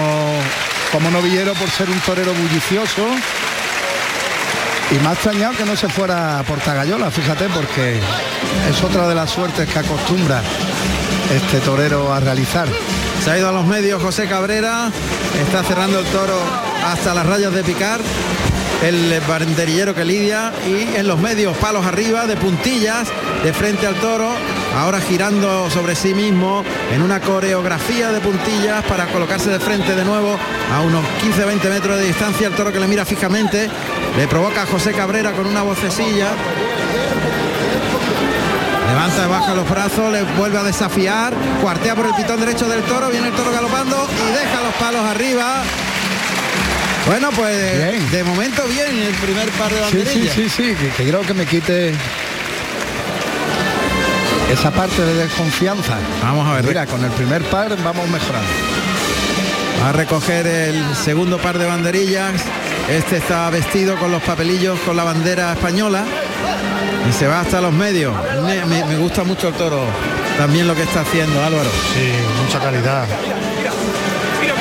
como 0.92 1.10
novillero 1.10 1.54
por 1.54 1.70
ser 1.70 1.90
un 1.90 2.00
torero 2.02 2.34
bullicioso. 2.34 3.08
Y 4.92 5.06
ha 5.06 5.14
extrañado 5.14 5.56
que 5.56 5.66
no 5.66 5.76
se 5.76 5.90
fuera 5.90 6.40
a 6.40 6.44
Portagayola, 6.44 7.10
fíjate, 7.10 7.46
porque 7.50 8.00
es 8.70 8.84
otra 8.84 9.08
de 9.08 9.16
las 9.16 9.32
suertes 9.32 9.68
que 9.68 9.80
acostumbra 9.80 10.42
este 11.36 11.60
torero 11.60 12.14
a 12.14 12.20
realizar. 12.20 12.68
Se 13.24 13.32
ha 13.32 13.38
ido 13.38 13.50
a 13.50 13.52
los 13.52 13.66
medios 13.66 14.02
José 14.04 14.28
Cabrera, 14.28 14.92
está 15.42 15.64
cerrando 15.64 16.00
el 16.00 16.06
toro 16.08 16.38
hasta 16.86 17.14
las 17.14 17.26
rayas 17.26 17.54
de 17.54 17.64
picar. 17.64 18.02
El 18.84 19.22
banderillero 19.22 19.96
que 19.96 20.04
lidia 20.04 20.52
y 20.68 20.98
en 20.98 21.08
los 21.08 21.18
medios 21.18 21.56
palos 21.58 21.86
arriba 21.86 22.28
de 22.28 22.36
puntillas 22.36 23.08
de 23.42 23.54
frente 23.54 23.88
al 23.88 23.96
toro, 23.96 24.30
ahora 24.76 25.00
girando 25.00 25.70
sobre 25.70 25.96
sí 25.96 26.14
mismo 26.14 26.66
en 26.92 27.02
una 27.02 27.22
coreografía 27.22 28.12
de 28.12 28.20
puntillas 28.20 28.84
para 28.84 29.08
colocarse 29.08 29.50
de 29.50 29.60
frente 29.62 29.96
de 29.96 30.04
nuevo 30.04 30.38
a 30.74 30.82
unos 30.82 31.06
15-20 31.24 31.70
metros 31.70 31.98
de 31.98 32.08
distancia 32.08 32.48
el 32.48 32.56
toro 32.56 32.74
que 32.74 32.80
le 32.82 32.88
mira 32.88 33.06
fijamente, 33.06 33.70
le 34.18 34.28
provoca 34.28 34.64
a 34.64 34.66
José 34.66 34.94
Cabrera 34.94 35.32
con 35.32 35.46
una 35.48 35.64
vocecilla 35.64 36.32
Levanta, 38.90 39.28
baja 39.28 39.56
los 39.56 39.68
brazos, 39.68 40.12
le 40.12 40.22
vuelve 40.38 40.60
a 40.60 40.64
desafiar, 40.64 41.34
cuartea 41.62 41.96
por 41.96 42.06
el 42.06 42.14
pitón 42.14 42.40
derecho 42.40 42.68
del 42.70 42.82
toro, 42.84 43.10
viene 43.10 43.30
el 43.30 43.34
toro 43.34 43.52
galopando 43.52 44.08
y 44.12 44.32
deja 44.32 44.62
los 44.62 44.74
palos 44.76 45.02
arriba. 45.04 45.64
Bueno, 47.08 47.30
pues 47.36 48.12
de 48.12 48.24
momento 48.24 48.62
bien 48.68 48.96
el 49.02 49.14
primer 49.16 49.50
par 49.52 49.72
de 49.72 49.78
Sí, 49.78 49.98
banderillas. 49.98 50.36
sí, 50.36 50.48
sí, 50.48 50.50
sí, 50.50 50.76
que, 50.76 50.90
que 50.90 51.10
creo 51.10 51.22
que 51.22 51.34
me 51.34 51.46
quite 51.48 51.94
esa 54.52 54.70
parte 54.70 55.02
de 55.04 55.14
desconfianza. 55.16 55.98
Vamos 56.22 56.48
a 56.48 56.54
ver. 56.56 56.66
Mira, 56.66 56.86
con 56.86 57.04
el 57.04 57.12
primer 57.12 57.42
par 57.46 57.76
vamos 57.84 58.08
mejorando. 58.10 58.48
Va 59.84 59.90
a 59.90 59.94
recoger 59.94 60.46
el 60.46 60.96
segundo 60.96 61.40
par 61.40 61.58
de 61.58 61.66
banderillas. 61.66 62.44
Este 62.90 63.18
está 63.18 63.50
vestido 63.50 63.96
con 63.98 64.12
los 64.12 64.22
papelillos 64.24 64.78
con 64.82 64.96
la 64.98 65.04
bandera 65.04 65.54
española 65.54 66.04
y 67.10 67.14
se 67.14 67.28
va 67.28 67.40
hasta 67.42 67.62
los 67.62 67.72
medios. 67.74 68.14
Me, 68.44 68.66
me- 68.66 68.86
me 68.86 68.98
gusta 68.98 69.24
mucho 69.24 69.48
el 69.50 69.54
toro. 69.56 69.84
También 70.38 70.68
lo 70.68 70.76
que 70.76 70.84
está 70.84 71.02
haciendo 71.02 71.42
Álvaro. 71.44 71.70
Sí, 71.94 72.12
mucha 72.44 72.60
calidad. 72.60 73.06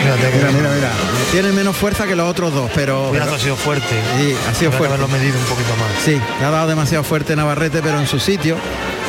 Mira, 0.04 0.50
mira, 0.52 0.70
mira. 0.74 0.90
Tiene 1.30 1.52
menos 1.52 1.76
fuerza 1.76 2.06
que 2.06 2.14
los 2.16 2.28
otros 2.28 2.52
dos, 2.52 2.70
pero. 2.74 3.08
Cuidado, 3.08 3.34
ha 3.34 3.38
sido 3.38 3.56
fuerte. 3.56 4.00
Sí, 4.18 4.34
ha 4.50 4.54
sido 4.54 4.70
fuerte. 4.72 4.94
haberlo 4.94 5.08
medido 5.08 5.38
un 5.38 5.44
poquito 5.44 5.70
más. 5.76 5.88
Sí, 6.04 6.20
le 6.40 6.44
ha 6.46 6.50
dado 6.50 6.68
demasiado 6.68 7.04
fuerte 7.04 7.34
Navarrete, 7.36 7.80
pero 7.82 7.98
en 7.98 8.06
su 8.06 8.18
sitio. 8.18 8.56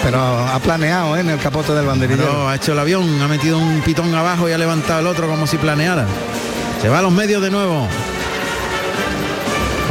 Pero 0.04 0.20
ha 0.22 0.60
planeado 0.60 1.16
¿eh? 1.16 1.22
en 1.22 1.30
el 1.30 1.40
capote 1.40 1.74
del 1.74 1.86
banderillero. 1.86 2.32
No, 2.32 2.50
ha 2.50 2.56
hecho 2.56 2.74
el 2.74 2.80
avión, 2.80 3.22
ha 3.22 3.28
metido 3.28 3.58
un 3.58 3.82
pitón 3.82 4.14
abajo 4.14 4.48
y 4.50 4.52
ha 4.52 4.58
levantado 4.58 5.00
el 5.00 5.08
otro 5.08 5.28
como 5.28 5.48
si 5.48 5.58
planeara. 5.58 6.06
Se 6.82 6.90
va 6.90 7.00
a 7.00 7.02
los 7.02 7.12
medios 7.12 7.42
de 7.42 7.50
nuevo. 7.50 7.88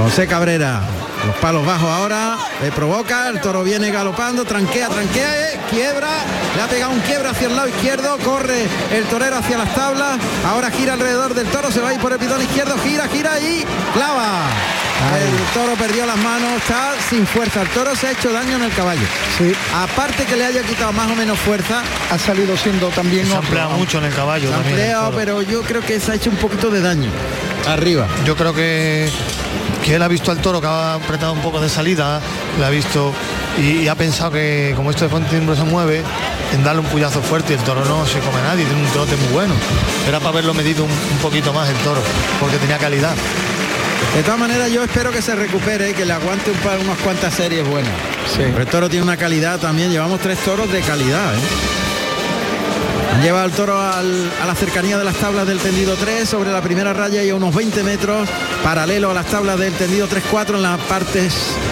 José 0.02 0.26
Cabrera. 0.26 0.80
Los 1.26 1.36
palos 1.36 1.64
bajos 1.64 1.88
ahora, 1.88 2.36
le 2.60 2.72
provoca, 2.72 3.28
el 3.28 3.40
toro 3.40 3.62
viene 3.62 3.92
galopando, 3.92 4.44
tranquea, 4.44 4.88
tranquea, 4.88 5.52
eh, 5.52 5.60
quiebra, 5.70 6.08
le 6.56 6.62
ha 6.62 6.66
pegado 6.66 6.90
un 6.90 6.98
quiebra 7.00 7.30
hacia 7.30 7.46
el 7.46 7.54
lado 7.54 7.68
izquierdo, 7.68 8.18
corre 8.24 8.66
el 8.92 9.04
torero 9.04 9.36
hacia 9.36 9.56
las 9.56 9.72
tablas, 9.72 10.18
ahora 10.44 10.68
gira 10.72 10.94
alrededor 10.94 11.32
del 11.34 11.46
toro, 11.46 11.70
se 11.70 11.80
va 11.80 11.90
a 11.90 11.94
ir 11.94 12.00
por 12.00 12.12
el 12.12 12.18
pitón 12.18 12.42
izquierdo, 12.42 12.74
gira, 12.82 13.06
gira 13.06 13.38
y 13.38 13.64
clava. 13.94 14.40
El 15.16 15.54
toro 15.54 15.74
perdió 15.76 16.06
las 16.06 16.16
manos, 16.16 16.50
está 16.58 16.92
sin 17.08 17.24
fuerza, 17.24 17.62
el 17.62 17.68
toro 17.68 17.94
se 17.94 18.08
ha 18.08 18.10
hecho 18.12 18.32
daño 18.32 18.56
en 18.56 18.62
el 18.64 18.72
caballo. 18.72 19.02
Sí. 19.38 19.52
Aparte 19.76 20.24
que 20.24 20.34
le 20.36 20.44
haya 20.44 20.62
quitado 20.62 20.92
más 20.92 21.08
o 21.08 21.14
menos 21.14 21.38
fuerza, 21.38 21.82
Ha 22.10 22.18
salido 22.18 22.56
siendo 22.56 22.88
también 22.88 23.26
Se 23.26 23.32
ha 23.32 23.36
otro. 23.36 23.46
empleado 23.48 23.70
mucho 23.78 23.98
en 23.98 24.04
el 24.04 24.14
caballo 24.14 24.48
se 24.48 24.92
toro. 24.92 25.12
pero 25.16 25.42
yo 25.42 25.62
creo 25.62 25.80
que 25.82 26.00
se 26.00 26.10
ha 26.10 26.14
hecho 26.16 26.30
un 26.30 26.36
poquito 26.36 26.68
de 26.68 26.80
daño. 26.80 27.10
Arriba. 27.68 28.06
Yo 28.24 28.34
creo 28.36 28.52
que, 28.52 29.08
que 29.84 29.94
él 29.96 30.02
ha 30.02 30.08
visto 30.08 30.30
al 30.30 30.38
toro 30.38 30.60
que 30.60 30.66
ha 30.66 30.94
apretado 30.94 31.32
un 31.32 31.40
poco 31.40 31.60
de 31.60 31.68
salida, 31.68 32.20
le 32.58 32.64
ha 32.64 32.70
visto 32.70 33.12
y, 33.58 33.82
y 33.82 33.88
ha 33.88 33.94
pensado 33.94 34.30
que 34.30 34.72
como 34.76 34.90
esto 34.90 35.04
de 35.04 35.10
Fontainebleau 35.10 35.56
se 35.56 35.64
mueve, 35.64 36.02
en 36.52 36.64
darle 36.64 36.80
un 36.80 36.86
puyazo 36.86 37.20
fuerte 37.22 37.54
y 37.54 37.56
el 37.56 37.62
toro 37.62 37.84
no 37.84 38.06
se 38.06 38.18
come 38.20 38.38
a 38.38 38.42
nadie, 38.42 38.64
tiene 38.64 38.80
un 38.80 38.90
trote 38.92 39.16
muy 39.16 39.32
bueno. 39.32 39.54
Era 40.08 40.18
para 40.18 40.30
haberlo 40.30 40.54
medido 40.54 40.84
un, 40.84 40.90
un 40.90 41.18
poquito 41.20 41.52
más 41.52 41.68
el 41.68 41.76
toro, 41.76 42.00
porque 42.40 42.56
tenía 42.58 42.78
calidad. 42.78 43.14
De 44.16 44.22
todas 44.22 44.38
maneras, 44.38 44.70
yo 44.70 44.84
espero 44.84 45.10
que 45.10 45.22
se 45.22 45.34
recupere 45.34 45.90
y 45.90 45.94
que 45.94 46.04
le 46.04 46.12
aguante 46.12 46.50
un 46.50 46.58
par, 46.58 46.78
unas 46.78 46.98
cuantas 46.98 47.32
series 47.32 47.66
buenas. 47.66 47.92
Sí. 48.26 48.42
Pero 48.42 48.60
el 48.60 48.66
toro 48.66 48.90
tiene 48.90 49.04
una 49.04 49.16
calidad 49.16 49.58
también. 49.58 49.90
Llevamos 49.90 50.20
tres 50.20 50.38
toros 50.40 50.70
de 50.70 50.80
calidad. 50.82 51.34
¿eh? 51.34 51.38
Han 53.12 53.22
llevado 53.22 53.44
el 53.46 53.52
toro 53.52 53.78
al- 53.80 54.32
a 54.42 54.46
la 54.46 54.54
cercanía 54.54 54.96
de 54.98 55.04
las 55.04 55.14
tablas 55.16 55.46
del 55.46 55.58
tendido 55.58 55.96
3 55.96 56.28
sobre 56.28 56.50
la 56.50 56.62
primera 56.62 56.92
raya 56.92 57.22
y 57.22 57.30
a 57.30 57.34
unos 57.34 57.54
20 57.54 57.82
metros 57.82 58.28
paralelo 58.62 59.10
a 59.10 59.14
las 59.14 59.26
tablas 59.26 59.58
del 59.58 59.72
tendido 59.74 60.08
3-4 60.08 60.56
en 60.56 60.62
la 60.62 60.76
parte 60.78 61.28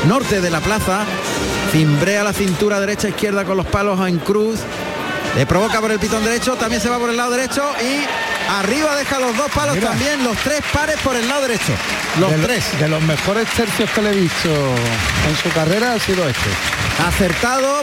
norte 0.06 0.40
de 0.40 0.50
la 0.50 0.60
plaza. 0.60 1.04
Cimbrea 1.72 2.24
la 2.24 2.32
cintura 2.32 2.78
derecha 2.80 3.06
e 3.08 3.10
izquierda 3.10 3.44
con 3.44 3.56
los 3.56 3.66
palos 3.66 4.06
en 4.06 4.18
cruz. 4.18 4.60
Le 5.36 5.46
provoca 5.46 5.80
por 5.80 5.90
el 5.92 5.98
pitón 5.98 6.24
derecho, 6.24 6.54
también 6.56 6.82
se 6.82 6.88
va 6.90 6.98
por 6.98 7.08
el 7.08 7.16
lado 7.16 7.30
derecho 7.30 7.62
y 7.80 8.04
arriba 8.52 8.96
deja 8.96 9.20
los 9.20 9.34
dos 9.36 9.48
palos 9.52 9.76
Mira. 9.76 9.90
también, 9.90 10.22
los 10.24 10.36
tres 10.38 10.60
pares 10.72 10.96
por 11.04 11.14
el 11.16 11.26
lado 11.28 11.42
derecho. 11.42 11.72
Los 12.18 12.32
de, 12.32 12.38
lo- 12.38 12.46
tres. 12.46 12.64
de 12.80 12.88
los 12.88 13.00
mejores 13.02 13.48
tercios 13.50 13.88
que 13.90 14.02
le 14.02 14.10
he 14.10 14.14
visto 14.14 14.48
en 14.50 15.36
su 15.42 15.48
carrera 15.54 15.94
ha 15.94 15.98
sido 16.00 16.28
este. 16.28 16.50
acertado, 17.06 17.80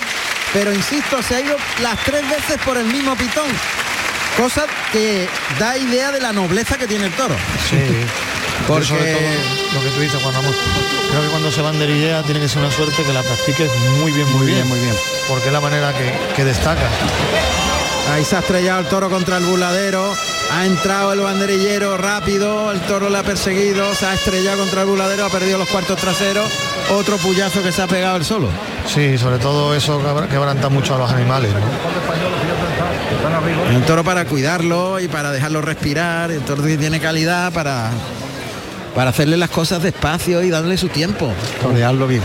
pero 0.58 0.74
insisto, 0.74 1.22
se 1.22 1.36
ha 1.36 1.42
ido 1.42 1.56
las 1.84 2.04
tres 2.04 2.28
veces 2.28 2.58
por 2.66 2.78
el 2.78 2.86
mismo 2.88 3.16
pitón. 3.16 3.46
Cosa 4.36 4.66
que 4.92 5.30
da 5.60 5.78
idea 5.78 6.12
de 6.12 6.20
la 6.20 6.34
nobleza 6.34 6.80
que 6.80 6.88
tiene 6.88 7.06
el 7.06 7.12
toro. 7.14 7.36
Sí. 7.70 7.78
Porque- 8.68 8.86
sobre 8.88 9.14
todo 9.14 9.22
lo 9.76 9.82
que 9.82 9.90
tú 9.90 10.00
dices, 10.02 10.20
Juan 10.20 10.34
Ramón, 10.34 10.56
creo 11.12 11.22
que 11.22 11.28
cuando 11.28 11.52
se 11.52 11.62
banderillea 11.62 12.24
tiene 12.24 12.40
que 12.40 12.50
ser 12.50 12.58
una 12.64 12.72
suerte 12.72 13.04
que 13.04 13.14
la 13.14 13.22
practiques 13.22 13.70
muy 14.00 14.12
bien, 14.12 14.28
muy, 14.34 14.48
bien, 14.48 14.68
muy 14.68 14.80
bien. 14.80 14.96
Porque 15.28 15.46
es 15.48 15.54
la 15.54 15.62
manera 15.62 15.94
que, 15.94 16.12
que 16.36 16.44
destaca. 16.44 16.90
Ahí 18.12 18.26
se 18.26 18.36
ha 18.36 18.40
estrellado 18.40 18.80
el 18.80 18.88
toro 18.88 19.12
contra 19.12 19.38
el 19.38 19.44
buladero. 19.46 20.16
Ha 20.52 20.66
entrado 20.66 21.14
el 21.14 21.20
banderillero 21.20 21.98
rápido, 21.98 22.72
el 22.72 22.80
toro 22.82 23.10
le 23.10 23.18
ha 23.18 23.24
perseguido, 23.24 23.94
se 23.94 24.06
ha 24.06 24.14
estrellado 24.14 24.60
contra 24.60 24.82
el 24.82 24.88
buladero, 24.88 25.26
ha 25.26 25.30
perdido 25.30 25.58
los 25.58 25.68
cuartos 25.68 25.98
traseros. 26.00 26.50
Otro 26.90 27.18
puyazo 27.18 27.62
que 27.62 27.72
se 27.72 27.82
ha 27.82 27.88
pegado 27.88 28.16
el 28.18 28.24
solo. 28.26 28.48
Sí, 28.88 29.18
sobre 29.18 29.38
todo 29.40 29.76
eso 29.76 30.00
quebra- 30.02 30.28
quebranta 30.28 30.70
mucho 30.70 30.96
a 30.96 31.00
los 31.00 31.12
animales. 31.12 31.52
¿no? 31.52 31.60
Un 33.76 33.82
toro 33.84 34.04
para 34.04 34.26
cuidarlo 34.26 35.00
y 35.00 35.08
para 35.08 35.32
dejarlo 35.32 35.62
respirar. 35.62 36.32
El 36.32 36.42
toro 36.42 36.64
que 36.64 36.78
tiene 36.78 37.00
calidad 37.00 37.52
para, 37.52 37.92
para 38.96 39.10
hacerle 39.12 39.38
las 39.38 39.50
cosas 39.50 39.84
despacio 39.84 40.42
y 40.44 40.50
darle 40.50 40.78
su 40.78 40.88
tiempo. 40.88 41.32
Torearlo 41.62 42.08
bien. 42.08 42.24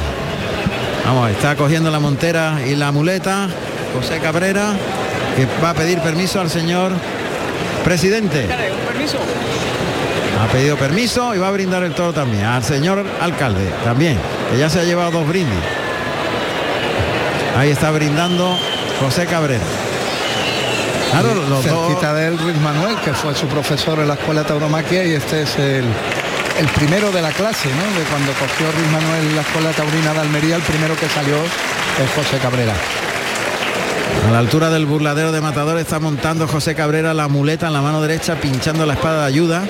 Vamos, 1.05 1.31
está 1.31 1.57
cogiendo 1.57 1.91
la 1.91 1.99
montera 1.99 2.61
y 2.67 2.77
la 2.77 2.93
muleta 2.93 3.49
José 3.95 4.21
Cabrera, 4.21 4.73
que 5.37 5.47
va 5.63 5.71
a 5.71 5.75
pedir 5.75 5.99
permiso 5.99 6.41
al 6.41 6.49
señor 6.49 6.93
presidente. 7.85 8.49
Ha 10.41 10.47
pedido 10.47 10.77
permiso 10.77 11.35
y 11.35 11.39
va 11.39 11.49
a 11.49 11.51
brindar 11.51 11.83
el 11.85 11.93
toro 11.93 12.13
también. 12.13 12.45
Al 12.45 12.65
señor 12.65 13.05
alcalde 13.21 13.71
también, 13.85 14.19
que 14.51 14.59
ya 14.59 14.69
se 14.69 14.81
ha 14.81 14.85
llevado 14.85 15.11
dos 15.11 15.29
brindis. 15.29 15.59
Ahí 17.57 17.71
está 17.71 17.91
brindando 17.91 18.59
José 19.01 19.27
Cabrera. 19.27 19.65
Claro, 21.11 21.35
los 21.35 21.49
dos. 21.49 21.65
Cerquita 21.65 22.15
de 22.15 22.29
él 22.29 22.39
Ruiz 22.39 22.57
Manuel, 22.57 22.97
que 23.05 23.13
fue 23.13 23.35
su 23.35 23.47
profesor 23.47 23.99
en 23.99 24.09
la 24.09 24.15
escuela 24.15 24.43
de 24.43 24.49
tauromaquia 24.49 25.05
y 25.05 25.13
este 25.13 25.43
es 25.43 25.59
el, 25.59 25.85
el 26.59 26.67
primero 26.75 27.13
de 27.13 27.21
la 27.21 27.31
clase, 27.31 27.69
¿no? 27.69 27.99
De 27.99 28.05
cuando 28.07 28.33
cogió 28.33 28.73
Ruiz 28.73 28.91
Manuel 28.91 29.37
la 29.37 29.43
escuela 29.43 29.71
taurina 29.73 30.15
de 30.15 30.21
Almería, 30.21 30.57
el 30.57 30.63
primero 30.63 30.97
que 30.97 31.09
salió 31.09 31.37
es 31.37 32.11
José 32.17 32.39
Cabrera. 32.39 32.73
A 34.29 34.31
la 34.31 34.39
altura 34.39 34.71
del 34.71 34.87
burladero 34.87 35.33
de 35.33 35.41
Matador 35.41 35.79
está 35.79 35.99
montando 35.99 36.47
José 36.47 36.75
Cabrera 36.75 37.13
la 37.15 37.29
muleta 37.29 37.67
en 37.67 37.73
la 37.73 37.83
mano 37.83 38.01
derecha, 38.01 38.37
pinchando 38.37 38.87
la 38.87 38.95
espada 38.95 39.21
de 39.23 39.27
ayuda. 39.27 39.65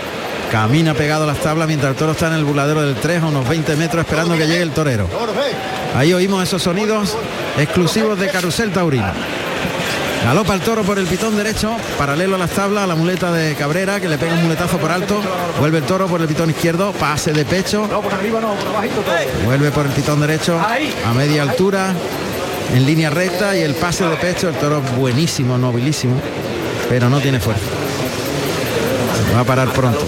Camina 0.51 0.93
pegado 0.93 1.24
a 1.24 1.26
las 1.26 1.38
tablas 1.38 1.66
mientras 1.66 1.93
el 1.93 1.97
toro 1.97 2.12
está 2.12 2.28
en 2.28 2.34
el 2.34 2.45
burladero 2.45 2.82
del 2.82 2.95
3 2.97 3.22
a 3.22 3.26
unos 3.26 3.49
20 3.49 3.74
metros 3.76 4.05
esperando 4.05 4.36
que 4.36 4.47
llegue 4.47 4.62
el 4.62 4.72
torero. 4.72 5.09
Ahí 5.97 6.12
oímos 6.12 6.43
esos 6.43 6.62
sonidos 6.62 7.16
exclusivos 7.59 8.18
de 8.18 8.28
Carusel 8.28 8.70
Taurino. 8.70 9.12
Galopa 10.24 10.55
el 10.55 10.61
toro 10.61 10.84
por 10.84 10.99
el 11.01 11.07
pitón 11.07 11.36
derecho, 11.36 11.76
paralelo 11.99 12.36
a 12.36 12.38
las 12.38 12.51
tablas, 12.51 12.84
a 12.84 12.86
la 12.86 12.95
muleta 12.95 13.32
de 13.32 13.57
Cabrera, 13.57 13.99
que 13.99 14.09
le 14.09 14.18
pega 14.18 14.34
un 14.34 14.45
muletazo 14.45 14.78
por 14.78 14.93
alto. 14.93 15.20
Vuelve 15.59 15.78
el 15.78 15.84
toro 15.84 16.07
por 16.07 16.20
el 16.20 16.28
pitón 16.28 16.49
izquierdo, 16.51 16.93
pase 16.93 17.32
de 17.32 17.45
pecho. 17.45 17.88
Vuelve 19.45 19.72
por 19.72 19.86
el 19.86 19.93
pitón 19.93 20.20
derecho 20.20 20.61
a 20.61 21.12
media 21.12 21.43
altura, 21.43 21.93
en 22.72 22.86
línea 22.86 23.10
recta 23.10 23.56
y 23.56 23.60
el 23.60 23.74
pase 23.74 24.04
de 24.04 24.16
pecho, 24.16 24.48
el 24.48 24.54
toro 24.56 24.80
buenísimo, 24.96 25.58
nobilísimo, 25.58 26.14
pero 26.88 27.08
no 27.08 27.20
tiene 27.20 27.38
fuerza. 27.38 27.62
Se 29.28 29.34
va 29.34 29.40
a 29.40 29.44
parar 29.44 29.72
pronto. 29.72 30.06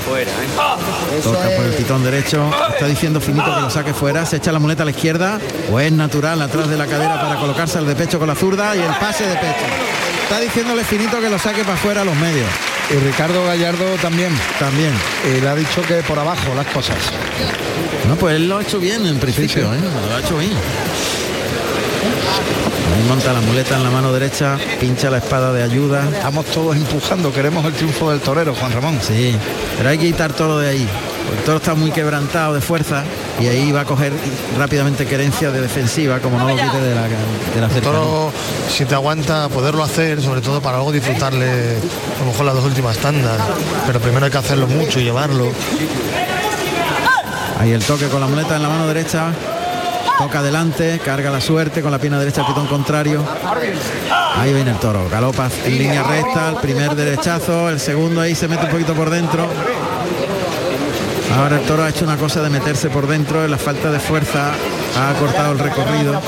Toca 1.22 1.48
por 1.56 1.64
el 1.66 1.72
pitón 1.72 2.02
derecho, 2.02 2.50
está 2.70 2.86
diciendo 2.86 3.20
finito 3.20 3.54
que 3.54 3.60
lo 3.60 3.70
saque 3.70 3.94
fuera, 3.94 4.26
se 4.26 4.36
echa 4.36 4.50
la 4.52 4.58
muleta 4.58 4.82
a 4.82 4.86
la 4.86 4.90
izquierda, 4.90 5.38
o 5.70 5.78
es 5.78 5.92
natural 5.92 6.40
atrás 6.42 6.68
de 6.68 6.76
la 6.76 6.86
cadera 6.86 7.20
para 7.20 7.36
colocarse 7.38 7.78
al 7.78 7.86
de 7.86 7.94
pecho 7.94 8.18
con 8.18 8.28
la 8.28 8.34
zurda 8.34 8.74
y 8.74 8.80
el 8.80 8.94
pase 8.98 9.24
de 9.26 9.34
pecho. 9.34 9.64
Está 10.22 10.40
diciéndole 10.40 10.84
finito 10.84 11.20
que 11.20 11.28
lo 11.28 11.38
saque 11.38 11.62
para 11.62 11.74
afuera 11.74 12.00
a 12.00 12.04
los 12.04 12.16
medios. 12.16 12.48
Y 12.90 12.94
Ricardo 12.96 13.44
Gallardo 13.46 13.84
también. 14.02 14.30
También. 14.58 14.92
Le 15.40 15.48
ha 15.48 15.54
dicho 15.54 15.80
que 15.82 15.96
por 16.02 16.18
abajo 16.18 16.54
las 16.54 16.66
cosas. 16.66 16.96
No, 18.08 18.16
pues 18.16 18.36
él 18.36 18.48
lo 18.48 18.58
ha 18.58 18.62
hecho 18.62 18.78
bien 18.78 19.06
en 19.06 19.18
principio, 19.18 19.72
¿eh? 19.72 19.78
lo 20.08 20.16
ha 20.16 20.20
hecho 20.20 20.36
bien. 20.36 20.52
Ahí 22.94 23.02
monta 23.08 23.32
la 23.32 23.40
muleta 23.40 23.76
en 23.76 23.82
la 23.82 23.90
mano 23.90 24.12
derecha, 24.12 24.56
pincha 24.78 25.10
la 25.10 25.18
espada 25.18 25.52
de 25.52 25.64
ayuda. 25.64 26.08
Estamos 26.12 26.46
todos 26.46 26.76
empujando, 26.76 27.32
queremos 27.32 27.64
el 27.64 27.72
triunfo 27.72 28.10
del 28.10 28.20
torero, 28.20 28.54
Juan 28.54 28.72
Ramón. 28.72 28.98
Sí, 29.02 29.36
pero 29.76 29.88
hay 29.88 29.98
que 29.98 30.06
quitar 30.06 30.32
toro 30.32 30.58
de 30.58 30.68
ahí. 30.68 30.88
El 31.36 31.44
toro 31.44 31.56
está 31.56 31.74
muy 31.74 31.90
quebrantado 31.90 32.54
de 32.54 32.60
fuerza 32.60 33.02
y 33.40 33.48
ahí 33.48 33.72
va 33.72 33.80
a 33.80 33.84
coger 33.84 34.12
rápidamente 34.56 35.06
querencia 35.06 35.50
de 35.50 35.60
defensiva, 35.60 36.20
como 36.20 36.38
no 36.38 36.48
lo 36.48 36.54
quite 36.54 36.80
de 36.80 36.94
la, 36.94 37.02
de 37.08 37.60
la 37.60 37.66
El 37.66 37.82
toro, 37.82 38.32
si 38.68 38.84
te 38.84 38.94
aguanta 38.94 39.48
poderlo 39.48 39.82
hacer, 39.82 40.22
sobre 40.22 40.40
todo 40.40 40.60
para 40.60 40.76
luego 40.76 40.92
disfrutarle 40.92 41.46
a 41.48 42.20
lo 42.20 42.26
mejor 42.26 42.46
las 42.46 42.54
dos 42.54 42.64
últimas 42.64 42.96
tandas. 42.98 43.40
Pero 43.86 43.98
primero 43.98 44.26
hay 44.26 44.30
que 44.30 44.38
hacerlo 44.38 44.68
mucho 44.68 45.00
y 45.00 45.04
llevarlo. 45.04 45.50
Ahí 47.58 47.72
el 47.72 47.82
toque 47.84 48.06
con 48.06 48.20
la 48.20 48.28
muleta 48.28 48.54
en 48.54 48.62
la 48.62 48.68
mano 48.68 48.86
derecha. 48.86 49.32
Toca 50.18 50.38
adelante, 50.40 51.00
carga 51.04 51.30
la 51.30 51.40
suerte 51.40 51.82
con 51.82 51.90
la 51.90 51.98
pierna 51.98 52.18
derecha 52.18 52.42
al 52.42 52.46
pitón 52.46 52.66
contrario. 52.66 53.24
Ahí 54.36 54.52
viene 54.52 54.70
el 54.70 54.78
toro, 54.78 55.08
galopa 55.08 55.48
en 55.64 55.78
línea 55.78 56.02
recta, 56.02 56.50
el 56.50 56.56
primer 56.56 56.94
derechazo, 56.94 57.68
el 57.68 57.80
segundo 57.80 58.20
ahí 58.20 58.34
se 58.34 58.48
mete 58.48 58.64
un 58.64 58.70
poquito 58.70 58.94
por 58.94 59.10
dentro. 59.10 59.48
Ahora 61.36 61.56
el 61.56 61.62
toro 61.66 61.82
ha 61.82 61.88
hecho 61.88 62.04
una 62.04 62.16
cosa 62.16 62.42
de 62.42 62.50
meterse 62.50 62.88
por 62.90 63.06
dentro, 63.08 63.44
en 63.44 63.50
la 63.50 63.58
falta 63.58 63.90
de 63.90 63.98
fuerza 63.98 64.52
ha 64.96 65.14
cortado 65.14 65.52
el 65.52 65.58
recorrido. 65.58 66.20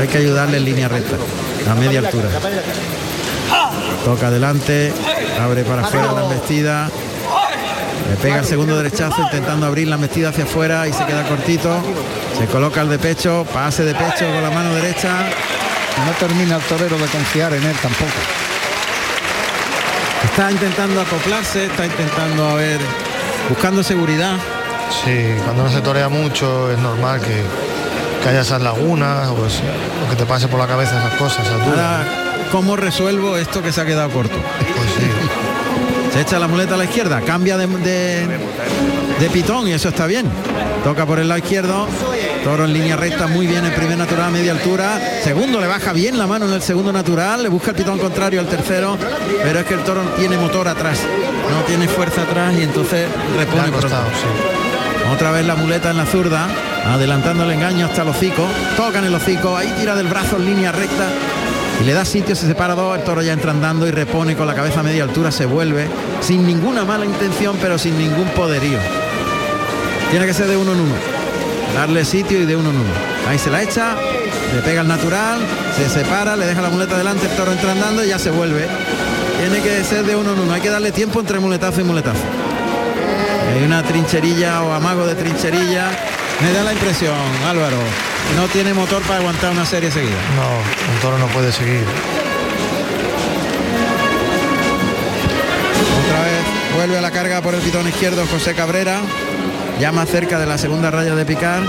Hay 0.00 0.08
que 0.08 0.18
ayudarle 0.18 0.58
en 0.58 0.64
línea 0.64 0.88
recta, 0.88 1.16
a 1.70 1.74
media 1.74 2.00
altura. 2.00 2.28
Toca 4.04 4.28
adelante, 4.28 4.92
abre 5.40 5.64
para 5.64 5.82
afuera 5.82 6.12
la 6.12 6.24
embestida. 6.24 6.90
Le 8.10 8.16
pega 8.16 8.38
el 8.38 8.44
segundo 8.44 8.76
derechazo 8.76 9.20
intentando 9.22 9.66
abrir 9.66 9.88
la 9.88 9.96
embestida 9.96 10.30
hacia 10.30 10.44
afuera 10.44 10.86
y 10.88 10.92
se 10.92 11.04
queda 11.04 11.24
cortito. 11.24 11.82
Se 12.38 12.46
coloca 12.46 12.80
el 12.80 12.88
de 12.88 12.98
pecho, 12.98 13.44
pase 13.52 13.84
de 13.84 13.94
pecho 13.94 14.26
con 14.32 14.42
la 14.42 14.50
mano 14.50 14.74
derecha. 14.74 15.10
No 16.06 16.12
termina 16.18 16.56
el 16.56 16.62
torero 16.62 16.96
de 16.96 17.06
confiar 17.06 17.52
en 17.54 17.64
él 17.64 17.76
tampoco. 17.82 18.10
Está 20.24 20.50
intentando 20.50 21.00
acoplarse, 21.00 21.66
está 21.66 21.86
intentando 21.86 22.48
a 22.48 22.54
ver, 22.54 22.78
buscando 23.48 23.82
seguridad. 23.82 24.36
Sí, 25.04 25.34
cuando 25.44 25.64
no 25.64 25.70
se 25.70 25.80
torea 25.80 26.08
mucho 26.08 26.70
es 26.70 26.78
normal 26.78 27.20
que, 27.20 27.42
que 28.22 28.28
haya 28.28 28.40
esas 28.40 28.62
lagunas 28.62 29.28
o, 29.28 29.46
es- 29.46 29.60
o 30.06 30.10
que 30.10 30.16
te 30.16 30.24
pase 30.26 30.48
por 30.48 30.58
la 30.60 30.66
cabeza 30.66 30.98
esas 30.98 31.14
cosas, 31.18 31.46
esas 31.46 31.64
dudas. 31.64 31.78
Ahora, 31.78 32.04
¿cómo 32.52 32.76
resuelvo 32.76 33.36
esto 33.36 33.62
que 33.62 33.72
se 33.72 33.80
ha 33.80 33.84
quedado 33.84 34.08
corto? 34.10 34.36
Pues. 34.76 34.87
Se 36.12 36.20
echa 36.22 36.38
la 36.38 36.48
muleta 36.48 36.74
a 36.74 36.78
la 36.78 36.84
izquierda, 36.84 37.20
cambia 37.20 37.56
de, 37.56 37.66
de- 37.66 38.26
de 39.20 39.30
pitón 39.30 39.66
y 39.68 39.72
eso 39.72 39.88
está 39.88 40.06
bien. 40.06 40.26
Toca 40.84 41.04
por 41.06 41.18
el 41.18 41.28
lado 41.28 41.38
izquierdo, 41.38 41.86
toro 42.44 42.64
en 42.64 42.72
línea 42.72 42.96
recta, 42.96 43.26
muy 43.26 43.46
bien 43.46 43.64
en 43.66 43.72
primer 43.74 43.98
natural 43.98 44.26
a 44.28 44.30
media 44.30 44.52
altura. 44.52 44.98
Segundo 45.24 45.60
le 45.60 45.66
baja 45.66 45.92
bien 45.92 46.16
la 46.18 46.26
mano 46.26 46.46
en 46.46 46.52
el 46.52 46.62
segundo 46.62 46.92
natural, 46.92 47.42
le 47.42 47.48
busca 47.48 47.70
el 47.70 47.76
pitón 47.76 47.98
contrario 47.98 48.40
al 48.40 48.46
tercero, 48.46 48.96
pero 49.42 49.58
es 49.60 49.66
que 49.66 49.74
el 49.74 49.80
toro 49.80 50.02
tiene 50.18 50.38
motor 50.38 50.68
atrás, 50.68 51.00
no 51.50 51.62
tiene 51.66 51.88
fuerza 51.88 52.22
atrás 52.22 52.54
y 52.58 52.62
entonces 52.62 53.06
repone 53.36 53.70
costado, 53.72 54.06
sí. 54.06 55.08
Otra 55.12 55.30
vez 55.32 55.44
la 55.46 55.56
muleta 55.56 55.90
en 55.90 55.96
la 55.96 56.06
zurda, 56.06 56.46
adelantando 56.86 57.44
el 57.44 57.50
engaño 57.52 57.86
hasta 57.86 58.02
el 58.02 58.08
hocico. 58.08 58.46
Toca 58.76 58.98
en 58.98 59.06
el 59.06 59.14
hocico, 59.14 59.56
ahí 59.56 59.72
tira 59.78 59.96
del 59.96 60.06
brazo 60.06 60.36
en 60.36 60.44
línea 60.44 60.70
recta. 60.70 61.08
Y 61.80 61.84
le 61.84 61.92
da 61.92 62.04
sitio, 62.04 62.34
se 62.34 62.46
separa 62.46 62.74
dos, 62.74 62.98
el 62.98 63.04
toro 63.04 63.22
ya 63.22 63.32
entra 63.32 63.52
andando 63.52 63.86
y 63.86 63.90
repone 63.90 64.36
con 64.36 64.46
la 64.46 64.54
cabeza 64.54 64.80
a 64.80 64.82
media 64.82 65.04
altura, 65.04 65.30
se 65.30 65.46
vuelve, 65.46 65.86
sin 66.20 66.44
ninguna 66.44 66.84
mala 66.84 67.04
intención, 67.04 67.56
pero 67.60 67.78
sin 67.78 67.96
ningún 67.96 68.28
poderío. 68.30 68.78
Tiene 70.10 70.26
que 70.26 70.34
ser 70.34 70.48
de 70.48 70.56
uno 70.56 70.72
en 70.72 70.80
uno. 70.80 70.94
Darle 71.74 72.04
sitio 72.04 72.40
y 72.40 72.46
de 72.46 72.56
uno 72.56 72.70
en 72.70 72.76
uno. 72.76 72.92
Ahí 73.28 73.38
se 73.38 73.50
la 73.50 73.62
echa, 73.62 73.94
le 74.54 74.62
pega 74.62 74.80
el 74.80 74.88
natural, 74.88 75.38
se 75.76 75.88
separa, 75.88 76.34
le 76.34 76.46
deja 76.46 76.62
la 76.62 76.70
muleta 76.70 76.98
delante, 76.98 77.26
el 77.26 77.32
toro 77.36 77.52
entra 77.52 77.72
andando 77.72 78.04
y 78.04 78.08
ya 78.08 78.18
se 78.18 78.30
vuelve. 78.30 78.66
Tiene 79.38 79.60
que 79.62 79.84
ser 79.84 80.04
de 80.04 80.16
uno 80.16 80.32
en 80.32 80.40
uno, 80.40 80.52
hay 80.52 80.60
que 80.60 80.70
darle 80.70 80.90
tiempo 80.90 81.20
entre 81.20 81.38
muletazo 81.38 81.80
y 81.80 81.84
muletazo. 81.84 82.24
Hay 83.54 83.64
una 83.64 83.82
trincherilla 83.82 84.62
o 84.62 84.72
amago 84.72 85.06
de 85.06 85.14
trincherilla. 85.14 85.90
Me 86.40 86.52
da 86.52 86.64
la 86.64 86.72
impresión, 86.72 87.14
Álvaro, 87.46 87.78
no 88.36 88.46
tiene 88.48 88.74
motor 88.74 89.02
para 89.02 89.18
aguantar 89.18 89.52
una 89.52 89.66
serie 89.66 89.90
seguida. 89.90 90.18
No, 90.36 90.94
un 90.94 91.00
toro 91.00 91.18
no 91.18 91.26
puede 91.28 91.52
seguir. 91.52 91.84
Otra 96.04 96.22
vez 96.22 96.74
vuelve 96.76 96.98
a 96.98 97.00
la 97.00 97.10
carga 97.10 97.42
por 97.42 97.54
el 97.54 97.60
pitón 97.60 97.86
izquierdo 97.88 98.26
José 98.26 98.54
Cabrera, 98.54 99.00
ya 99.80 99.92
más 99.92 100.08
cerca 100.08 100.38
de 100.38 100.46
la 100.46 100.58
segunda 100.58 100.90
raya 100.90 101.14
de 101.14 101.24
picar. 101.24 101.62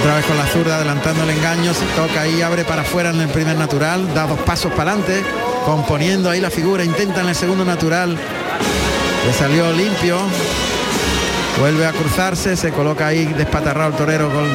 Otra 0.00 0.14
vez 0.14 0.24
con 0.26 0.36
la 0.36 0.46
zurda 0.46 0.76
adelantando 0.76 1.24
el 1.24 1.30
engaño, 1.30 1.74
se 1.74 1.84
toca 1.96 2.22
ahí, 2.22 2.40
abre 2.40 2.64
para 2.64 2.82
afuera 2.82 3.10
en 3.10 3.20
el 3.20 3.28
primer 3.28 3.56
natural, 3.56 4.14
da 4.14 4.26
dos 4.26 4.38
pasos 4.38 4.72
para 4.72 4.92
adelante, 4.92 5.22
componiendo 5.66 6.30
ahí 6.30 6.40
la 6.40 6.50
figura, 6.50 6.84
intenta 6.84 7.20
en 7.20 7.28
el 7.28 7.34
segundo 7.34 7.64
natural, 7.64 8.16
le 9.26 9.32
salió 9.32 9.72
limpio, 9.72 10.18
vuelve 11.58 11.86
a 11.86 11.92
cruzarse, 11.92 12.56
se 12.56 12.70
coloca 12.70 13.06
ahí 13.06 13.24
despatarrado 13.24 13.90
el 13.90 13.96
torero 13.96 14.30
con, 14.30 14.46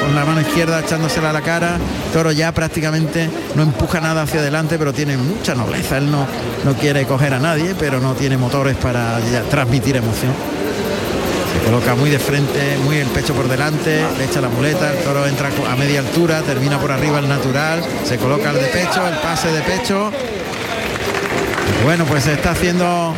con 0.00 0.14
la 0.14 0.24
mano 0.24 0.40
izquierda 0.40 0.80
echándosela 0.80 1.30
a 1.30 1.32
la 1.32 1.40
cara. 1.40 1.78
Toro 2.12 2.32
ya 2.32 2.52
prácticamente 2.52 3.30
no 3.54 3.62
empuja 3.62 4.00
nada 4.00 4.22
hacia 4.22 4.40
adelante, 4.40 4.78
pero 4.78 4.92
tiene 4.92 5.16
mucha 5.16 5.54
nobleza. 5.54 5.98
Él 5.98 6.10
no, 6.10 6.26
no 6.64 6.74
quiere 6.74 7.06
coger 7.06 7.34
a 7.34 7.38
nadie, 7.38 7.74
pero 7.78 8.00
no 8.00 8.14
tiene 8.14 8.36
motores 8.36 8.76
para 8.76 9.18
transmitir 9.50 9.96
emoción. 9.96 10.32
Se 11.52 11.70
coloca 11.70 11.94
muy 11.94 12.10
de 12.10 12.18
frente, 12.18 12.76
muy 12.84 12.96
el 12.96 13.08
pecho 13.08 13.34
por 13.34 13.48
delante, 13.48 14.04
le 14.18 14.24
echa 14.24 14.40
la 14.40 14.48
muleta, 14.48 14.90
el 14.92 14.98
toro 15.04 15.26
entra 15.26 15.50
a 15.70 15.76
media 15.76 16.00
altura, 16.00 16.42
termina 16.42 16.78
por 16.78 16.90
arriba 16.90 17.18
el 17.18 17.28
natural, 17.28 17.82
se 18.04 18.16
coloca 18.16 18.50
el 18.50 18.56
de 18.56 18.66
pecho, 18.66 19.06
el 19.06 19.16
pase 19.18 19.52
de 19.52 19.60
pecho. 19.60 20.10
Bueno, 21.84 22.04
pues 22.04 22.24
se 22.24 22.32
está 22.32 22.52
haciendo 22.52 23.14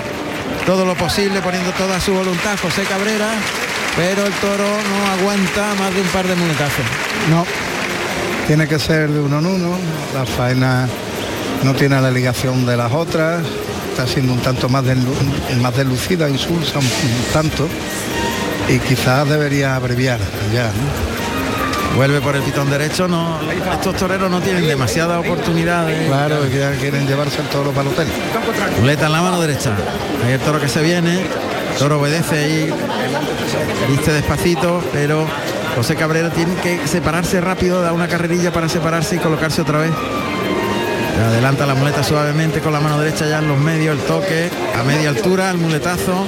todo 0.66 0.84
lo 0.84 0.94
posible, 0.94 1.40
poniendo 1.40 1.70
toda 1.72 2.00
su 2.00 2.12
voluntad 2.12 2.58
José 2.60 2.84
Cabrera, 2.84 3.30
pero 3.96 4.26
el 4.26 4.32
toro 4.34 4.64
no 4.64 5.12
aguanta 5.12 5.74
más 5.78 5.94
de 5.94 6.00
un 6.00 6.08
par 6.08 6.26
de 6.26 6.34
muletazos. 6.34 6.84
No, 7.30 7.44
tiene 8.46 8.66
que 8.66 8.78
ser 8.78 9.10
de 9.10 9.20
uno 9.20 9.38
en 9.38 9.46
uno. 9.46 9.78
La 10.14 10.24
faena 10.24 10.88
no 11.62 11.74
tiene 11.74 12.00
la 12.00 12.10
ligación 12.10 12.66
de 12.66 12.76
las 12.76 12.92
otras. 12.92 13.42
Está 13.90 14.06
siendo 14.06 14.32
un 14.32 14.40
tanto 14.40 14.68
más, 14.68 14.84
más 15.60 15.76
deslucida, 15.76 16.28
insulsa 16.28 16.78
un, 16.78 16.86
tanto. 17.32 17.68
Y 18.68 18.78
quizás 18.78 19.28
debería 19.28 19.76
abreviar 19.76 20.18
ya. 20.52 20.70
Vuelve 21.94 22.20
por 22.20 22.34
el 22.34 22.42
pitón 22.42 22.68
derecho, 22.70 23.06
no, 23.06 23.38
estos 23.72 23.96
toreros 23.96 24.30
no 24.30 24.40
tienen 24.40 24.66
demasiada 24.66 25.20
oportunidad 25.20 25.86
de 25.86 26.06
Claro, 26.06 26.42
que 26.50 26.58
ya 26.58 26.72
quieren 26.72 27.06
llevarse 27.06 27.40
el 27.40 27.48
toro 27.48 27.70
para 27.70 27.88
el 27.88 27.94
hotel. 27.94 28.08
muleta 28.80 29.06
en 29.06 29.12
la 29.12 29.22
mano 29.22 29.40
derecha. 29.40 29.76
Ahí 30.26 30.32
el 30.32 30.40
toro 30.40 30.60
que 30.60 30.68
se 30.68 30.82
viene, 30.82 31.20
el 31.20 31.78
toro 31.78 32.00
obedece 32.00 32.48
y 32.48 32.74
viste 33.90 34.12
despacito, 34.12 34.82
pero 34.92 35.24
José 35.76 35.94
Cabrera 35.94 36.30
tiene 36.30 36.56
que 36.56 36.86
separarse 36.88 37.40
rápido, 37.40 37.80
da 37.80 37.92
una 37.92 38.08
carrerilla 38.08 38.52
para 38.52 38.68
separarse 38.68 39.16
y 39.16 39.18
colocarse 39.18 39.62
otra 39.62 39.78
vez. 39.78 39.92
Adelanta 41.28 41.64
la 41.64 41.74
muleta 41.74 42.02
suavemente 42.02 42.60
con 42.60 42.72
la 42.72 42.80
mano 42.80 42.98
derecha 42.98 43.26
ya 43.28 43.38
en 43.38 43.46
los 43.46 43.58
medios, 43.58 43.96
el 43.96 44.04
toque 44.04 44.50
a 44.78 44.82
media 44.82 45.10
altura, 45.10 45.50
el 45.50 45.58
muletazo, 45.58 46.26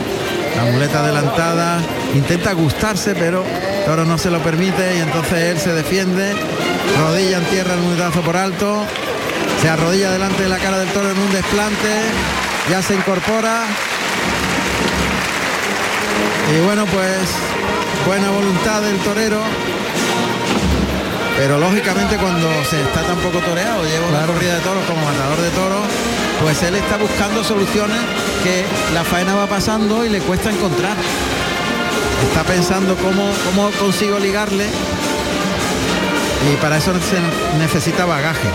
la 0.56 0.64
muleta 0.64 1.00
adelantada, 1.00 1.78
intenta 2.14 2.52
gustarse, 2.52 3.14
pero 3.14 3.44
Toro 3.84 4.04
no 4.04 4.18
se 4.18 4.30
lo 4.30 4.40
permite 4.40 4.96
y 4.96 5.00
entonces 5.00 5.38
él 5.38 5.58
se 5.60 5.72
defiende, 5.72 6.34
rodilla 6.98 7.38
en 7.38 7.44
tierra 7.44 7.74
el 7.74 7.80
muletazo 7.80 8.20
por 8.22 8.36
alto, 8.36 8.84
se 9.62 9.68
arrodilla 9.68 10.10
delante 10.10 10.42
de 10.42 10.48
la 10.48 10.58
cara 10.58 10.78
del 10.78 10.88
toro 10.88 11.10
en 11.10 11.18
un 11.18 11.32
desplante, 11.32 11.88
ya 12.68 12.82
se 12.82 12.94
incorpora. 12.94 13.64
Y 16.52 16.64
bueno, 16.64 16.84
pues 16.86 17.30
buena 18.06 18.30
voluntad 18.30 18.82
del 18.82 18.96
torero. 18.98 19.40
Pero 21.36 21.58
lógicamente 21.58 22.16
cuando 22.16 22.48
se 22.64 22.80
está 22.80 23.02
tan 23.02 23.18
poco 23.18 23.38
toreado, 23.38 23.84
lleva 23.84 24.06
una 24.08 24.26
corrida 24.26 24.54
de 24.54 24.60
toros 24.60 24.84
como 24.86 25.04
matador 25.04 25.40
de 25.42 25.50
toros, 25.50 25.84
pues 26.42 26.62
él 26.62 26.74
está 26.74 26.96
buscando 26.96 27.44
soluciones 27.44 28.00
que 28.46 28.64
la 28.94 29.02
faena 29.02 29.34
va 29.34 29.48
pasando 29.48 30.04
y 30.04 30.08
le 30.08 30.20
cuesta 30.20 30.50
encontrar. 30.52 30.96
Está 32.28 32.44
pensando 32.44 32.94
cómo, 32.94 33.28
cómo 33.44 33.70
consigo 33.72 34.20
ligarle 34.20 34.66
y 36.52 36.56
para 36.58 36.76
eso 36.76 36.92
se 36.92 37.58
necesita 37.58 38.04
bagaje. 38.04 38.48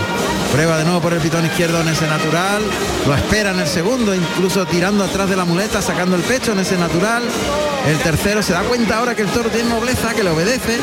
Prueba 0.50 0.78
de 0.78 0.84
nuevo 0.84 1.02
por 1.02 1.12
el 1.12 1.20
pitón 1.20 1.44
izquierdo 1.44 1.82
en 1.82 1.88
ese 1.88 2.06
natural, 2.06 2.62
lo 3.06 3.14
espera 3.14 3.50
en 3.50 3.60
el 3.60 3.66
segundo, 3.66 4.14
incluso 4.14 4.64
tirando 4.64 5.04
atrás 5.04 5.28
de 5.28 5.36
la 5.36 5.44
muleta, 5.44 5.82
sacando 5.82 6.16
el 6.16 6.22
pecho 6.22 6.52
en 6.52 6.60
ese 6.60 6.78
natural. 6.78 7.22
El 7.86 7.98
tercero 7.98 8.42
se 8.42 8.54
da 8.54 8.62
cuenta 8.62 8.96
ahora 8.96 9.14
que 9.14 9.22
el 9.22 9.28
toro 9.28 9.50
tiene 9.50 9.68
nobleza, 9.68 10.14
que 10.14 10.24
le 10.24 10.30
obedece, 10.30 10.78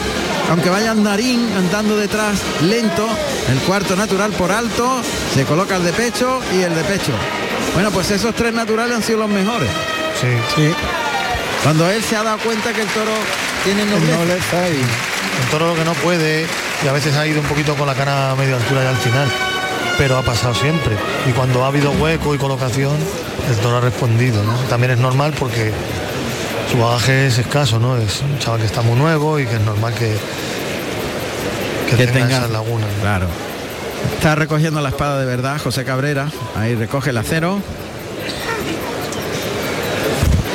aunque 0.51 0.69
vaya 0.69 0.91
andarín 0.91 1.49
andando 1.57 1.97
detrás 1.97 2.41
lento. 2.61 3.07
El 3.49 3.57
cuarto 3.61 3.95
natural 3.95 4.31
por 4.33 4.51
alto, 4.51 5.01
se 5.33 5.45
coloca 5.45 5.77
el 5.77 5.83
de 5.83 5.93
pecho 5.93 6.41
y 6.55 6.61
el 6.61 6.75
de 6.75 6.83
pecho. 6.83 7.13
Bueno, 7.73 7.91
pues 7.91 8.11
esos 8.11 8.33
tres 8.35 8.53
naturales 8.53 8.95
han 8.95 9.03
sido 9.03 9.19
los 9.19 9.29
mejores. 9.29 9.69
Sí, 10.19 10.27
sí. 10.55 10.71
Cuando 11.63 11.89
él 11.89 12.03
se 12.03 12.15
ha 12.15 12.23
dado 12.23 12.37
cuenta 12.39 12.73
que 12.73 12.81
el 12.81 12.87
toro 12.87 13.11
tiene 13.63 13.85
nobleza. 13.85 14.17
nobleza 14.17 14.69
y 14.69 14.77
El 15.43 15.49
toro 15.51 15.67
lo 15.67 15.75
que 15.75 15.85
no 15.85 15.93
puede, 15.93 16.45
y 16.83 16.87
a 16.87 16.91
veces 16.91 17.15
ha 17.15 17.25
ido 17.27 17.39
un 17.41 17.47
poquito 17.47 17.75
con 17.75 17.87
la 17.87 17.95
cara 17.95 18.31
a 18.31 18.35
media 18.35 18.55
altura 18.55 18.83
ya 18.83 18.89
al 18.89 18.97
final, 18.97 19.27
pero 19.97 20.17
ha 20.17 20.23
pasado 20.23 20.53
siempre. 20.55 20.95
Y 21.27 21.31
cuando 21.31 21.63
ha 21.63 21.67
habido 21.67 21.91
hueco 21.91 22.33
y 22.35 22.37
colocación, 22.37 22.95
el 23.49 23.55
toro 23.57 23.77
ha 23.77 23.81
respondido. 23.81 24.43
¿no? 24.43 24.53
También 24.69 24.91
es 24.91 24.97
normal 24.99 25.33
porque 25.37 25.71
su 26.71 26.77
bagaje 26.79 27.27
es 27.27 27.37
escaso, 27.37 27.79
¿no? 27.79 27.97
Es 27.97 28.21
un 28.21 28.37
chaval 28.39 28.59
que 28.61 28.65
está 28.65 28.81
muy 28.81 28.95
nuevo 28.97 29.39
y 29.39 29.45
que 29.45 29.55
es 29.55 29.61
normal 29.61 29.93
que, 29.93 30.15
que, 31.89 31.95
Que 31.97 32.07
tenga, 32.07 32.27
tenga- 32.27 32.37
esas 32.37 32.49
lagunas. 32.51 32.89
¿no? 32.97 33.01
Claro. 33.01 33.27
Está 34.15 34.35
recogiendo 34.35 34.81
la 34.81 34.89
espada 34.89 35.19
de 35.19 35.25
verdad 35.25 35.59
José 35.61 35.85
Cabrera. 35.85 36.29
Ahí 36.55 36.75
recoge 36.75 37.11
el 37.11 37.17
acero. 37.17 37.61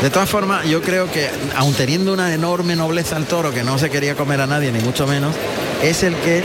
De 0.02 0.10
todas 0.10 0.28
formas, 0.28 0.66
yo 0.66 0.82
creo 0.82 1.10
que, 1.10 1.30
aun 1.56 1.72
teniendo 1.72 2.12
una 2.12 2.34
enorme 2.34 2.76
nobleza 2.76 3.16
al 3.16 3.24
toro, 3.24 3.54
que 3.54 3.64
no 3.64 3.78
se 3.78 3.88
quería 3.88 4.14
comer 4.14 4.42
a 4.42 4.46
nadie, 4.46 4.70
ni 4.70 4.80
mucho 4.80 5.06
menos, 5.06 5.34
es 5.82 6.02
el 6.02 6.14
que 6.16 6.42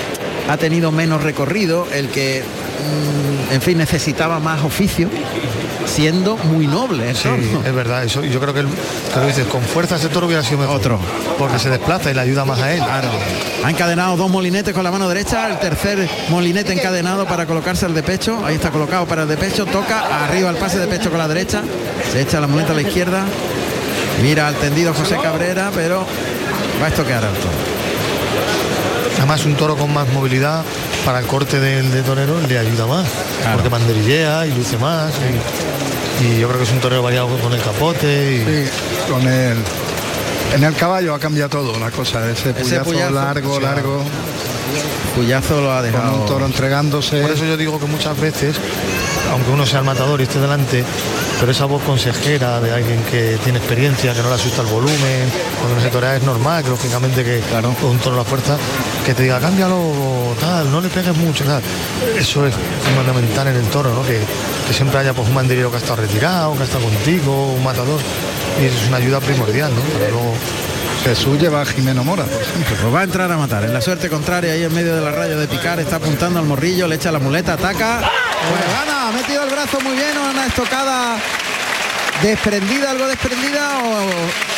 ha 0.47 0.55
tenido 0.55 0.93
menos 0.93 1.23
recorrido, 1.23 1.85
el 1.91 2.07
que, 2.07 2.41
mm, 2.41 3.53
en 3.53 3.61
fin, 3.61 3.77
necesitaba 3.77 4.39
más 4.39 4.63
oficio, 4.63 5.09
siendo 5.89 6.37
muy 6.37 6.67
noble. 6.67 7.13
Sí, 7.15 7.29
es 7.65 7.73
verdad, 7.73 8.03
eso, 8.03 8.23
yo 8.23 8.39
creo 8.39 8.53
que, 8.53 8.61
el, 8.61 8.67
que 8.67 9.19
lo 9.19 9.27
dices, 9.27 9.47
con 9.47 9.61
fuerza 9.61 9.95
ese 9.95 10.09
toro 10.09 10.27
hubiera 10.27 10.43
sido 10.43 10.59
mejor. 10.59 10.77
Otro. 10.77 10.99
Porque 11.37 11.59
se 11.59 11.69
desplaza 11.69 12.11
y 12.11 12.13
le 12.13 12.21
ayuda 12.21 12.45
más 12.45 12.59
a 12.59 12.71
él. 12.71 12.79
Claro. 12.79 13.09
Ha 13.63 13.69
encadenado 13.69 14.15
dos 14.15 14.29
molinetes 14.29 14.73
con 14.73 14.83
la 14.83 14.91
mano 14.91 15.09
derecha, 15.09 15.49
el 15.49 15.59
tercer 15.59 16.09
molinete 16.29 16.73
encadenado 16.73 17.25
para 17.25 17.45
colocarse 17.45 17.85
el 17.85 17.93
de 17.93 18.03
pecho, 18.03 18.45
ahí 18.45 18.55
está 18.55 18.69
colocado 18.71 19.05
para 19.05 19.23
el 19.23 19.27
de 19.27 19.37
pecho, 19.37 19.65
toca 19.65 20.23
arriba 20.23 20.49
el 20.49 20.57
pase 20.57 20.79
de 20.79 20.87
pecho 20.87 21.09
con 21.09 21.19
la 21.19 21.27
derecha, 21.27 21.63
se 22.11 22.21
echa 22.21 22.39
la 22.39 22.47
muleta 22.47 22.71
a 22.71 22.75
la 22.75 22.81
izquierda, 22.83 23.25
mira 24.21 24.47
al 24.47 24.55
tendido 24.55 24.93
José 24.93 25.17
Cabrera, 25.21 25.71
pero 25.75 26.05
va 26.81 26.85
a 26.85 26.89
estoquear 26.89 27.25
al 27.25 27.33
toro. 27.33 27.79
Además 29.17 29.45
un 29.45 29.55
toro 29.55 29.75
con 29.75 29.93
más 29.93 30.07
movilidad 30.13 30.63
para 31.05 31.19
el 31.19 31.25
corte 31.27 31.59
del 31.59 31.91
de 31.91 32.01
torero 32.03 32.39
le 32.47 32.57
ayuda 32.57 32.85
más, 32.87 33.07
porque 33.53 33.69
banderillea 33.69 34.45
y 34.47 34.51
luce 34.53 34.77
más. 34.77 35.11
Y, 36.21 36.25
y 36.25 36.39
yo 36.39 36.47
creo 36.47 36.59
que 36.59 36.65
es 36.65 36.71
un 36.71 36.79
torero 36.79 37.01
variado 37.01 37.27
con 37.39 37.53
el 37.53 37.61
capote. 37.61 38.35
Y... 38.35 38.39
Sí, 38.65 38.71
con 39.11 39.27
el 39.27 39.57
en 40.55 40.63
el 40.63 40.73
caballo 40.75 41.13
ha 41.13 41.19
cambiado 41.19 41.49
todo 41.49 41.79
la 41.79 41.91
cosa, 41.91 42.27
ese 42.29 42.53
puyazo, 42.53 42.83
puyazo, 42.85 43.11
largo, 43.11 43.59
largo, 43.59 44.03
Puyazo 45.15 45.61
lo 45.61 45.71
ha 45.71 45.81
con 45.81 45.91
dejado. 45.91 46.21
un 46.21 46.25
toro 46.25 46.45
entregándose. 46.45 47.21
Por 47.21 47.31
eso 47.31 47.45
yo 47.45 47.55
digo 47.57 47.79
que 47.79 47.85
muchas 47.85 48.19
veces, 48.19 48.55
aunque 49.31 49.51
uno 49.51 49.65
sea 49.65 49.79
el 49.79 49.85
matador 49.85 50.19
y 50.19 50.23
esté 50.23 50.39
delante, 50.39 50.83
pero 51.39 51.51
esa 51.51 51.65
voz 51.65 51.83
consejera 51.83 52.59
de 52.61 52.71
alguien 52.71 53.01
que 53.11 53.37
tiene 53.43 53.59
experiencia, 53.59 54.13
que 54.13 54.21
no 54.21 54.29
le 54.29 54.35
asusta 54.35 54.61
el 54.61 54.67
volumen, 54.67 55.29
cuando 55.59 55.81
se 55.81 55.89
torea 55.89 56.15
es 56.15 56.23
normal, 56.23 56.63
que 56.63 56.69
lógicamente 56.69 57.23
que 57.23 57.39
claro. 57.41 57.73
un 57.83 57.99
toro 57.99 58.15
a 58.15 58.19
la 58.19 58.25
fuerza, 58.25 58.57
que 59.05 59.13
te 59.13 59.23
diga 59.23 59.39
cámbialo, 59.39 60.35
tal, 60.39 60.71
no 60.71 60.81
le 60.81 60.89
pegues 60.89 61.15
mucho, 61.15 61.43
tal. 61.45 61.61
Eso 62.17 62.45
es 62.45 62.53
fundamental 62.83 63.47
en 63.47 63.55
el 63.55 63.65
toro, 63.67 63.93
¿no? 63.93 64.03
Que, 64.03 64.19
que 64.67 64.73
siempre 64.73 64.99
haya 64.99 65.13
pues, 65.13 65.27
un 65.27 65.35
banderillero 65.35 65.69
que 65.69 65.77
ha 65.77 65.79
estado 65.79 66.01
retirado, 66.01 66.55
que 66.55 66.61
ha 66.61 66.65
estado 66.65 66.83
contigo, 66.83 67.53
un 67.53 67.63
matador. 67.63 67.99
Y 68.61 68.65
eso 68.65 68.77
es 68.77 68.87
una 68.87 68.97
ayuda 68.97 69.19
primordial, 69.19 69.71
¿no? 69.73 69.81
Para 69.81 70.09
luego 70.09 70.33
Jesús 71.03 71.39
lleva 71.39 71.61
a 71.61 71.65
Jimeno 71.65 72.03
Mora, 72.03 72.23
por 72.25 72.41
ejemplo. 72.41 72.75
Pues 72.81 72.93
va 72.93 73.01
a 73.01 73.03
entrar 73.03 73.31
a 73.31 73.37
matar. 73.37 73.63
En 73.63 73.73
la 73.73 73.81
suerte 73.81 74.09
contraria, 74.09 74.53
ahí 74.53 74.63
en 74.63 74.73
medio 74.73 74.95
de 74.95 75.01
la 75.01 75.11
raya 75.11 75.35
de 75.35 75.47
picar, 75.47 75.79
está 75.79 75.95
apuntando 75.97 76.39
al 76.39 76.45
morrillo, 76.45 76.87
le 76.87 76.95
echa 76.95 77.11
la 77.11 77.19
muleta, 77.19 77.53
ataca. 77.53 77.99
Pues 77.99 78.73
gana, 78.73 79.09
ha 79.09 79.11
metido 79.11 79.43
el 79.43 79.49
brazo 79.49 79.79
muy 79.81 79.95
bien, 79.95 80.17
una 80.17 80.45
estocada 80.45 81.17
desprendida, 82.21 82.91
algo 82.91 83.07
desprendida 83.07 83.79
o 83.79 84.48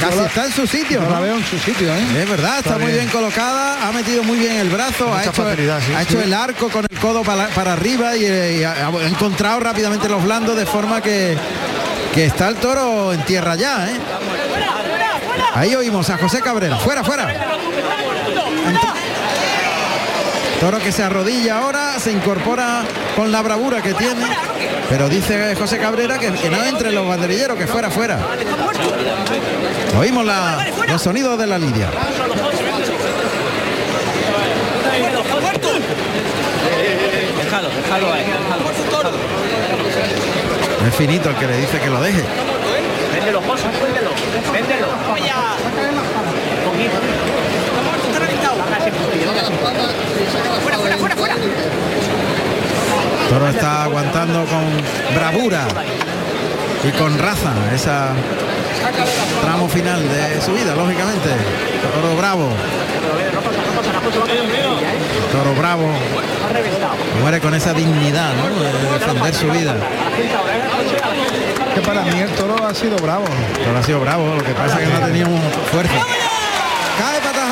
casi 0.00 0.16
la- 0.18 0.26
está 0.26 0.44
en 0.46 0.52
su 0.52 0.66
sitio. 0.66 1.00
¿no? 1.00 1.10
la 1.10 1.20
veo 1.20 1.36
en 1.36 1.44
su 1.44 1.58
sitio, 1.58 1.92
¿eh? 1.94 2.22
Es 2.22 2.28
verdad, 2.30 2.58
está, 2.58 2.70
Está 2.70 2.74
muy 2.78 2.86
bien. 2.92 2.98
bien 3.00 3.08
colocada, 3.08 3.88
ha 3.88 3.92
metido 3.92 4.22
muy 4.22 4.38
bien 4.38 4.56
el 4.56 4.68
brazo, 4.70 5.14
ha 5.14 5.22
hecho, 5.22 5.32
facilidad, 5.32 5.80
sí, 5.84 5.92
ha 5.94 5.98
sí. 6.00 6.06
hecho 6.08 6.20
el 6.22 6.32
arco 6.34 6.68
con 6.68 6.86
el 6.88 6.98
codo 6.98 7.22
para, 7.22 7.48
para 7.48 7.72
arriba 7.72 8.16
y, 8.16 8.24
eh, 8.24 8.58
y 8.60 8.64
ha, 8.64 8.86
ha 8.88 9.06
encontrado 9.06 9.60
rápidamente 9.60 10.08
los 10.08 10.22
blandos 10.22 10.56
de 10.56 10.66
forma 10.66 11.00
que, 11.00 11.36
que 12.14 12.26
está 12.26 12.48
el 12.48 12.56
toro 12.56 13.12
en 13.12 13.22
tierra 13.24 13.56
ya. 13.56 13.88
¿eh? 13.88 13.96
Ahí 15.54 15.74
oímos 15.74 16.08
a 16.10 16.18
José 16.18 16.40
Cabrera, 16.40 16.76
fuera, 16.78 17.02
fuera. 17.02 17.26
Toro 20.60 20.78
que 20.78 20.92
se 20.92 21.02
arrodilla 21.02 21.58
ahora, 21.58 21.98
se 21.98 22.12
incorpora 22.12 22.82
con 23.16 23.32
la 23.32 23.40
bravura 23.40 23.80
que 23.80 23.94
tiene, 23.94 24.26
pero 24.90 25.08
dice 25.08 25.54
José 25.56 25.78
Cabrera 25.78 26.18
que, 26.18 26.30
que 26.32 26.50
no 26.50 26.62
entre 26.64 26.92
los 26.92 27.08
banderilleros, 27.08 27.56
que 27.56 27.66
fuera, 27.66 27.90
fuera. 27.90 28.18
Oímos 29.98 30.24
la- 30.26 30.66
los 30.86 31.00
sonidos 31.00 31.38
de 31.38 31.46
la 31.46 31.58
lidia. 31.58 31.88
Déjalo, 37.42 37.68
déjalo 37.70 38.12
ahí. 38.12 38.24
Es 40.88 40.94
finito 40.94 41.30
el 41.30 41.36
que 41.36 41.46
le 41.46 41.56
dice 41.58 41.78
que 41.80 41.88
lo 41.90 42.00
deje. 42.00 42.22
Véndelo, 43.14 43.40
José, 43.42 43.64
véndelo. 43.82 44.10
Véndelo. 44.52 44.86
Fuera, 50.62 50.78
fuera, 50.78 50.96
fuera, 50.98 51.16
fuera. 51.16 51.34
Toro 53.30 53.48
está 53.48 53.84
aguantando 53.84 54.44
con 54.44 55.14
bravura 55.14 55.66
y 56.84 56.90
con 56.92 57.18
raza 57.18 57.52
esa 57.74 58.08
tramo 59.42 59.68
final 59.68 60.02
de 60.02 60.40
su 60.42 60.52
vida, 60.52 60.74
lógicamente. 60.74 61.30
Toro 61.94 62.16
bravo. 62.16 62.48
Toro 65.32 65.54
bravo. 65.54 65.88
Muere 67.22 67.40
con 67.40 67.54
esa 67.54 67.72
dignidad, 67.72 68.32
¿no? 68.34 68.48
De 68.60 68.98
defender 68.98 69.34
su 69.34 69.50
vida. 69.50 69.76
Que 71.74 71.80
para 71.80 72.02
mí 72.02 72.20
el 72.20 72.30
toro 72.30 72.66
ha 72.66 72.74
sido 72.74 72.96
bravo. 72.96 73.24
Toro 73.64 73.78
ha 73.78 73.82
sido 73.82 74.00
bravo, 74.00 74.34
lo 74.34 74.42
que 74.42 74.52
pasa 74.52 74.80
es 74.80 74.88
que 74.88 74.94
no 74.94 75.06
teníamos 75.06 75.40
fuerza. 75.72 75.94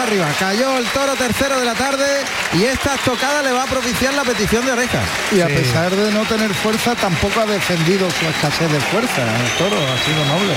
Arriba, 0.09 0.27
cayó 0.39 0.79
el 0.79 0.87
toro 0.87 1.13
tercero 1.17 1.59
de 1.61 1.67
la 1.67 1.75
tarde 1.75 2.07
y 2.55 2.65
esta 2.65 2.95
estocada 2.95 3.43
le 3.43 3.53
va 3.53 3.65
a 3.65 3.67
propiciar 3.67 4.15
la 4.15 4.23
petición 4.23 4.65
de 4.65 4.73
orejas. 4.73 5.03
Y 5.31 5.43
a 5.43 5.49
pesar 5.49 5.95
de 5.95 6.11
no 6.13 6.25
tener 6.25 6.55
fuerza, 6.55 6.95
tampoco 6.95 7.41
ha 7.41 7.45
defendido 7.45 8.09
su 8.11 8.25
escasez 8.25 8.73
de 8.73 8.81
fuerza. 8.81 9.21
El 9.21 9.51
toro 9.59 9.77
ha 9.77 9.99
sido 9.99 10.25
noble. 10.25 10.55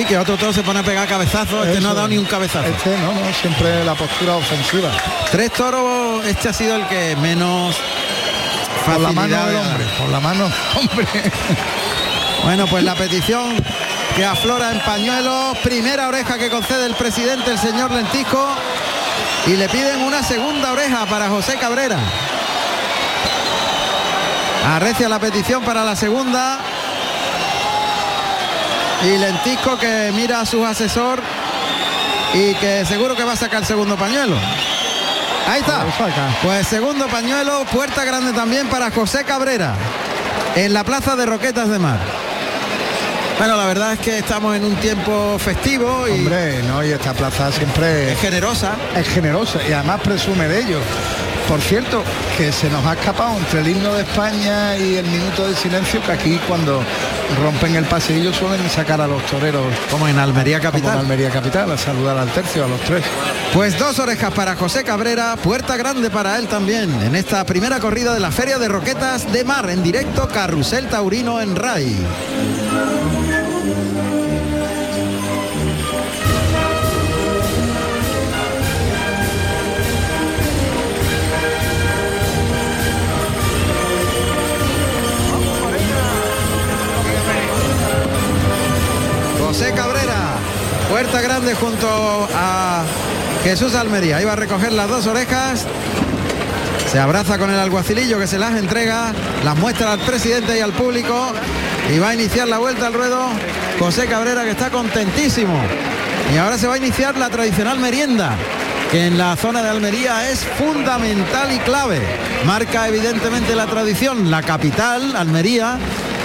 Y 0.00 0.04
que 0.06 0.16
otro 0.16 0.38
toro 0.38 0.54
se 0.54 0.62
pone 0.62 0.78
a 0.80 0.82
pegar 0.82 1.06
cabezazos, 1.06 1.66
este 1.66 1.82
no 1.82 1.90
ha 1.90 1.94
dado 1.94 2.08
ni 2.08 2.16
un 2.16 2.24
cabezazo. 2.24 2.66
Este 2.66 2.96
no, 2.96 3.12
no, 3.12 3.34
siempre 3.34 3.84
la 3.84 3.94
postura 3.94 4.36
ofensiva. 4.36 4.90
Tres 5.30 5.52
toros, 5.52 6.24
este 6.24 6.48
ha 6.48 6.52
sido 6.54 6.76
el 6.76 6.86
que 6.86 7.16
menos 7.16 7.76
Por 8.86 9.00
la 9.00 9.12
mano 9.12 9.46
del 9.46 9.56
hombre, 9.56 9.84
por 9.98 10.08
la 10.08 10.20
mano, 10.20 10.50
hombre. 10.76 11.06
Bueno, 12.44 12.66
pues 12.66 12.84
la 12.84 12.94
petición 12.94 13.56
que 14.14 14.24
aflora 14.24 14.70
en 14.70 14.80
pañuelos, 14.80 15.58
primera 15.58 16.06
oreja 16.06 16.38
que 16.38 16.48
concede 16.48 16.86
el 16.86 16.94
presidente, 16.94 17.50
el 17.50 17.58
señor 17.58 17.90
Lentisco, 17.90 18.48
y 19.46 19.56
le 19.56 19.68
piden 19.68 20.02
una 20.02 20.22
segunda 20.22 20.72
oreja 20.72 21.04
para 21.06 21.28
José 21.28 21.56
Cabrera. 21.56 21.98
Arrecia 24.72 25.08
la 25.08 25.18
petición 25.18 25.62
para 25.64 25.84
la 25.84 25.96
segunda. 25.96 26.58
Y 29.02 29.18
Lentisco 29.18 29.78
que 29.78 30.12
mira 30.14 30.40
a 30.40 30.46
su 30.46 30.64
asesor 30.64 31.20
y 32.32 32.54
que 32.54 32.84
seguro 32.86 33.16
que 33.16 33.24
va 33.24 33.32
a 33.32 33.36
sacar 33.36 33.60
el 33.60 33.66
segundo 33.66 33.96
pañuelo. 33.96 34.36
Ahí 35.46 35.60
está. 35.60 35.84
Pues 36.42 36.66
segundo 36.68 37.08
pañuelo, 37.08 37.64
puerta 37.66 38.04
grande 38.04 38.32
también 38.32 38.68
para 38.68 38.90
José 38.90 39.24
Cabrera 39.24 39.74
en 40.54 40.72
la 40.72 40.84
plaza 40.84 41.16
de 41.16 41.26
Roquetas 41.26 41.68
de 41.68 41.78
Mar. 41.78 41.98
Bueno, 43.38 43.56
la 43.56 43.66
verdad 43.66 43.94
es 43.94 43.98
que 43.98 44.18
estamos 44.18 44.56
en 44.56 44.64
un 44.64 44.76
tiempo 44.76 45.36
festivo 45.38 46.06
y 46.08 46.12
Hombre, 46.20 46.62
no, 46.62 46.84
y 46.84 46.90
esta 46.90 47.12
plaza 47.12 47.50
siempre 47.50 48.12
es 48.12 48.20
generosa. 48.20 48.76
es 48.96 49.08
generosa 49.08 49.58
y 49.68 49.72
además 49.72 50.00
presume 50.02 50.46
de 50.48 50.60
ello. 50.60 50.78
Por 51.48 51.60
cierto, 51.60 52.02
que 52.38 52.52
se 52.52 52.70
nos 52.70 52.86
ha 52.86 52.94
escapado 52.94 53.36
entre 53.36 53.60
el 53.60 53.68
himno 53.68 53.92
de 53.92 54.02
España 54.02 54.78
y 54.78 54.96
el 54.96 55.04
minuto 55.06 55.46
de 55.46 55.54
silencio, 55.54 56.00
que 56.02 56.12
aquí 56.12 56.40
cuando 56.48 56.82
rompen 57.42 57.76
el 57.76 57.84
pasillo 57.84 58.32
suelen 58.32 58.70
sacar 58.70 59.00
a 59.02 59.06
los 59.06 59.22
toreros 59.26 59.66
Como 59.90 60.08
en 60.08 60.18
Almería 60.18 60.58
como 60.58 60.68
en 60.68 60.72
Capital. 60.72 60.98
Almería 61.00 61.30
Capital, 61.30 61.70
a 61.70 61.76
saludar 61.76 62.16
al 62.16 62.30
tercio, 62.30 62.64
a 62.64 62.68
los 62.68 62.80
tres. 62.80 63.04
Pues 63.52 63.78
dos 63.78 63.98
orejas 63.98 64.32
para 64.32 64.56
José 64.56 64.84
Cabrera, 64.84 65.36
puerta 65.36 65.76
grande 65.76 66.08
para 66.08 66.38
él 66.38 66.48
también 66.48 66.90
en 67.02 67.14
esta 67.14 67.44
primera 67.44 67.78
corrida 67.78 68.14
de 68.14 68.20
la 68.20 68.30
Feria 68.30 68.58
de 68.58 68.68
Roquetas 68.68 69.30
de 69.30 69.44
Mar 69.44 69.68
en 69.68 69.82
directo 69.82 70.26
Carrusel 70.28 70.88
Taurino 70.88 71.42
en 71.42 71.56
RAI. 71.56 71.96
José 89.56 89.72
Cabrera, 89.72 90.34
puerta 90.90 91.22
grande 91.22 91.54
junto 91.54 92.28
a 92.34 92.82
Jesús 93.44 93.76
Almería. 93.76 94.20
Iba 94.20 94.32
a 94.32 94.36
recoger 94.36 94.72
las 94.72 94.88
dos 94.88 95.06
orejas. 95.06 95.64
Se 96.90 96.98
abraza 96.98 97.38
con 97.38 97.50
el 97.50 97.60
alguacilillo 97.60 98.18
que 98.18 98.26
se 98.26 98.36
las 98.36 98.56
entrega, 98.56 99.12
las 99.44 99.56
muestra 99.56 99.92
al 99.92 100.00
presidente 100.00 100.58
y 100.58 100.60
al 100.60 100.72
público 100.72 101.32
y 101.88 102.00
va 102.00 102.08
a 102.08 102.14
iniciar 102.14 102.48
la 102.48 102.58
vuelta 102.58 102.88
al 102.88 102.94
ruedo 102.94 103.28
José 103.78 104.08
Cabrera 104.08 104.42
que 104.42 104.50
está 104.50 104.70
contentísimo. 104.70 105.56
Y 106.34 106.36
ahora 106.36 106.58
se 106.58 106.66
va 106.66 106.74
a 106.74 106.78
iniciar 106.78 107.16
la 107.16 107.30
tradicional 107.30 107.78
merienda 107.78 108.36
que 108.90 109.06
en 109.06 109.16
la 109.16 109.36
zona 109.36 109.62
de 109.62 109.68
Almería 109.68 110.30
es 110.30 110.40
fundamental 110.40 111.52
y 111.52 111.58
clave. 111.60 112.00
Marca 112.44 112.88
evidentemente 112.88 113.54
la 113.54 113.66
tradición, 113.66 114.32
la 114.32 114.42
capital, 114.42 115.14
Almería, 115.14 115.78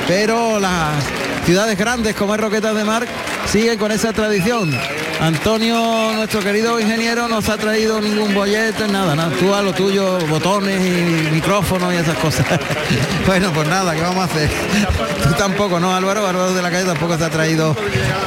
pero 0.09 0.59
las 0.59 1.03
ciudades 1.45 1.77
grandes 1.77 2.15
como 2.15 2.33
es 2.33 2.41
Roquetas 2.41 2.75
de 2.75 2.83
Mar 2.83 3.05
siguen 3.45 3.77
con 3.77 3.91
esa 3.91 4.11
tradición. 4.11 4.75
Antonio, 5.21 6.13
nuestro 6.15 6.39
querido 6.39 6.79
ingeniero, 6.79 7.27
no 7.27 7.43
se 7.43 7.51
ha 7.51 7.57
traído 7.57 8.01
ningún 8.01 8.33
bollete, 8.33 8.87
nada, 8.87 9.15
nada. 9.15 9.29
Tú 9.37 9.53
a 9.53 9.61
lo 9.61 9.71
tuyo, 9.71 10.17
botones 10.25 10.81
y 10.81 11.31
micrófonos 11.31 11.93
y 11.93 11.97
esas 11.97 12.17
cosas. 12.17 12.43
bueno, 13.27 13.51
pues 13.53 13.67
nada, 13.67 13.93
¿qué 13.93 14.01
vamos 14.01 14.21
a 14.21 14.23
hacer? 14.23 14.49
Tú 15.23 15.29
tampoco, 15.37 15.79
¿no, 15.79 15.95
Álvaro? 15.95 16.25
Álvaro 16.25 16.53
de 16.53 16.61
la 16.63 16.71
calle 16.71 16.85
tampoco 16.85 17.15
se 17.15 17.25
ha 17.25 17.29
traído. 17.29 17.75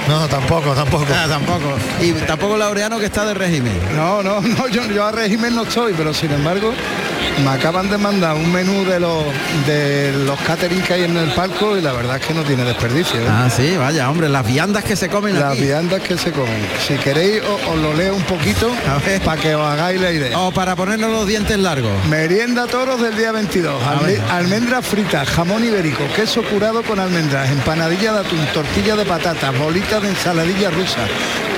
No, 0.06 0.28
tampoco, 0.28 0.74
tampoco. 0.74 1.06
Ah, 1.12 1.26
tampoco. 1.28 1.74
Y 2.00 2.12
tampoco 2.12 2.56
Laureano 2.56 3.00
que 3.00 3.06
está 3.06 3.24
de 3.24 3.34
régimen. 3.34 3.76
No, 3.96 4.22
no, 4.22 4.40
no, 4.40 4.68
yo, 4.68 4.86
yo 4.86 5.04
a 5.04 5.10
régimen 5.10 5.52
no 5.56 5.62
estoy, 5.62 5.94
pero 5.96 6.14
sin 6.14 6.30
embargo 6.30 6.72
me 7.44 7.50
acaban 7.50 7.88
de 7.90 7.98
mandar 7.98 8.34
un 8.36 8.50
menú 8.52 8.84
de 8.84 9.00
los 9.00 9.24
de 9.66 10.12
los 10.26 10.38
catering 10.40 10.80
que 10.82 10.94
hay 10.94 11.04
en 11.04 11.16
el 11.16 11.30
palco 11.30 11.76
y 11.76 11.80
la 11.80 11.92
verdad 11.92 12.16
es 12.16 12.26
que 12.26 12.34
no 12.34 12.42
tiene 12.42 12.64
desperdicio. 12.64 13.20
¿eh? 13.20 13.26
Ah, 13.28 13.48
sí, 13.54 13.76
vaya, 13.76 14.08
hombre, 14.10 14.28
las 14.28 14.46
viandas 14.46 14.84
que 14.84 14.96
se 14.96 15.08
comen 15.08 15.38
Las 15.38 15.52
aquí. 15.52 15.62
viandas 15.62 16.00
que 16.02 16.16
se 16.18 16.32
comen. 16.32 16.66
Si 16.86 16.94
queréis 16.94 17.42
os, 17.42 17.76
lo 17.78 17.94
leo 17.94 18.14
un 18.14 18.22
poquito 18.22 18.70
para 19.24 19.40
que 19.40 19.54
os 19.54 19.66
hagáis 19.66 20.00
la 20.00 20.10
idea. 20.10 20.38
O 20.38 20.52
para 20.52 20.76
ponernos 20.76 21.10
los 21.10 21.26
dientes 21.26 21.58
largos. 21.58 21.92
Merienda 22.08 22.66
toros 22.66 23.00
del 23.00 23.16
día 23.16 23.32
22. 23.32 23.82
Alme- 23.82 24.20
almendras 24.30 24.86
fritas, 24.86 25.28
jamón 25.28 25.64
ibérico, 25.64 26.04
queso 26.14 26.42
curado 26.42 26.82
con 26.82 26.98
almendras, 27.00 27.50
empanadilla 27.50 28.12
de 28.12 28.20
atún, 28.20 28.44
tortilla 28.52 28.96
de 28.96 29.04
patatas, 29.04 29.56
bolitas 29.58 30.02
de 30.02 30.08
ensaladilla 30.10 30.70
rusa, 30.70 31.00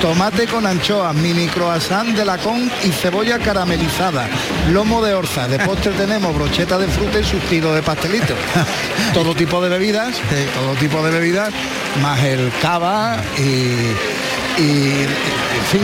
tomate 0.01 0.47
con 0.47 0.67
anchoas, 0.67 1.15
mini 1.15 1.47
croissant 1.49 2.17
de 2.17 2.25
lacón 2.25 2.71
y 2.85 2.91
cebolla 2.91 3.39
caramelizada, 3.39 4.29
lomo 4.73 5.03
de 5.03 5.15
orza. 5.15 5.49
De 5.55 5.65
postre 5.65 5.93
tenemos 5.93 6.35
brocheta 6.35 6.77
de 6.79 6.89
fruta 6.89 7.21
y 7.21 7.23
surtido 7.23 7.73
de 7.73 7.81
pastelito. 7.81 8.35
todo 9.15 9.37
tipo 9.37 9.63
de 9.63 9.69
bebidas, 9.69 10.17
todo 10.53 10.75
tipo 10.81 11.01
de 11.07 11.13
bebidas, 11.13 11.55
más 12.03 12.21
el 12.25 12.51
cava 12.61 13.23
y, 13.39 13.95
y 14.59 15.03
en 15.03 15.65
fin. 15.71 15.81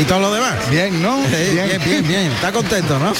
Y 0.00 0.04
todo 0.04 0.20
lo 0.20 0.32
demás. 0.34 0.54
Bien, 0.70 1.00
¿no? 1.00 1.22
Sí, 1.24 1.52
bien, 1.52 1.80
bien, 1.84 2.06
bien. 2.06 2.32
Está 2.32 2.52
contento, 2.52 2.98
¿no? 2.98 3.12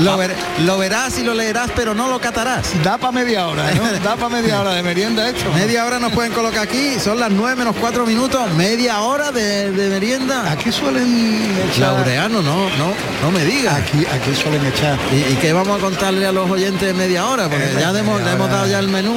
Lo, 0.00 0.16
ver- 0.16 0.34
lo 0.64 0.78
verás 0.78 1.18
y 1.18 1.22
lo 1.22 1.34
leerás, 1.34 1.70
pero 1.74 1.94
no 1.94 2.08
lo 2.08 2.20
catarás. 2.20 2.72
Da 2.82 2.98
para 2.98 3.12
media 3.12 3.46
hora, 3.48 3.70
¿no? 3.72 3.84
Da 4.04 4.16
para 4.16 4.28
media 4.28 4.60
hora 4.60 4.72
de 4.74 4.82
merienda 4.82 5.28
esto. 5.28 5.50
Media 5.52 5.84
hora 5.84 5.98
nos 5.98 6.12
pueden 6.12 6.32
colocar 6.32 6.62
aquí, 6.62 6.98
son 7.00 7.18
las 7.20 7.30
9 7.30 7.56
menos 7.56 7.74
4 7.80 8.06
minutos, 8.06 8.50
media 8.54 9.00
hora 9.00 9.30
de, 9.32 9.70
de 9.72 9.88
merienda. 9.90 10.50
Aquí 10.50 10.70
suelen 10.72 11.56
echar... 11.70 11.94
Laureano, 11.94 12.42
no, 12.42 12.68
no, 12.76 12.92
no 13.22 13.30
me 13.32 13.44
digas. 13.44 13.74
Aquí, 13.74 14.04
aquí 14.06 14.34
suelen 14.34 14.64
echar. 14.66 14.98
¿Y, 15.12 15.32
y 15.32 15.36
qué 15.40 15.52
vamos 15.52 15.78
a 15.78 15.80
contarle 15.80 16.26
a 16.26 16.32
los 16.32 16.48
oyentes 16.50 16.86
de 16.88 16.94
media 16.94 17.26
hora? 17.26 17.48
Porque 17.48 17.74
ya 17.80 17.90
hemos, 17.98 18.20
le 18.22 18.32
hemos 18.32 18.50
dado 18.50 18.66
ya 18.66 18.78
el 18.78 18.88
menú. 18.88 19.14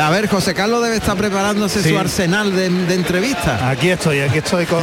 A 0.00 0.10
ver, 0.10 0.28
José 0.28 0.54
Carlos 0.54 0.82
debe 0.82 0.96
estar 0.96 1.16
preparándose 1.16 1.82
Sí. 1.82 1.88
su 1.90 1.98
arsenal 1.98 2.54
de, 2.54 2.68
de 2.70 2.94
entrevistas. 2.94 3.60
Aquí 3.62 3.90
estoy, 3.90 4.20
aquí 4.20 4.38
estoy 4.38 4.64
con. 4.66 4.80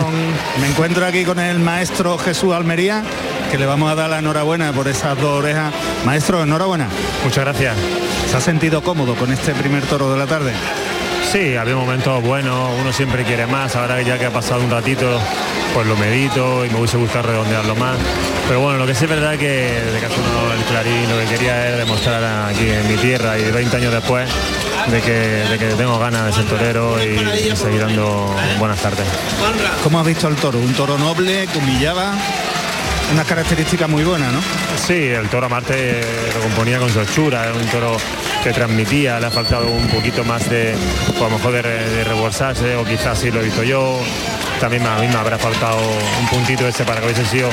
Me 0.60 0.68
encuentro 0.68 1.06
aquí 1.06 1.24
con 1.24 1.40
el 1.40 1.60
maestro 1.60 2.18
Jesús 2.18 2.54
Almería, 2.54 3.02
que 3.50 3.58
le 3.58 3.66
vamos 3.66 3.90
a 3.90 3.96
dar 3.96 4.10
la 4.10 4.20
enhorabuena 4.20 4.74
por 4.74 4.88
esas 4.90 5.18
dos 5.18 5.40
orejas. 5.40 5.74
Maestro, 6.06 6.44
enhorabuena. 6.44 6.90
Muchas 7.24 7.46
gracias. 7.46 7.78
¿Se 8.30 8.36
ha 8.36 8.42
sentido 8.42 8.84
cómodo 8.84 9.16
con 9.16 9.32
este 9.32 9.54
primer 9.54 9.84
toro 9.86 10.12
de 10.12 10.20
la 10.20 10.28
tarde? 10.28 10.52
Sí, 11.32 11.56
había 11.56 11.76
momentos 11.76 12.22
buenos, 12.24 12.70
uno 12.80 12.94
siempre 12.94 13.24
quiere 13.24 13.46
más, 13.48 13.76
ahora 13.76 14.02
ya 14.02 14.18
que 14.20 14.26
ha 14.26 14.32
pasado 14.32 14.62
un 14.62 14.70
ratito, 14.70 15.20
pues 15.74 15.88
lo 15.88 15.96
medito 15.98 16.64
y 16.66 16.70
me 16.70 16.78
hubiese 16.80 16.98
gustado 16.98 17.24
redondearlo 17.30 17.76
más. 17.76 17.98
Pero 18.48 18.62
bueno, 18.62 18.78
lo 18.80 18.86
que 18.86 18.94
sí 18.96 19.06
es 19.06 19.10
verdad 19.10 19.38
que 19.38 19.48
de 19.94 20.00
caso 20.00 20.16
no 20.18 20.54
el 20.54 20.62
Clarín 20.66 21.10
lo 21.10 21.18
que 21.20 21.26
quería 21.36 21.70
es 21.72 21.78
demostrar 21.78 22.24
aquí 22.24 22.70
en 22.70 22.88
mi 22.88 22.96
tierra 22.98 23.38
y 23.40 23.50
20 23.52 23.76
años 23.78 23.92
después 23.94 24.30
de 24.92 25.02
que, 25.02 25.12
de 25.12 25.58
que 25.58 25.66
tengo 25.76 25.98
ganas 26.00 26.26
de 26.28 26.34
ser 26.34 26.46
torero 26.46 27.04
y, 27.04 27.18
y 27.52 27.56
seguir 27.56 27.82
dando 27.82 28.36
buenas 28.60 28.80
tardes. 28.80 29.06
¿Cómo 29.84 30.00
has 30.00 30.06
visto 30.06 30.28
el 30.28 30.36
toro? 30.36 30.60
Un 30.60 30.74
toro 30.74 30.98
noble, 30.98 31.48
que 31.48 31.58
humillaba, 31.58 32.14
unas 33.12 33.26
características 33.26 33.90
muy 33.90 34.04
buenas, 34.04 34.32
¿no? 34.32 34.40
Sí, 34.78 34.94
el 34.94 35.28
toro 35.30 35.50
Marte 35.50 36.02
lo 36.34 36.42
componía 36.42 36.80
con 36.80 36.90
su 36.90 37.02
hechura, 37.02 37.46
era 37.46 37.54
un 37.54 37.68
toro 37.68 37.98
que 38.44 38.52
transmitía, 38.52 39.20
le 39.20 39.28
ha 39.28 39.32
faltado 39.32 39.68
un 39.68 39.88
poquito 39.88 40.24
más 40.24 40.50
de, 40.50 40.76
pues, 41.08 41.22
a 41.22 41.24
lo 41.26 41.32
mejor 41.32 41.54
de, 41.54 41.62
de 41.62 42.04
rebolsarse, 42.04 42.76
o 42.76 42.86
quizás 42.86 43.18
sí 43.18 43.32
lo 43.32 43.42
he 43.42 43.44
visto 43.46 43.64
yo. 43.64 44.00
También 44.60 44.86
a 44.88 44.98
mí 45.00 45.08
me 45.08 45.16
habrá 45.16 45.38
faltado 45.38 45.78
un 46.22 46.28
puntito 46.30 46.68
ese 46.68 46.84
para 46.86 47.00
que 47.02 47.08
hubiese 47.08 47.26
sido 47.26 47.50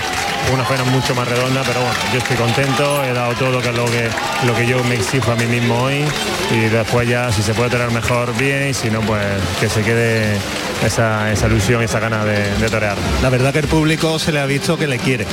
una 0.53 0.64
faena 0.64 0.84
mucho 0.84 1.14
más 1.14 1.26
redonda, 1.28 1.62
pero 1.66 1.80
bueno, 1.80 1.94
yo 2.12 2.18
estoy 2.18 2.36
contento, 2.36 3.05
he 3.05 3.12
dado 3.12 3.32
todo 3.34 3.61
que 3.61 3.68
es 3.70 3.74
lo 3.76 3.84
que, 3.86 4.09
lo 4.46 4.55
que 4.55 4.66
yo 4.66 4.82
me 4.84 4.94
exijo 4.96 5.32
a 5.32 5.36
mí 5.36 5.46
mismo 5.46 5.76
hoy 5.82 6.05
y 6.53 6.61
después 6.68 7.09
ya 7.09 7.30
si 7.32 7.42
se 7.42 7.55
puede 7.55 7.70
tener 7.70 7.90
mejor 7.90 8.34
bien 8.36 8.68
y 8.70 8.74
si 8.74 8.90
no 8.90 9.00
pues 9.03 9.22
que 9.61 9.68
se 9.68 9.82
quede 9.82 10.36
esa, 10.84 11.30
esa 11.32 11.46
ilusión 11.46 11.82
esa 11.82 12.00
gana 12.00 12.24
de, 12.24 12.50
de 12.57 12.68
torear. 12.68 12.96
La 13.22 13.30
verdad 13.30 13.53
que 13.53 13.61
el 13.61 13.68
público 13.68 14.18
se 14.18 14.32
le 14.32 14.40
ha 14.40 14.46
visto 14.46 14.76
que 14.78 14.86
le 14.86 14.98
quiere. 14.98 15.26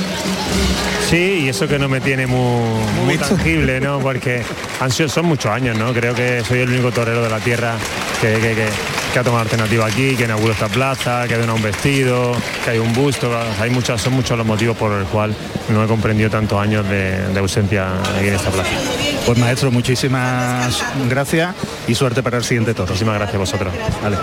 Sí, 1.10 1.42
y 1.46 1.50
eso 1.50 1.68
que 1.68 1.80
no 1.80 1.90
me 1.90 2.02
tiene 2.02 2.28
muy, 2.28 2.84
muy 3.06 3.18
tangible, 3.18 3.80
¿no? 3.82 4.00
Porque 4.04 4.44
han 4.80 4.92
sido, 4.92 5.10
son 5.10 5.26
muchos 5.26 5.52
años, 5.52 5.76
¿no? 5.78 5.92
Creo 5.94 6.14
que 6.14 6.44
soy 6.48 6.60
el 6.60 6.70
único 6.70 6.92
torero 6.92 7.24
de 7.24 7.30
la 7.30 7.40
tierra 7.40 7.74
que, 8.22 8.34
que- 8.34 8.40
que- 8.56 8.70
que 9.12 9.18
ha 9.18 9.24
tomado 9.24 9.42
alternativa 9.42 9.88
aquí, 9.88 10.16
que 10.16 10.26
inauguró 10.26 10.54
esta 10.54 10.68
plaza, 10.68 11.28
que 11.28 11.34
ha 11.34 11.38
donado 11.40 11.58
un 11.60 11.64
vestido, 11.64 12.32
que 12.64 12.72
hay 12.72 12.80
un 12.80 12.94
busto. 12.94 13.30
Hay 13.60 13.70
muchos, 13.70 14.02
son 14.02 14.14
muchos 14.14 14.38
los 14.38 14.48
motivos 14.48 14.78
por 14.78 14.92
el 14.94 15.06
cual 15.06 15.36
no 15.70 15.84
he 15.84 15.88
comprendido 15.88 16.30
tantos 16.30 16.60
años 16.60 16.88
de, 16.88 17.28
de 17.28 17.40
ausencia 17.40 17.90
aquí 18.18 18.28
en 18.28 18.34
esta 18.34 18.50
plaza. 18.50 18.70
Pues 19.26 19.38
maestro, 19.38 19.70
muchísimas 19.72 20.82
gracias 21.10 21.56
y 21.88 21.96
suerte 21.96 22.24
para 22.24 22.38
el 22.38 22.44
siguiente 22.44 22.74
toro. 22.74 22.88
Muchísimas 22.88 23.16
gracias 23.16 23.36
a 23.36 23.40
vosotros. 23.40 23.74
Vale. 24.02 24.18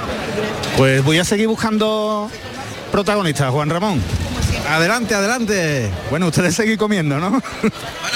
Pues 0.76 1.04
voy 1.04 1.18
a 1.18 1.24
seguir 1.24 1.48
buscando 1.48 2.30
protagonistas, 2.90 3.50
Juan 3.50 3.68
Ramón. 3.70 4.02
Adelante, 4.68 5.14
adelante. 5.14 5.90
Bueno, 6.10 6.26
ustedes 6.26 6.54
seguir 6.56 6.76
comiendo, 6.78 7.18
¿no? 7.18 7.30
Bueno, 7.30 7.42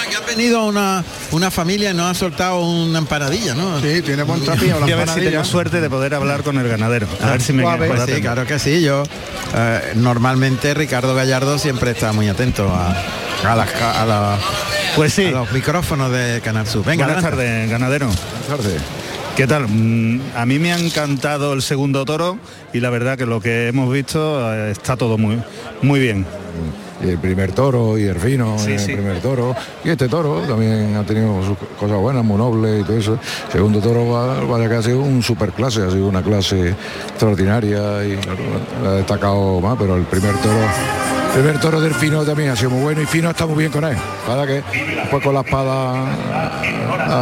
aquí 0.07 0.15
ha 0.17 0.27
venido 0.27 0.65
una, 0.67 1.05
una 1.31 1.51
familia 1.51 1.91
y 1.91 1.95
nos 1.95 2.11
ha 2.11 2.15
soltado 2.15 2.61
una 2.61 2.99
empanadilla, 2.99 3.55
¿no? 3.55 3.81
Sí, 3.81 4.03
tiene 4.03 4.23
buen 4.25 4.43
trapillo 4.45 4.81
la 4.81 4.87
a 4.93 4.97
ver 4.97 5.09
si 5.09 5.21
tengo 5.21 5.45
suerte 5.45 5.81
de 5.81 5.89
poder 5.89 6.15
hablar 6.15 6.43
con 6.43 6.59
el 6.59 6.69
ganadero. 6.69 7.07
A 7.23 7.29
Ah, 7.29 7.31
ver 7.33 7.43
si 7.43 7.53
me 7.53 7.63
Pues 7.63 8.03
sí, 8.07 8.21
claro 8.21 8.45
que 8.47 8.59
sí. 8.59 8.83
Yo 8.83 9.03
eh, 9.55 9.93
normalmente 9.97 10.75
Ricardo 10.75 11.15
Gallardo 11.15 11.59
siempre 11.59 11.93
está 11.93 12.13
muy 12.13 12.29
atento 12.29 12.69
a, 12.69 12.95
a 13.51 13.57
las 13.57 13.69
a 13.75 14.05
la- 14.07 14.39
Pues 14.97 15.13
sí. 15.15 15.27
a 15.27 15.31
los 15.31 15.53
micrófonos 15.53 16.11
de 16.11 16.41
Canal 16.45 16.67
Sur. 16.67 16.85
Venga, 16.85 17.05
Buenas 17.07 17.23
tardes, 17.25 17.71
ganadero. 17.71 18.07
Buenas 18.07 18.47
tardes. 18.49 18.83
¿Qué 19.37 19.47
tal? 19.47 19.69
Mm, 19.69 20.21
A 20.37 20.45
mí 20.45 20.59
me 20.59 20.73
ha 20.73 20.79
encantado 20.79 21.53
el 21.53 21.63
segundo 21.63 22.05
toro 22.05 22.39
y 22.73 22.81
la 22.81 22.91
verdad 22.91 23.17
que 23.17 23.25
lo 23.27 23.41
que 23.41 23.69
hemos 23.69 23.91
visto 23.93 24.53
eh, 24.53 24.73
está 24.73 24.97
todo 24.97 25.17
muy, 25.17 25.41
muy 25.83 26.01
bien. 26.01 26.27
Y 27.05 27.09
el 27.09 27.19
primer 27.19 27.53
toro 27.53 27.97
y 27.99 28.05
el 28.05 28.17
fino 28.19 28.59
Sí, 28.59 28.73
el 28.73 28.79
sí. 28.79 28.93
primer 28.93 29.21
toro 29.21 29.55
y 29.85 29.91
este 29.91 30.09
toro 30.09 30.41
también 30.49 30.97
ha 30.97 31.03
tenido 31.05 31.43
sus 31.43 31.57
cosas 31.79 31.97
buenas 31.99 32.25
muy 32.25 32.37
noble 32.37 32.81
y 32.81 32.83
todo 32.85 32.97
eso 32.99 33.19
segundo 33.51 33.81
toro 33.81 34.09
va- 34.11 34.41
vaya 34.45 34.69
que 34.69 34.75
ha 34.77 34.83
sido 34.83 35.01
un 35.01 35.23
super 35.23 35.53
clase 35.53 35.83
ha 35.83 35.91
sido 35.91 36.07
una 36.09 36.23
clase 36.23 36.75
extraordinaria 37.09 38.05
y 38.05 38.19
la 38.83 38.91
ha 38.91 38.93
destacado 38.95 39.61
más 39.61 39.77
pero 39.79 39.97
el 39.97 40.03
primer 40.05 40.35
toro 40.37 40.59
el 40.61 41.41
primer 41.43 41.61
toro 41.61 41.81
del 41.81 41.95
fino 41.95 42.25
también 42.25 42.51
ha 42.51 42.57
sido 42.57 42.71
muy 42.71 42.83
bueno 42.83 43.01
y 43.03 43.07
fino 43.07 43.31
está 43.31 43.47
muy 43.47 43.59
bien 43.59 43.71
con 43.71 43.85
él 43.85 43.97
para 44.27 44.47
que 44.47 44.63
después 44.97 45.23
con 45.23 45.33
la 45.35 45.41
espada 45.41 46.05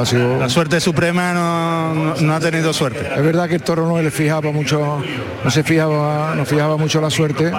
ha 0.00 0.06
sido 0.06 0.38
La 0.38 0.48
suerte 0.48 0.80
suprema 0.80 1.32
no, 1.34 1.94
no- 1.94 2.14
no 2.20 2.34
ha 2.34 2.40
tenido 2.40 2.72
suerte. 2.72 3.06
es 3.14 3.22
verdad 3.22 3.48
que 3.48 3.56
el 3.56 3.62
toro 3.62 3.86
no 3.86 4.00
le 4.00 4.10
fijaba 4.10 4.50
mucho, 4.50 5.00
no 5.44 5.50
se 5.50 5.62
fijaba, 5.62 6.34
no 6.34 6.44
fijaba 6.44 6.76
mucho 6.76 7.00
la 7.00 7.10
suerte, 7.10 7.52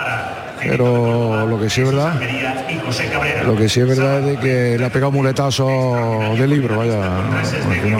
pero 0.61 1.45
lo 1.47 1.59
que 1.59 1.69
sí 1.69 1.81
es 1.81 1.87
verdad, 1.87 2.13
lo 3.45 3.55
que 3.55 3.69
sí 3.69 3.79
es 3.79 3.87
verdad 3.87 4.19
es 4.19 4.25
de 4.25 4.37
que 4.37 4.77
le 4.77 4.85
ha 4.85 4.89
pegado 4.89 5.11
muletazo 5.11 5.67
de 6.37 6.47
libro, 6.47 6.77
vaya. 6.77 6.99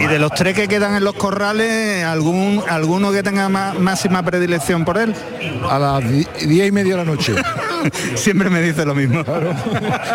Y 0.00 0.06
de 0.06 0.18
los 0.18 0.32
tres 0.32 0.54
que 0.54 0.68
quedan 0.68 0.94
en 0.94 1.04
los 1.04 1.14
corrales, 1.14 2.04
algún 2.04 2.62
alguno 2.68 3.12
que 3.12 3.22
tenga 3.22 3.48
má- 3.48 3.74
máxima 3.78 4.22
predilección 4.22 4.84
por 4.84 4.98
él. 4.98 5.14
A 5.68 5.78
las 5.78 6.08
di- 6.08 6.26
diez 6.46 6.68
y 6.68 6.72
media 6.72 6.96
de 6.96 7.04
la 7.04 7.10
noche. 7.10 7.34
Siempre 8.14 8.50
me 8.50 8.60
dice 8.60 8.84
lo 8.84 8.94
mismo. 8.94 9.22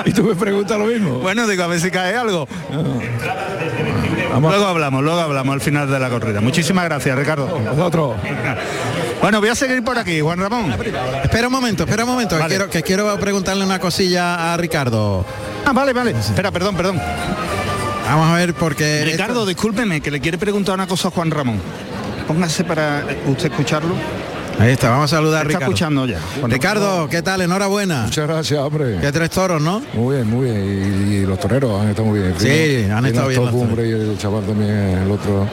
y 0.05 0.11
tú 0.11 0.23
me 0.23 0.35
preguntas 0.35 0.77
lo 0.77 0.85
mismo. 0.85 1.19
Bueno, 1.19 1.47
digo, 1.47 1.63
a 1.63 1.67
ver 1.67 1.79
si 1.79 1.89
cae 1.89 2.15
algo. 2.15 2.47
Luego 4.39 4.65
hablamos, 4.65 5.01
luego 5.03 5.19
hablamos 5.19 5.53
al 5.53 5.61
final 5.61 5.89
de 5.89 5.99
la 5.99 6.09
corrida. 6.09 6.41
Muchísimas 6.41 6.85
gracias, 6.85 7.17
Ricardo. 7.17 7.59
Nosotros. 7.63 8.15
Bueno, 9.25 9.39
voy 9.39 9.49
a 9.49 9.55
seguir 9.55 9.83
por 9.83 9.97
aquí, 9.97 10.21
Juan 10.21 10.37
Ramón. 10.37 10.71
Espera 11.23 11.47
un 11.47 11.51
momento, 11.51 11.83
espera 11.83 12.03
un 12.03 12.11
momento, 12.11 12.37
que, 12.37 12.45
quiero, 12.45 12.69
que 12.69 12.83
quiero 12.83 13.19
preguntarle 13.19 13.65
una 13.65 13.79
cosilla 13.79 14.53
a 14.53 14.57
Ricardo. 14.57 15.25
Ah, 15.65 15.73
vale, 15.73 15.93
vale. 15.93 16.11
Espera, 16.11 16.51
perdón, 16.51 16.75
perdón. 16.75 17.01
Vamos 18.05 18.29
a 18.29 18.35
ver 18.35 18.53
porque... 18.53 19.03
Ricardo, 19.03 19.47
discúlpeme, 19.47 19.99
que 19.99 20.11
le 20.11 20.19
quiere 20.19 20.37
preguntar 20.37 20.75
una 20.75 20.85
cosa 20.85 21.07
a 21.07 21.11
Juan 21.11 21.31
Ramón. 21.31 21.59
Póngase 22.27 22.65
para 22.65 23.03
usted 23.25 23.49
escucharlo. 23.49 23.95
Ahí 24.57 24.71
está, 24.71 24.89
vamos 24.89 25.11
a 25.11 25.17
saludar 25.17 25.39
a 25.39 25.41
Está 25.41 25.47
Ricardo. 25.49 25.65
escuchando 25.65 26.05
ya. 26.05 26.19
Ricardo, 26.47 27.09
¿qué 27.09 27.21
tal? 27.21 27.41
Enhorabuena. 27.41 28.03
Muchas 28.03 28.25
gracias, 28.27 28.59
hombre. 28.59 28.99
Que 29.01 29.11
tres 29.11 29.29
toros, 29.29 29.61
¿no? 29.61 29.81
Muy 29.93 30.15
bien, 30.15 30.29
muy 30.29 30.45
bien. 30.45 31.11
Y, 31.11 31.13
y 31.15 31.25
los 31.25 31.37
toreros 31.39 31.81
han 31.81 31.89
estado 31.89 32.07
muy 32.07 32.19
bien. 32.19 32.33
Sí, 32.37 32.89
han 32.89 33.05
estado 33.05 33.27
bien 33.27 33.41
hombre, 33.41 33.87
y 33.87 33.91
el 33.91 34.17
chaval 34.17 34.45
también, 34.45 34.71
el 34.71 35.11
otro, 35.11 35.45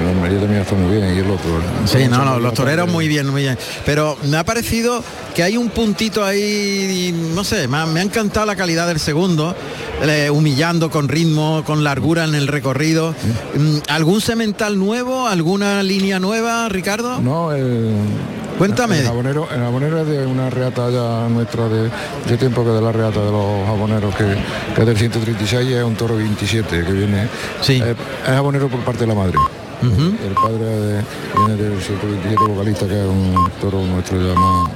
el 0.00 0.08
Almería 0.08 0.40
también 0.40 0.62
está 0.62 0.74
muy 0.74 0.96
bien, 0.96 1.14
y 1.14 1.18
el 1.18 1.30
otro. 1.30 1.50
Sí, 1.86 2.08
no, 2.10 2.24
no, 2.24 2.40
los 2.40 2.52
toreros 2.52 2.86
también. 2.86 2.94
muy 2.94 3.08
bien, 3.08 3.28
muy 3.28 3.42
bien. 3.42 3.56
Pero 3.86 4.16
me 4.24 4.36
ha 4.36 4.44
parecido 4.44 5.04
que 5.36 5.44
hay 5.44 5.56
un 5.56 5.70
puntito 5.70 6.24
ahí, 6.24 6.40
y 6.40 7.34
no 7.34 7.44
sé, 7.44 7.68
me 7.68 7.76
ha, 7.76 7.86
me 7.86 8.00
ha 8.00 8.02
encantado 8.02 8.44
la 8.44 8.56
calidad 8.56 8.88
del 8.88 8.98
segundo, 8.98 9.54
eh, 10.02 10.30
humillando 10.30 10.90
con 10.90 11.08
ritmo, 11.08 11.62
con 11.64 11.84
largura 11.84 12.24
en 12.24 12.34
el 12.34 12.48
recorrido. 12.48 13.14
Mm, 13.54 13.76
¿Algún 13.88 14.20
semental 14.20 14.78
nuevo, 14.80 15.28
alguna 15.28 15.80
línea 15.84 16.18
nueva, 16.18 16.68
Ricardo? 16.68 17.20
No, 17.20 17.52
el, 17.52 17.92
Cuéntame. 18.58 18.98
El 19.00 19.06
jabonero, 19.06 19.48
el 19.52 19.60
jabonero 19.60 20.00
es 20.00 20.06
de 20.08 20.26
una 20.26 20.50
reata 20.50 20.90
ya 20.90 21.28
nuestra 21.28 21.68
de, 21.68 21.90
de 22.28 22.36
tiempo 22.36 22.64
que 22.64 22.70
de 22.70 22.80
la 22.80 22.90
reata 22.92 23.20
de 23.20 23.30
los 23.30 23.66
jaboneros, 23.66 24.14
que, 24.16 24.24
que 24.74 24.80
es 24.80 24.86
del 24.86 24.96
136 24.96 25.68
y 25.70 25.74
es 25.74 25.84
un 25.84 25.94
toro 25.94 26.16
27 26.16 26.84
que 26.84 26.92
viene. 26.92 27.28
Sí. 27.60 27.74
Es, 27.80 27.88
es 27.90 27.96
jabonero 28.26 28.68
por 28.68 28.80
parte 28.80 29.00
de 29.00 29.06
la 29.06 29.14
madre. 29.14 29.38
El 29.80 30.34
padre 30.34 30.64
de- 30.64 31.04
viene 31.36 31.54
del 31.62 31.80
127 31.80 32.44
vocalista, 32.48 32.86
que 32.88 33.00
es 33.00 33.06
un 33.06 33.48
toro 33.60 33.80
nuestro 33.84 34.18
ya 34.20 34.34
más, 34.34 34.66